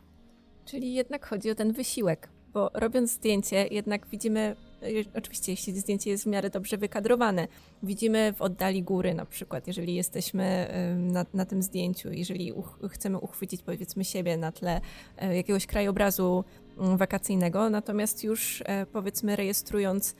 Czyli 0.65 0.93
jednak 0.93 1.25
chodzi 1.25 1.51
o 1.51 1.55
ten 1.55 1.73
wysiłek, 1.73 2.29
bo 2.53 2.69
robiąc 2.73 3.11
zdjęcie, 3.11 3.67
jednak 3.71 4.07
widzimy, 4.07 4.55
e, 4.81 5.17
oczywiście 5.17 5.51
jeśli 5.51 5.79
zdjęcie 5.79 6.09
jest 6.09 6.23
w 6.23 6.27
miarę 6.27 6.49
dobrze 6.49 6.77
wykadrowane, 6.77 7.47
widzimy 7.83 8.33
w 8.33 8.41
oddali 8.41 8.83
góry 8.83 9.13
na 9.13 9.25
przykład, 9.25 9.67
jeżeli 9.67 9.95
jesteśmy 9.95 10.67
na, 10.97 11.25
na 11.33 11.45
tym 11.45 11.61
zdjęciu, 11.61 12.11
jeżeli 12.11 12.53
uch 12.53 12.79
chcemy 12.89 13.19
uchwycić 13.19 13.61
powiedzmy 13.61 14.05
siebie 14.05 14.37
na 14.37 14.51
tle 14.51 14.81
e, 15.17 15.35
jakiegoś 15.35 15.65
krajobrazu 15.65 16.43
mm, 16.77 16.97
wakacyjnego, 16.97 17.69
natomiast 17.69 18.23
już 18.23 18.63
e, 18.65 18.85
powiedzmy 18.85 19.35
rejestrując 19.35 20.15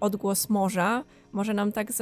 odgłos 0.00 0.48
morza, 0.48 1.04
może 1.32 1.54
nam 1.54 1.72
tak 1.72 1.90
y, 1.90 1.92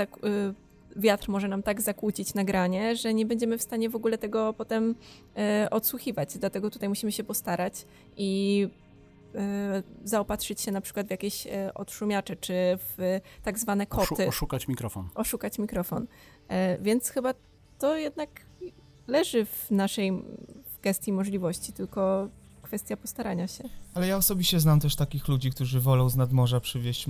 wiatr 0.96 1.28
może 1.28 1.48
nam 1.48 1.62
tak 1.62 1.82
zakłócić 1.82 2.34
nagranie, 2.34 2.96
że 2.96 3.14
nie 3.14 3.26
będziemy 3.26 3.58
w 3.58 3.62
stanie 3.62 3.90
w 3.90 3.96
ogóle 3.96 4.18
tego 4.18 4.52
potem 4.52 4.94
e, 5.36 5.68
odsłuchiwać. 5.70 6.38
Dlatego 6.38 6.70
tutaj 6.70 6.88
musimy 6.88 7.12
się 7.12 7.24
postarać 7.24 7.86
i 8.16 8.68
e, 9.34 9.82
zaopatrzyć 10.04 10.60
się 10.60 10.72
na 10.72 10.80
przykład 10.80 11.06
w 11.06 11.10
jakieś 11.10 11.46
e, 11.46 11.74
odszumiacze, 11.74 12.36
czy 12.36 12.54
w 12.78 13.20
tak 13.42 13.58
zwane 13.58 13.84
Oszu- 13.84 14.08
koty, 14.08 14.28
oszukać 14.28 14.68
mikrofon. 14.68 15.08
oszukać 15.14 15.58
mikrofon. 15.58 16.06
Więc 16.80 17.10
chyba 17.10 17.34
to 17.78 17.96
jednak 17.96 18.30
leży 19.06 19.46
w 19.46 19.70
naszej 19.70 20.12
w 20.12 20.80
gestii 20.82 21.12
możliwości, 21.12 21.72
tylko 21.72 22.28
kwestia 22.62 22.96
postarania 22.96 23.48
się. 23.48 23.64
Ale 23.94 24.06
ja 24.06 24.16
osobiście 24.16 24.60
znam 24.60 24.80
też 24.80 24.96
takich 24.96 25.28
ludzi, 25.28 25.50
którzy 25.50 25.80
wolą 25.80 26.08
z 26.08 26.16
nadmorza 26.16 26.60
przywieźć 26.60 27.06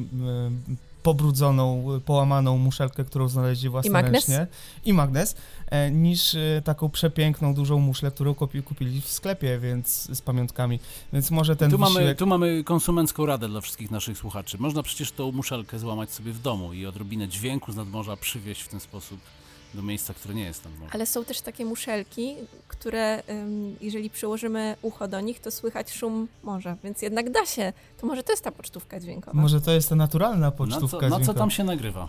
pobrudzoną, 1.06 1.84
połamaną 2.04 2.58
muszelkę, 2.58 3.04
którą 3.04 3.28
znaleźli 3.28 3.68
własnoręcznie. 3.68 4.46
I 4.84 4.92
magnes. 4.92 5.36
e, 5.66 5.90
niż 5.90 6.34
e, 6.34 6.62
taką 6.64 6.88
przepiękną, 6.88 7.54
dużą 7.54 7.78
muszlę, 7.78 8.10
którą 8.10 8.34
kupi, 8.34 8.62
kupili 8.62 9.00
w 9.00 9.08
sklepie, 9.08 9.58
więc 9.58 10.16
z 10.16 10.22
pamiątkami. 10.22 10.80
Więc 11.12 11.30
może 11.30 11.56
ten 11.56 11.70
Tu 11.70 11.78
mamy, 11.78 12.14
tu 12.14 12.26
mamy 12.26 12.64
konsumencką 12.64 13.26
radę 13.26 13.48
dla 13.48 13.60
wszystkich 13.60 13.90
naszych 13.90 14.18
słuchaczy. 14.18 14.56
Można 14.60 14.82
przecież 14.82 15.12
tą 15.12 15.32
muszelkę 15.32 15.78
złamać 15.78 16.10
sobie 16.12 16.32
w 16.32 16.42
domu 16.42 16.72
i 16.72 16.86
odrobinę 16.86 17.28
dźwięku 17.28 17.72
z 17.72 17.76
nadmorza 17.76 18.16
przywieźć 18.16 18.62
w 18.62 18.68
ten 18.68 18.80
sposób 18.80 19.20
do 19.76 19.82
miejsca, 19.82 20.14
które 20.14 20.34
nie 20.34 20.42
jest 20.44 20.64
nadmorze. 20.64 20.90
Ale 20.94 21.06
są 21.06 21.24
też 21.24 21.40
takie 21.40 21.64
muszelki, 21.64 22.36
które 22.68 23.22
jeżeli 23.80 24.10
przyłożymy 24.10 24.76
ucho 24.82 25.08
do 25.08 25.20
nich, 25.20 25.40
to 25.40 25.50
słychać 25.50 25.92
szum 25.92 26.28
morza, 26.42 26.76
więc 26.84 27.02
jednak 27.02 27.30
da 27.30 27.46
się. 27.46 27.72
To 28.00 28.06
może 28.06 28.22
to 28.22 28.32
jest 28.32 28.44
ta 28.44 28.52
pocztówka 28.52 29.00
dźwiękowa. 29.00 29.40
Może 29.40 29.60
to 29.60 29.72
jest 29.72 29.88
ta 29.88 29.94
naturalna 29.96 30.46
Na 30.46 30.50
co, 30.50 30.56
pocztówka 30.56 30.96
na 30.96 31.10
co 31.10 31.16
dźwiękowa. 31.16 31.38
tam 31.38 31.50
się 31.50 31.64
nagrywa? 31.64 32.08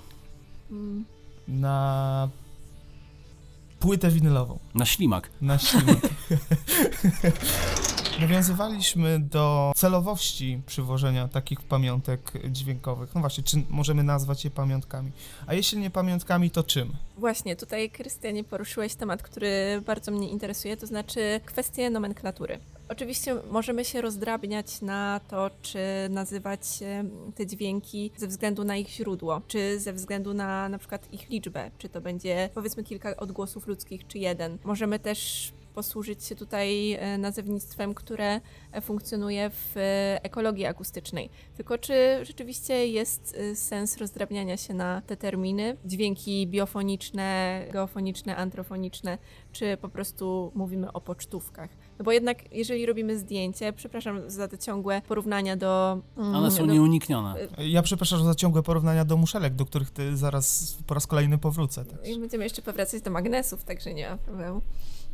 Mm. 0.71 1.05
Na 1.47 2.29
płytę 3.79 4.09
winylową. 4.11 4.59
Na 4.75 4.85
ślimak. 4.85 5.29
Na 5.41 5.57
ślimak. 5.59 5.97
Nawiązywaliśmy 8.21 9.19
do 9.19 9.71
celowości 9.75 10.61
przywożenia 10.65 11.27
takich 11.27 11.61
pamiątek 11.61 12.31
dźwiękowych. 12.51 13.15
No 13.15 13.21
właśnie, 13.21 13.43
czy 13.43 13.57
możemy 13.69 14.03
nazwać 14.03 14.45
je 14.45 14.51
pamiątkami? 14.51 15.11
A 15.47 15.53
jeśli 15.53 15.77
nie 15.77 15.89
pamiątkami, 15.89 16.51
to 16.51 16.63
czym? 16.63 16.93
Właśnie, 17.17 17.55
tutaj 17.55 17.89
Krystianie 17.89 18.43
poruszyłeś 18.43 18.95
temat, 18.95 19.23
który 19.23 19.81
bardzo 19.85 20.11
mnie 20.11 20.29
interesuje, 20.29 20.77
to 20.77 20.87
znaczy 20.87 21.39
kwestie 21.45 21.89
nomenklatury. 21.89 22.59
Oczywiście 22.89 23.35
możemy 23.51 23.85
się 23.85 24.01
rozdrabniać 24.01 24.81
na 24.81 25.21
to, 25.27 25.49
czy 25.61 25.79
nazywać 26.09 26.61
te 27.35 27.45
dźwięki 27.47 28.11
ze 28.17 28.27
względu 28.27 28.63
na 28.63 28.75
ich 28.75 28.89
źródło, 28.89 29.41
czy 29.47 29.79
ze 29.79 29.93
względu 29.93 30.33
na 30.33 30.69
na 30.69 30.77
przykład 30.77 31.13
ich 31.13 31.29
liczbę, 31.29 31.71
czy 31.77 31.89
to 31.89 32.01
będzie 32.01 32.49
powiedzmy 32.53 32.83
kilka 32.83 33.17
odgłosów 33.17 33.67
ludzkich, 33.67 34.07
czy 34.07 34.19
jeden. 34.19 34.57
Możemy 34.63 34.99
też 34.99 35.51
posłużyć 35.81 36.23
się 36.23 36.35
tutaj 36.35 36.93
e, 36.93 37.17
nazewnictwem, 37.17 37.93
które 37.93 38.41
e, 38.71 38.81
funkcjonuje 38.81 39.49
w 39.49 39.77
e, 39.77 40.23
ekologii 40.23 40.65
akustycznej. 40.65 41.29
Tylko 41.57 41.77
czy 41.77 41.93
rzeczywiście 42.23 42.87
jest 42.87 43.37
sens 43.55 43.97
rozdrabniania 43.97 44.57
się 44.57 44.73
na 44.73 45.01
te 45.01 45.17
terminy? 45.17 45.77
Dźwięki 45.85 46.47
biofoniczne, 46.47 47.61
geofoniczne, 47.71 48.35
antrofoniczne, 48.35 49.17
czy 49.51 49.77
po 49.81 49.89
prostu 49.89 50.51
mówimy 50.55 50.91
o 50.93 51.01
pocztówkach? 51.01 51.69
No 51.99 52.05
bo 52.05 52.11
jednak, 52.11 52.53
jeżeli 52.53 52.85
robimy 52.85 53.17
zdjęcie, 53.17 53.73
przepraszam 53.73 54.29
za 54.29 54.47
te 54.47 54.57
ciągłe 54.57 55.01
porównania 55.07 55.55
do. 55.57 56.01
mm, 56.17 56.35
One 56.35 56.51
są 56.51 56.67
do- 56.67 56.73
nieuniknione. 56.73 57.35
Ja 57.57 57.81
przepraszam 57.81 58.23
za 58.25 58.35
ciągłe 58.35 58.63
porównania 58.63 59.05
do 59.05 59.17
muszelek, 59.17 59.55
do 59.55 59.65
których 59.65 59.91
ty 59.91 60.17
zaraz 60.17 60.77
po 60.87 60.93
raz 60.93 61.07
kolejny 61.07 61.37
powrócę. 61.37 61.85
Też. 61.85 62.09
I 62.09 62.19
będziemy 62.19 62.43
jeszcze 62.43 62.61
powracać 62.61 63.01
do 63.01 63.11
magnesów, 63.11 63.63
także 63.63 63.93
nie 63.93 64.09
ma 64.09 64.17
problemu. 64.17 64.61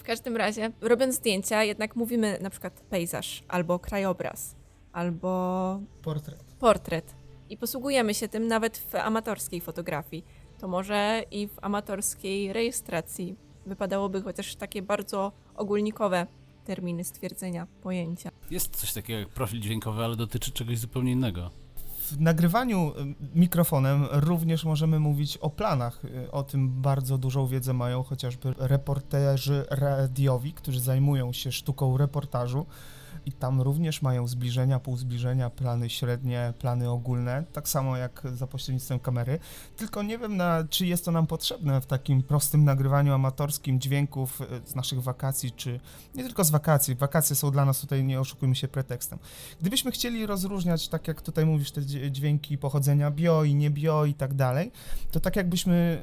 W 0.03 0.05
każdym 0.05 0.37
razie, 0.37 0.71
robiąc 0.81 1.15
zdjęcia, 1.15 1.63
jednak 1.63 1.95
mówimy 1.95 2.39
na 2.41 2.49
przykład 2.49 2.81
pejzaż, 2.89 3.43
albo 3.47 3.79
krajobraz, 3.79 4.55
albo 4.93 5.79
Portret. 6.01 6.43
portret. 6.59 7.15
I 7.49 7.57
posługujemy 7.57 8.13
się 8.13 8.27
tym 8.27 8.47
nawet 8.47 8.77
w 8.77 8.95
amatorskiej 8.95 9.61
fotografii. 9.61 10.25
To 10.59 10.67
może 10.67 11.23
i 11.31 11.47
w 11.47 11.59
amatorskiej 11.61 12.53
rejestracji 12.53 13.35
wypadałoby 13.65 14.21
chociaż 14.21 14.55
takie 14.55 14.81
bardzo 14.81 15.31
ogólnikowe 15.55 16.27
terminy 16.65 17.03
stwierdzenia 17.03 17.67
pojęcia. 17.81 18.31
Jest 18.51 18.75
coś 18.75 18.93
takiego 18.93 19.19
jak 19.19 19.29
profil 19.29 19.59
dźwiękowy, 19.59 20.03
ale 20.03 20.15
dotyczy 20.15 20.51
czegoś 20.51 20.79
zupełnie 20.79 21.11
innego. 21.11 21.62
W 22.11 22.21
nagrywaniu 22.21 22.93
y, 22.97 23.15
mikrofonem 23.35 24.05
również 24.11 24.65
możemy 24.65 24.99
mówić 24.99 25.37
o 25.37 25.49
planach. 25.49 26.05
Y, 26.05 26.31
O 26.31 26.43
tym 26.43 26.81
bardzo 26.81 27.17
dużą 27.17 27.47
wiedzę 27.47 27.73
mają 27.73 28.03
chociażby 28.03 28.53
reporterzy 28.57 29.65
radiowi, 29.69 30.53
którzy 30.53 30.79
zajmują 30.79 31.33
się 31.33 31.51
sztuką 31.51 31.97
reportażu. 31.97 32.65
I 33.25 33.31
tam 33.31 33.61
również 33.61 34.01
mają 34.01 34.27
zbliżenia, 34.27 34.79
półzbliżenia, 34.79 35.49
plany 35.49 35.89
średnie, 35.89 36.53
plany 36.59 36.89
ogólne, 36.89 37.43
tak 37.53 37.69
samo 37.69 37.97
jak 37.97 38.21
za 38.33 38.47
pośrednictwem 38.47 38.99
kamery. 38.99 39.39
Tylko 39.77 40.03
nie 40.03 40.17
wiem, 40.17 40.37
na, 40.37 40.63
czy 40.69 40.85
jest 40.85 41.05
to 41.05 41.11
nam 41.11 41.27
potrzebne 41.27 41.81
w 41.81 41.85
takim 41.85 42.23
prostym 42.23 42.63
nagrywaniu 42.63 43.13
amatorskim 43.13 43.79
dźwięków 43.79 44.41
y, 44.41 44.45
z 44.65 44.75
naszych 44.75 45.01
wakacji, 45.03 45.51
czy 45.51 45.79
nie 46.15 46.23
tylko 46.23 46.43
z 46.43 46.49
wakacji. 46.49 46.95
Wakacje 46.95 47.35
są 47.35 47.51
dla 47.51 47.65
nas 47.65 47.81
tutaj, 47.81 48.03
nie 48.03 48.19
oszukujmy 48.19 48.55
się, 48.55 48.67
pretekstem. 48.67 49.19
Gdybyśmy 49.61 49.91
chcieli 49.91 50.25
rozróżniać, 50.25 50.87
tak 50.87 51.07
jak 51.07 51.21
tutaj 51.21 51.45
mówisz, 51.45 51.71
te 51.71 51.85
dź- 51.85 52.11
dźwięki 52.11 52.57
pochodzenia 52.57 53.11
bio 53.11 53.43
i 53.43 53.55
nie 53.55 53.69
bio 53.69 54.05
i 54.05 54.13
tak 54.13 54.33
dalej, 54.33 54.71
to 55.11 55.19
tak 55.19 55.35
jakbyśmy, 55.35 56.01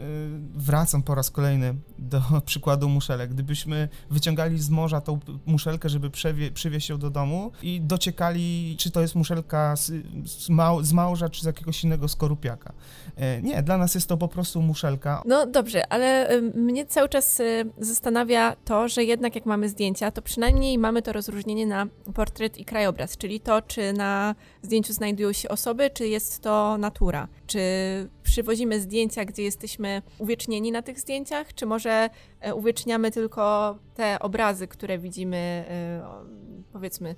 y, 0.57 0.59
wracam 0.59 1.03
po 1.03 1.15
raz 1.15 1.31
kolejny 1.31 1.75
do 1.99 2.23
przykładu 2.47 2.89
muszelek, 2.89 3.31
gdybyśmy 3.31 3.89
wyciągali 4.11 4.59
z 4.59 4.71
morza 4.71 5.01
tą 5.01 5.19
muszelkę, 5.47 5.89
żeby 5.89 6.11
przywieźć 6.55 6.89
ją 6.89 6.99
do 6.99 7.10
domu 7.11 7.53
i 7.63 7.81
dociekali, 7.81 8.77
czy 8.79 8.91
to 8.91 9.01
jest 9.01 9.15
muszelka 9.15 9.77
z, 9.77 9.93
z, 10.27 10.49
mał, 10.49 10.83
z 10.83 10.93
małża, 10.93 11.29
czy 11.29 11.43
z 11.43 11.45
jakiegoś 11.45 11.85
innego 11.85 12.09
skorupiaka. 12.09 12.73
E, 13.17 13.43
Nie, 13.43 13.63
dla 13.63 13.79
nas 13.79 13.95
jest 13.95 14.09
to 14.09 14.17
po 14.17 14.29
prostu 14.29 14.63
muszelka. 14.63 15.23
No 15.27 15.47
dobrze, 15.47 15.93
ale 15.93 16.33
y, 16.33 16.43
mnie 16.43 16.87
cały 16.87 17.09
czas 17.09 17.41
y, 17.41 17.65
zastanawia 17.79 18.57
to, 18.65 18.89
że 18.89 19.05
jednak 19.05 19.35
jak 19.35 19.47
mamy 19.47 19.69
zdjęcia, 19.69 20.11
to 20.11 20.23
przynajmniej 20.23 20.79
mamy 20.79 21.03
to 21.03 21.13
rozróżnienie 21.13 21.67
na 21.67 21.87
portret 22.15 22.59
i 22.59 22.65
krajobraz, 22.65 23.17
czyli 23.17 23.41
to, 23.41 23.63
czy 23.63 23.93
na 23.93 24.35
zdjęciu 24.63 24.93
znajdują 24.93 25.33
się 25.33 25.49
osoby, 25.49 25.91
czy 25.91 26.09
jest 26.09 26.41
to 26.41 26.79
natura. 26.79 27.29
Czy 27.47 27.61
przywozimy 28.23 28.81
zdjęcia, 28.81 29.25
gdzie 29.25 29.43
jesteśmy 29.43 30.03
uwiecznieni 30.19 30.73
na 30.73 30.83
tych 30.83 31.01
zdjęciach, 31.01 31.55
czy 31.55 31.67
może 31.67 32.11
e, 32.41 32.55
uwieczniamy 32.55 33.11
tylko 33.11 33.75
te 33.95 34.19
obrazy, 34.19 34.69
które 34.69 34.99
widzimy, 34.99 35.37
e, 35.37 36.03
powiedzmy, 36.73 37.17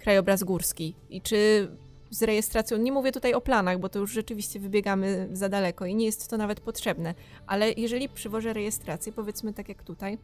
krajobraz 0.00 0.44
górski. 0.44 0.94
I 1.10 1.20
czy 1.20 1.68
z 2.10 2.22
rejestracją, 2.22 2.78
nie 2.78 2.92
mówię 2.92 3.12
tutaj 3.12 3.34
o 3.34 3.40
planach, 3.40 3.78
bo 3.78 3.88
to 3.88 3.98
już 3.98 4.12
rzeczywiście 4.12 4.60
wybiegamy 4.60 5.28
za 5.32 5.48
daleko 5.48 5.86
i 5.86 5.94
nie 5.94 6.06
jest 6.06 6.28
to 6.28 6.36
nawet 6.36 6.60
potrzebne, 6.60 7.14
ale 7.46 7.72
jeżeli 7.72 8.08
przywożę 8.08 8.52
rejestrację, 8.52 9.12
powiedzmy 9.12 9.54
tak 9.54 9.68
jak 9.68 9.82
tutaj, 9.82 10.18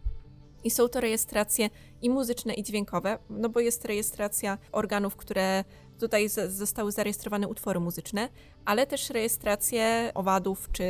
i 0.64 0.70
są 0.70 0.88
to 0.88 1.00
rejestracje 1.00 1.70
i 2.02 2.10
muzyczne, 2.10 2.54
i 2.54 2.62
dźwiękowe, 2.62 3.18
no 3.30 3.48
bo 3.48 3.60
jest 3.60 3.84
rejestracja 3.84 4.58
organów, 4.72 5.16
które 5.16 5.64
tutaj 5.98 6.28
zostały 6.48 6.92
zarejestrowane 6.92 7.48
utwory 7.48 7.80
muzyczne, 7.80 8.28
ale 8.64 8.86
też 8.86 9.10
rejestracje 9.10 10.10
owadów 10.14 10.68
czy 10.72 10.84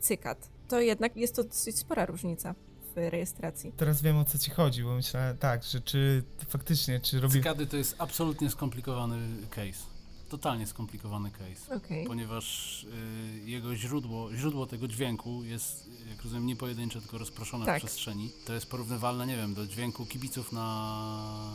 cykat. 0.00 0.48
To 0.68 0.80
jednak 0.80 1.16
jest 1.16 1.36
to 1.36 1.44
dosyć 1.44 1.78
spora 1.78 2.06
różnica 2.06 2.54
w 2.98 3.10
rejestracji. 3.10 3.72
Teraz 3.76 4.02
wiem 4.02 4.16
o 4.18 4.24
co 4.24 4.38
ci 4.38 4.50
chodzi, 4.50 4.84
bo 4.84 4.94
myślałem 4.94 5.38
tak, 5.38 5.64
że 5.64 5.80
czy 5.80 6.22
faktycznie, 6.48 7.00
czy 7.00 7.20
robi... 7.20 7.32
Cykady 7.34 7.66
to 7.66 7.76
jest 7.76 7.94
absolutnie 7.98 8.50
skomplikowany 8.50 9.18
case. 9.50 9.98
Totalnie 10.28 10.66
skomplikowany 10.66 11.30
case. 11.30 11.76
Okej. 11.76 12.06
Ponieważ 12.06 12.84
y, 12.84 13.50
jego 13.50 13.76
źródło, 13.76 14.34
źródło 14.34 14.66
tego 14.66 14.88
dźwięku 14.88 15.44
jest, 15.44 15.90
jak 16.10 16.22
rozumiem, 16.22 16.46
nie 16.46 16.56
pojedyncze, 16.56 17.00
tylko 17.00 17.18
rozproszone 17.18 17.66
Tak. 17.66 17.82
w 17.82 17.84
przestrzeni. 17.84 18.30
To 18.46 18.52
jest 18.52 18.66
porównywalne, 18.70 19.26
nie 19.26 19.36
wiem, 19.36 19.54
do 19.54 19.66
dźwięku 19.66 20.06
kibiców 20.06 20.52
na, 20.52 21.50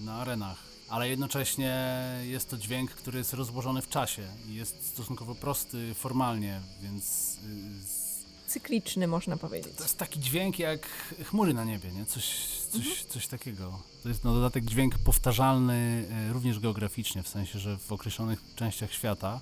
na 0.00 0.14
arenach. 0.14 0.56
Ale 0.88 1.08
jednocześnie 1.08 1.86
jest 2.22 2.50
to 2.50 2.56
dźwięk, 2.56 2.90
który 2.90 3.18
jest 3.18 3.32
rozłożony 3.32 3.82
w 3.82 3.88
czasie 3.88 4.22
i 4.48 4.54
jest 4.54 4.86
stosunkowo 4.86 5.34
prosty 5.34 5.94
formalnie, 5.94 6.60
więc 6.82 7.36
y, 7.36 8.09
cykliczny, 8.50 9.06
można 9.06 9.36
powiedzieć. 9.36 9.72
To 9.76 9.82
jest 9.82 9.98
taki 9.98 10.20
dźwięk 10.20 10.58
jak 10.58 10.86
chmury 11.24 11.54
na 11.54 11.64
niebie, 11.64 11.92
nie? 11.92 12.06
Coś, 12.06 12.24
coś, 12.70 13.04
coś 13.04 13.26
takiego. 13.26 13.78
To 14.02 14.08
jest 14.08 14.24
na 14.24 14.34
dodatek 14.34 14.64
dźwięk 14.64 14.98
powtarzalny 14.98 16.04
e, 16.10 16.32
również 16.32 16.60
geograficznie, 16.60 17.22
w 17.22 17.28
sensie, 17.28 17.58
że 17.58 17.76
w 17.76 17.92
określonych 17.92 18.42
częściach 18.56 18.92
świata 18.92 19.40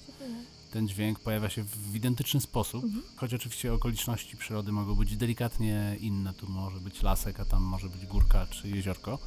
ten 0.70 0.88
dźwięk 0.88 1.20
pojawia 1.20 1.48
się 1.48 1.62
w 1.64 1.96
identyczny 1.96 2.40
sposób, 2.40 2.84
choć 3.16 3.34
oczywiście 3.34 3.72
okoliczności 3.72 4.36
przyrody 4.36 4.72
mogą 4.72 4.94
być 4.94 5.16
delikatnie 5.16 5.96
inne. 6.00 6.34
Tu 6.34 6.48
może 6.48 6.80
być 6.80 7.02
lasek, 7.02 7.40
a 7.40 7.44
tam 7.44 7.62
może 7.62 7.88
być 7.88 8.06
górka 8.06 8.46
czy 8.46 8.68
jeziorko. 8.68 9.18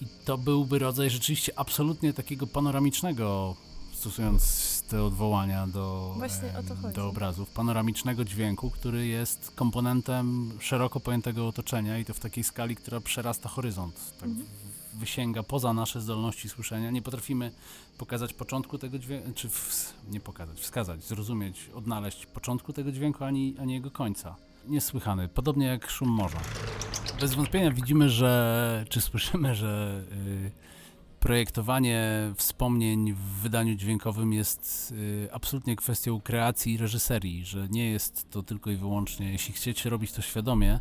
I 0.00 0.06
to 0.24 0.38
byłby 0.38 0.78
rodzaj 0.78 1.10
rzeczywiście 1.10 1.58
absolutnie 1.58 2.12
takiego 2.12 2.46
panoramicznego, 2.46 3.56
stosując 3.92 4.42
te 4.92 5.02
odwołania 5.04 5.66
do, 5.66 6.14
do 6.94 7.08
obrazów, 7.08 7.50
panoramicznego 7.50 8.24
dźwięku, 8.24 8.70
który 8.70 9.06
jest 9.06 9.50
komponentem 9.56 10.52
szeroko 10.60 11.00
pojętego 11.00 11.48
otoczenia 11.48 11.98
i 11.98 12.04
to 12.04 12.14
w 12.14 12.20
takiej 12.20 12.44
skali, 12.44 12.76
która 12.76 13.00
przerasta 13.00 13.48
horyzont. 13.48 13.94
Tak 14.20 14.28
Mhm. 14.28 14.46
w- 14.94 14.98
wysięga 14.98 15.42
poza 15.42 15.72
nasze 15.72 16.00
zdolności 16.00 16.48
słyszenia. 16.48 16.90
Nie 16.90 17.02
potrafimy 17.02 17.52
pokazać 17.98 18.32
początku 18.34 18.78
tego 18.78 18.98
dźwięku, 18.98 19.32
czy 19.34 19.48
ws- 19.48 19.92
nie 20.10 20.20
pokazać, 20.20 20.60
wskazać, 20.60 21.04
zrozumieć, 21.04 21.70
odnaleźć 21.74 22.26
początku 22.26 22.72
tego 22.72 22.92
dźwięku, 22.92 23.24
ani, 23.24 23.54
ani 23.60 23.72
jego 23.74 23.90
końca. 23.90 24.36
Niesłychany, 24.68 25.28
podobnie 25.28 25.66
jak 25.66 25.90
szum 25.90 26.08
morza. 26.08 26.40
Bez 27.20 27.34
wątpienia 27.34 27.70
widzimy, 27.70 28.10
że, 28.10 28.84
czy 28.88 29.00
słyszymy, 29.00 29.54
że 29.54 30.02
y, 30.12 30.50
projektowanie 31.22 32.32
wspomnień 32.36 33.12
w 33.12 33.18
wydaniu 33.18 33.74
dźwiękowym 33.74 34.32
jest 34.32 34.92
y, 34.92 35.28
absolutnie 35.32 35.76
kwestią 35.76 36.20
kreacji 36.20 36.72
i 36.72 36.76
reżyserii, 36.76 37.44
że 37.44 37.68
nie 37.70 37.90
jest 37.90 38.30
to 38.30 38.42
tylko 38.42 38.70
i 38.70 38.76
wyłącznie, 38.76 39.32
jeśli 39.32 39.54
chcecie 39.54 39.90
robić 39.90 40.12
to 40.12 40.22
świadomie, 40.22 40.80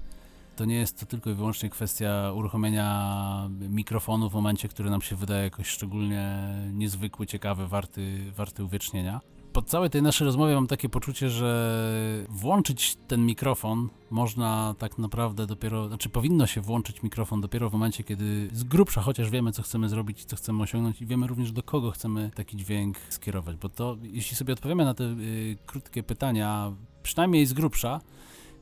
to 0.56 0.66
nie 0.66 0.76
jest 0.76 1.00
to 1.00 1.06
tylko 1.06 1.30
i 1.30 1.34
wyłącznie 1.34 1.70
kwestia 1.70 2.32
uruchomienia 2.36 3.50
mikrofonu 3.70 4.30
w 4.30 4.34
momencie, 4.34 4.68
który 4.68 4.89
nam 4.89 5.02
się 5.02 5.16
wydaje 5.16 5.44
jakoś 5.44 5.68
szczególnie 5.68 6.39
niezwykły, 6.74 7.28
ciekawy, 7.28 7.68
warty, 7.68 8.32
warty 8.36 8.64
uwiecznienia. 8.64 9.22
Po 9.54 9.62
całej 9.62 9.89
tej 9.89 10.02
naszej 10.02 10.26
rozmowie 10.26 10.56
mam 10.56 10.68
takie 10.68 10.89
poczucie, 10.89 11.30
że 11.30 12.26
włączyć 12.30 12.97
ten 13.08 13.26
mikrofon 13.26 13.89
można 14.10 14.76
tak 14.78 14.97
naprawdę 14.97 15.47
dopiero, 15.47 15.88
znaczy 15.88 16.10
powinno 16.10 16.47
się 16.47 16.62
włączyć 16.62 17.04
mikrofon 17.04 17.41
dopiero 17.41 17.70
w 17.70 17.74
momencie, 17.74 18.04
kiedy 18.04 18.49
z 18.54 18.64
grubsza 18.64 19.02
chociaż 19.02 19.30
wiemy, 19.30 19.52
co 19.52 19.64
chcemy 19.64 19.89
zrobić 19.89 20.22
i 20.22 20.26
co 20.26 20.36
chcemy 20.36 20.64
osiągnąć 20.64 21.02
i 21.02 21.06
wiemy 21.06 21.28
również, 21.28 21.52
do 21.52 21.64
kogo 21.64 21.91
chcemy 21.91 22.32
taki 22.36 22.58
dźwięk 22.58 22.97
skierować, 23.10 23.56
bo 23.56 23.70
to, 23.70 23.97
jeśli 24.04 24.38
sobie 24.38 24.54
odpowiemy 24.54 24.86
na 24.86 24.93
te 24.93 25.04
y, 25.04 25.58
krótkie 25.66 26.04
pytania, 26.04 26.72
przynajmniej 27.04 27.45
z 27.45 27.54
grubsza, 27.54 28.02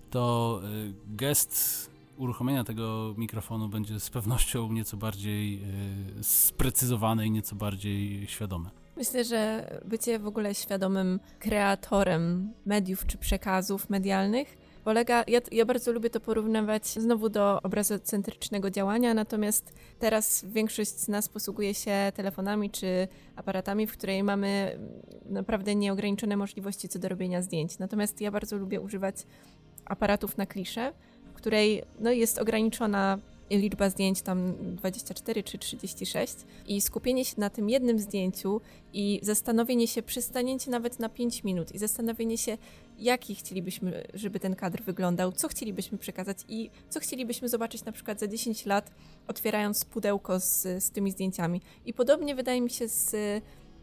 to 0.10 0.62
y, 0.64 0.94
gest 1.08 1.92
uruchomienia 2.18 2.64
tego 2.64 3.14
mikrofonu 3.18 3.70
będzie 3.70 4.00
z 4.00 4.10
pewnością 4.10 4.72
nieco 4.72 4.98
bardziej 4.98 5.64
y, 6.20 6.24
sprecyzowany 6.24 7.28
i 7.28 7.32
nieco 7.32 7.56
bardziej 7.56 8.28
świadomy. 8.28 8.79
Myślę, 9.00 9.24
że 9.24 9.70
bycie 9.86 10.20
w 10.20 10.28
ogóle 10.28 10.56
świadomym 10.56 11.20
kreatorem 11.40 12.54
mediów 12.66 13.06
czy 13.06 13.18
przekazów 13.18 13.90
medialnych 13.90 14.58
polega. 14.84 15.24
Ja, 15.28 15.40
ja 15.52 15.66
bardzo 15.66 15.92
lubię 15.92 16.10
to 16.10 16.20
porównywać 16.20 16.88
znowu 16.88 17.30
do 17.30 17.62
obrazocentrycznego 17.62 18.70
działania, 18.70 19.14
natomiast 19.14 19.74
teraz 20.00 20.46
większość 20.48 20.90
z 20.90 21.08
nas 21.08 21.30
posługuje 21.30 21.74
się 21.74 22.12
telefonami 22.16 22.70
czy 22.70 23.08
aparatami, 23.36 23.88
w 23.88 23.92
której 23.92 24.24
mamy 24.24 24.80
naprawdę 25.26 25.76
nieograniczone 25.76 26.38
możliwości 26.38 26.90
co 26.90 27.00
do 27.00 27.10
robienia 27.10 27.42
zdjęć. 27.42 27.80
Natomiast 27.80 28.22
ja 28.22 28.32
bardzo 28.32 28.58
lubię 28.58 28.82
używać 28.82 29.16
aparatów 29.86 30.38
na 30.38 30.46
kliszę, 30.46 30.94
w 31.26 31.34
której 31.34 31.84
no, 32.00 32.12
jest 32.12 32.38
ograniczona 32.38 33.18
liczba 33.58 33.90
zdjęć, 33.90 34.22
tam 34.22 34.54
24 34.76 35.44
czy 35.44 35.58
36, 35.58 36.36
i 36.68 36.82
skupienie 36.82 37.26
się 37.26 37.36
na 37.38 37.50
tym 37.50 37.70
jednym 37.70 38.00
zdjęciu 38.00 38.62
i 38.94 39.20
zastanowienie 39.24 39.88
się, 39.88 40.04
przystanięcie 40.04 40.72
nawet 40.72 41.00
na 41.00 41.10
5 41.10 41.44
minut 41.44 41.72
i 41.72 41.78
zastanowienie 41.78 42.38
się, 42.38 42.58
jaki 42.98 43.36
chcielibyśmy, 43.36 44.04
żeby 44.14 44.40
ten 44.40 44.56
kadr 44.56 44.84
wyglądał, 44.84 45.32
co 45.32 45.48
chcielibyśmy 45.48 45.98
przekazać 45.98 46.38
i 46.48 46.70
co 46.90 47.00
chcielibyśmy 47.00 47.50
zobaczyć 47.50 47.86
na 47.86 47.92
przykład 47.92 48.20
za 48.20 48.28
10 48.28 48.66
lat, 48.66 48.92
otwierając 49.28 49.86
pudełko 49.86 50.40
z, 50.40 50.62
z 50.84 50.92
tymi 50.92 51.12
zdjęciami. 51.12 51.62
I 51.86 51.94
podobnie 51.94 52.36
wydaje 52.36 52.62
mi 52.62 52.70
się 52.70 52.88
z, 52.88 53.16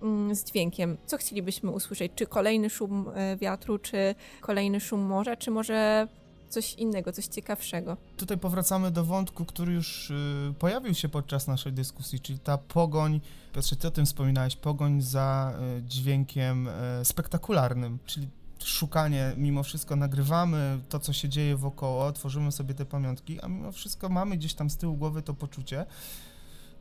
mm, 0.02 0.34
z 0.34 0.44
dźwiękiem. 0.44 0.96
Co 1.06 1.16
chcielibyśmy 1.16 1.70
usłyszeć? 1.70 2.12
Czy 2.14 2.26
kolejny 2.26 2.70
szum 2.70 3.10
e, 3.14 3.36
wiatru, 3.36 3.78
czy 3.78 4.14
kolejny 4.40 4.80
szum 4.80 5.00
morza, 5.00 5.36
czy 5.36 5.50
może 5.50 6.08
coś 6.49 6.74
innego, 6.74 7.12
coś 7.12 7.26
ciekawszego? 7.26 7.97
Tutaj 8.16 8.38
powracamy 8.38 8.90
do 8.90 9.05
wątku, 9.05 9.44
który 9.44 9.72
już 9.72 10.11
y, 10.11 10.55
pojawił 10.59 10.94
się 10.94 11.09
podczas 11.09 11.47
naszej 11.47 11.72
dyskusji, 11.72 12.20
czyli 12.20 12.38
ta 12.38 12.59
pogoń, 12.59 13.20
Piotrze, 13.53 13.76
ty 13.76 13.88
o 13.88 13.90
tym 13.90 14.07
wspominałeś, 14.07 14.57
pogoń 14.57 15.03
za 15.03 15.55
y, 15.78 15.82
dźwiękiem 15.82 16.68
y, 16.68 17.05
spektakularnym, 17.05 17.99
czyli 18.07 18.28
szukanie, 18.64 19.32
mimo 19.36 19.62
wszystko 19.62 19.97
nagrywamy 19.97 20.80
to, 20.88 21.01
co 21.01 21.12
się 21.12 21.28
dzieje 21.28 21.57
wokoło, 21.57 22.12
tworzymy 22.12 22.53
sobie 22.53 22.74
te 22.74 22.84
pamiątki, 22.84 23.40
a 23.40 23.49
mimo 23.49 23.72
wszystko 23.72 24.09
mamy 24.09 24.36
gdzieś 24.36 24.55
tam 24.55 24.70
z 24.70 24.76
tyłu 24.76 24.97
głowy 24.97 25.22
to 25.22 25.34
poczucie, 25.34 25.86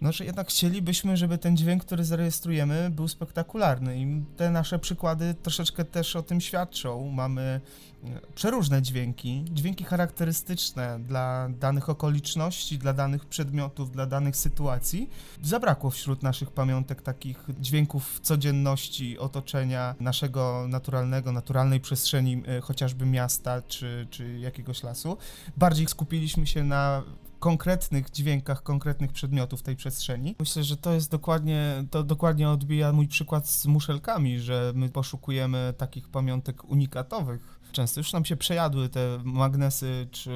no, 0.02 0.12
że 0.12 0.26
jednak 0.26 0.48
chcielibyśmy, 0.48 1.18
żeby 1.18 1.38
ten 1.38 1.58
dźwięk, 1.58 1.86
który 1.86 2.04
zarejestrujemy, 2.04 2.90
był 2.90 3.08
spektakularny 3.08 3.98
i 3.98 4.22
te 4.38 4.50
nasze 4.50 4.80
przykłady 4.80 5.34
troszeczkę 5.34 5.86
też 5.86 6.16
o 6.16 6.24
tym 6.24 6.42
świadczą. 6.42 7.12
Mamy 7.12 7.62
e, 8.04 8.08
przeróżne 8.36 8.82
dźwięki, 8.82 9.46
dźwięki 9.52 9.84
charakterystyczne 9.84 11.00
dla 11.00 11.50
danych 11.60 11.90
okoliczności, 11.90 12.78
dla 12.78 12.94
danych 12.94 13.26
przedmiotów, 13.26 13.92
dla 13.92 14.06
danych 14.06 14.36
sytuacji. 14.36 15.10
Zabrakło 15.44 15.90
wśród 15.90 16.24
naszych 16.24 16.52
pamiątek 16.52 17.02
takich 17.02 17.46
dźwięków 17.60 18.20
codzienności, 18.20 19.20
otoczenia 19.20 19.96
naszego 20.00 20.66
naturalnego, 20.68 21.32
naturalnej 21.32 21.80
przestrzeni, 21.80 22.44
e, 22.48 22.62
chociażby 22.62 23.06
miasta 23.06 23.62
czy, 23.62 24.08
czy 24.10 24.40
jakiegoś 24.40 24.84
lasu. 24.84 25.18
Bardziej 25.58 25.88
skupiliśmy 25.88 26.48
się 26.48 26.64
na 26.64 27.04
konkretnych 27.46 28.12
dźwiękach, 28.12 28.64
konkretnych 28.64 29.12
przedmiotów 29.12 29.62
tej 29.62 29.76
przestrzeni. 29.76 30.36
Myślę, 30.40 30.64
że 30.64 30.78
to 30.78 30.94
jest 30.94 31.12
dokładnie, 31.12 31.84
to 31.92 32.04
dokładnie 32.04 32.50
odbija 32.50 32.94
mój 32.94 33.08
przykład 33.08 33.50
z 33.50 33.66
muszelkami, 33.66 34.40
że 34.40 34.72
my 34.76 34.90
poszukujemy 34.90 35.74
takich 35.78 36.10
pamiątek 36.10 36.64
unikatowych. 36.64 37.60
Często 37.72 38.00
już 38.00 38.14
nam 38.14 38.26
się 38.26 38.38
przejadły 38.38 38.90
te 38.90 39.20
magnesy 39.24 40.08
czy 40.12 40.32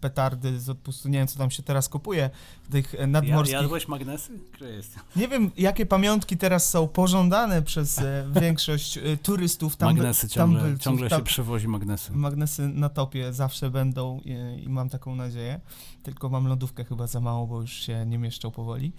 petardy 0.00 0.60
z 0.60 0.68
odpustu, 0.68 1.08
nie 1.08 1.18
wiem 1.18 1.28
co 1.28 1.38
tam 1.38 1.50
się 1.50 1.62
teraz 1.62 1.88
kupuje, 1.88 2.30
tych 2.70 2.94
e, 2.94 3.06
nadmorskich. 3.06 3.52
Jadłeś 3.52 3.88
magnesy? 3.88 4.32
Nie 5.16 5.28
wiem, 5.28 5.50
jakie 5.56 5.86
pamiątki 5.86 6.36
teraz 6.36 6.70
są 6.70 6.88
pożądane 6.88 7.62
przez 7.62 7.98
e, 7.98 8.28
większość 8.40 8.98
e, 8.98 9.16
turystów. 9.16 9.76
Tam, 9.76 9.88
magnesy 9.88 10.20
tam 10.20 10.30
ciągle, 10.30 10.62
bylców, 10.62 10.84
ciągle 10.84 11.08
tam- 11.08 11.18
się 11.18 11.24
przewozi 11.24 11.68
magnesy. 11.68 12.12
Magnesy 12.12 12.68
na 12.68 12.88
topie 12.88 13.32
zawsze 13.32 13.70
będą 13.70 14.20
i, 14.24 14.62
i 14.64 14.68
mam 14.68 14.88
taką 14.88 15.16
nadzieję. 15.16 15.60
Tylko 16.12 16.28
mam 16.28 16.46
lodówkę 16.48 16.84
chyba 16.84 17.06
za 17.06 17.20
mało, 17.20 17.46
bo 17.46 17.60
już 17.60 17.72
się 17.72 18.06
nie 18.06 18.18
mieszczą 18.18 18.50
powoli. 18.50 18.92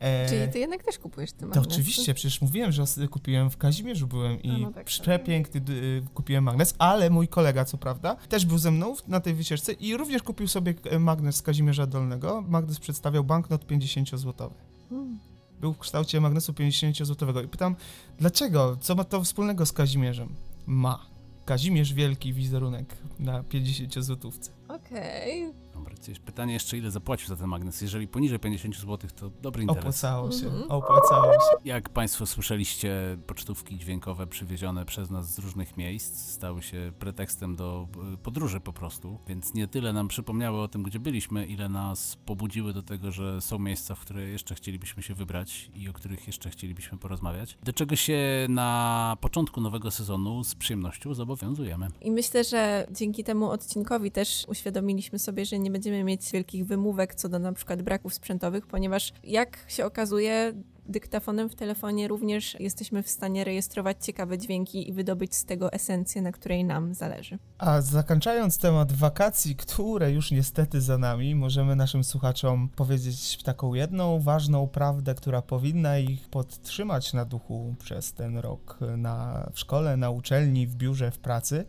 E, 0.00 0.28
Czyli 0.28 0.52
ty 0.52 0.58
jednak 0.58 0.82
też 0.82 0.98
kupujesz 0.98 1.32
te 1.32 1.38
to 1.40 1.46
magnesy? 1.46 1.68
oczywiście, 1.68 2.14
przecież 2.14 2.40
mówiłem, 2.40 2.72
że 2.72 2.84
kupiłem 3.10 3.50
w 3.50 3.56
Kazimierzu 3.56 4.06
byłem 4.06 4.42
i 4.42 4.50
A, 4.50 4.58
no 4.58 4.66
tak, 4.66 4.74
tak. 4.74 4.84
przepiękny 4.84 5.60
d- 5.60 5.72
y, 5.72 6.02
kupiłem 6.14 6.44
magnes, 6.44 6.74
ale 6.78 7.10
mój 7.10 7.28
kolega, 7.28 7.64
co 7.64 7.78
prawda, 7.78 8.14
też 8.14 8.46
był 8.46 8.58
ze 8.58 8.70
mną 8.70 8.94
na 9.08 9.20
tej 9.20 9.34
wycieczce 9.34 9.72
i 9.72 9.96
również 9.96 10.22
kupił 10.22 10.48
sobie 10.48 10.74
magnes 11.00 11.36
z 11.36 11.42
Kazimierza 11.42 11.86
Dolnego. 11.86 12.44
Magnes 12.48 12.78
przedstawiał 12.80 13.24
banknot 13.24 13.66
50-złotowy. 13.66 14.54
Mm. 14.90 15.18
Był 15.60 15.72
w 15.72 15.78
kształcie 15.78 16.20
magnesu 16.20 16.52
50-złotowego 16.52 17.44
i 17.44 17.48
pytam, 17.48 17.76
dlaczego? 18.18 18.76
Co 18.80 18.94
ma 18.94 19.04
to 19.04 19.22
wspólnego 19.24 19.66
z 19.66 19.72
Kazimierzem? 19.72 20.28
Ma. 20.66 21.06
Kazimierz 21.44 21.92
wielki 21.94 22.32
wizerunek 22.32 22.96
na 23.18 23.42
50 23.42 24.04
złotówce. 24.04 24.50
Okej. 24.68 25.52
Dobra, 25.76 25.94
jest 26.08 26.20
pytanie 26.20 26.52
jeszcze, 26.52 26.78
ile 26.78 26.90
zapłacił 26.90 27.28
za 27.28 27.36
ten 27.36 27.46
magnes. 27.46 27.80
Jeżeli 27.80 28.08
poniżej 28.08 28.38
50 28.38 28.76
zł, 28.76 29.10
to 29.16 29.30
dobry 29.42 29.62
interes. 29.62 29.80
Opłacało 29.82 30.32
się, 30.32 30.46
Mhm. 30.46 30.70
opłacało 30.70 31.32
się. 31.32 31.56
Jak 31.64 31.88
Państwo 31.88 32.26
słyszeliście, 32.26 33.18
pocztówki 33.26 33.78
dźwiękowe 33.78 34.26
przywiezione 34.26 34.84
przez 34.84 35.10
nas 35.10 35.34
z 35.34 35.38
różnych 35.38 35.76
miejsc 35.76 36.30
stały 36.32 36.62
się 36.62 36.92
pretekstem 36.98 37.56
do 37.56 37.88
y, 38.14 38.16
podróży 38.16 38.60
po 38.60 38.72
prostu, 38.72 39.18
więc 39.28 39.54
nie 39.54 39.66
tyle 39.68 39.92
nam 39.92 40.08
przypomniały 40.08 40.60
o 40.60 40.68
tym, 40.68 40.82
gdzie 40.82 41.00
byliśmy, 41.00 41.46
ile 41.46 41.68
nas 41.68 42.16
pobudziły 42.26 42.72
do 42.72 42.82
tego, 42.82 43.10
że 43.12 43.40
są 43.40 43.58
miejsca, 43.58 43.94
w 43.94 44.00
które 44.00 44.22
jeszcze 44.28 44.54
chcielibyśmy 44.54 45.02
się 45.02 45.14
wybrać 45.14 45.70
i 45.74 45.88
o 45.88 45.92
których 45.92 46.26
jeszcze 46.26 46.50
chcielibyśmy 46.50 46.98
porozmawiać, 46.98 47.58
do 47.64 47.72
czego 47.72 47.96
się 47.96 48.46
na 48.48 49.16
początku 49.20 49.60
nowego 49.60 49.90
sezonu 49.90 50.44
z 50.44 50.54
przyjemnością 50.54 51.14
zobowiązujemy. 51.14 51.88
I 52.00 52.10
myślę, 52.10 52.44
że 52.44 52.86
dzięki 52.90 53.24
temu 53.24 53.50
odcinkowi 53.50 54.10
też 54.10 54.44
uświadomiliśmy 54.48 55.18
sobie, 55.18 55.44
że 55.44 55.58
nie 55.58 55.65
będziemy 55.70 56.04
mieć 56.04 56.32
wielkich 56.32 56.66
wymówek 56.66 57.14
co 57.14 57.28
do 57.28 57.38
na 57.38 57.52
przykład 57.52 57.82
braków 57.82 58.14
sprzętowych, 58.14 58.66
ponieważ 58.66 59.12
jak 59.24 59.58
się 59.68 59.84
okazuje, 59.84 60.54
dyktafonem 60.88 61.50
w 61.50 61.54
telefonie 61.54 62.08
również 62.08 62.60
jesteśmy 62.60 63.02
w 63.02 63.08
stanie 63.08 63.44
rejestrować 63.44 63.96
ciekawe 64.04 64.38
dźwięki 64.38 64.88
i 64.88 64.92
wydobyć 64.92 65.34
z 65.34 65.44
tego 65.44 65.72
esencję, 65.72 66.22
na 66.22 66.32
której 66.32 66.64
nam 66.64 66.94
zależy. 66.94 67.38
A 67.58 67.80
zakończając 67.80 68.58
temat 68.58 68.92
wakacji, 68.92 69.56
które 69.56 70.12
już 70.12 70.30
niestety 70.30 70.80
za 70.80 70.98
nami, 70.98 71.34
możemy 71.34 71.76
naszym 71.76 72.04
słuchaczom 72.04 72.68
powiedzieć 72.76 73.42
taką 73.42 73.74
jedną 73.74 74.20
ważną 74.20 74.68
prawdę, 74.68 75.14
która 75.14 75.42
powinna 75.42 75.98
ich 75.98 76.28
podtrzymać 76.28 77.12
na 77.12 77.24
duchu 77.24 77.74
przez 77.78 78.12
ten 78.12 78.38
rok 78.38 78.78
na, 78.96 79.48
w 79.52 79.58
szkole, 79.58 79.96
na 79.96 80.10
uczelni, 80.10 80.66
w 80.66 80.74
biurze, 80.76 81.10
w 81.10 81.18
pracy. 81.18 81.64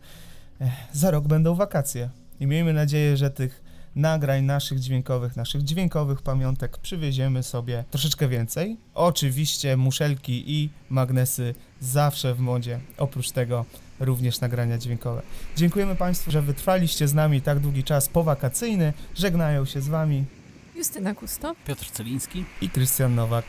Za 0.92 1.10
rok 1.10 1.28
będą 1.28 1.54
wakacje 1.54 2.10
i 2.40 2.46
miejmy 2.46 2.72
nadzieję, 2.72 3.16
że 3.16 3.30
tych 3.30 3.67
nagrań 3.96 4.44
naszych 4.44 4.80
dźwiękowych, 4.80 5.36
naszych 5.36 5.62
dźwiękowych 5.62 6.22
pamiątek 6.22 6.78
przywieziemy 6.78 7.42
sobie 7.42 7.84
troszeczkę 7.90 8.28
więcej. 8.28 8.76
Oczywiście 8.94 9.76
muszelki 9.76 10.44
i 10.46 10.70
magnesy 10.90 11.54
zawsze 11.80 12.34
w 12.34 12.40
modzie. 12.40 12.80
Oprócz 12.98 13.30
tego 13.30 13.64
również 14.00 14.40
nagrania 14.40 14.78
dźwiękowe. 14.78 15.22
Dziękujemy 15.56 15.96
Państwu, 15.96 16.30
że 16.30 16.42
wytrwaliście 16.42 17.08
z 17.08 17.14
nami 17.14 17.40
tak 17.40 17.60
długi 17.60 17.84
czas 17.84 18.08
powakacyjny. 18.08 18.92
Żegnają 19.14 19.64
się 19.64 19.80
z 19.80 19.88
Wami 19.88 20.24
Justyna 20.76 21.14
Kusto. 21.14 21.54
Piotr 21.66 21.90
Celiński. 21.90 22.44
i 22.62 22.68
Krystian 22.68 23.14
Nowak. 23.14 23.44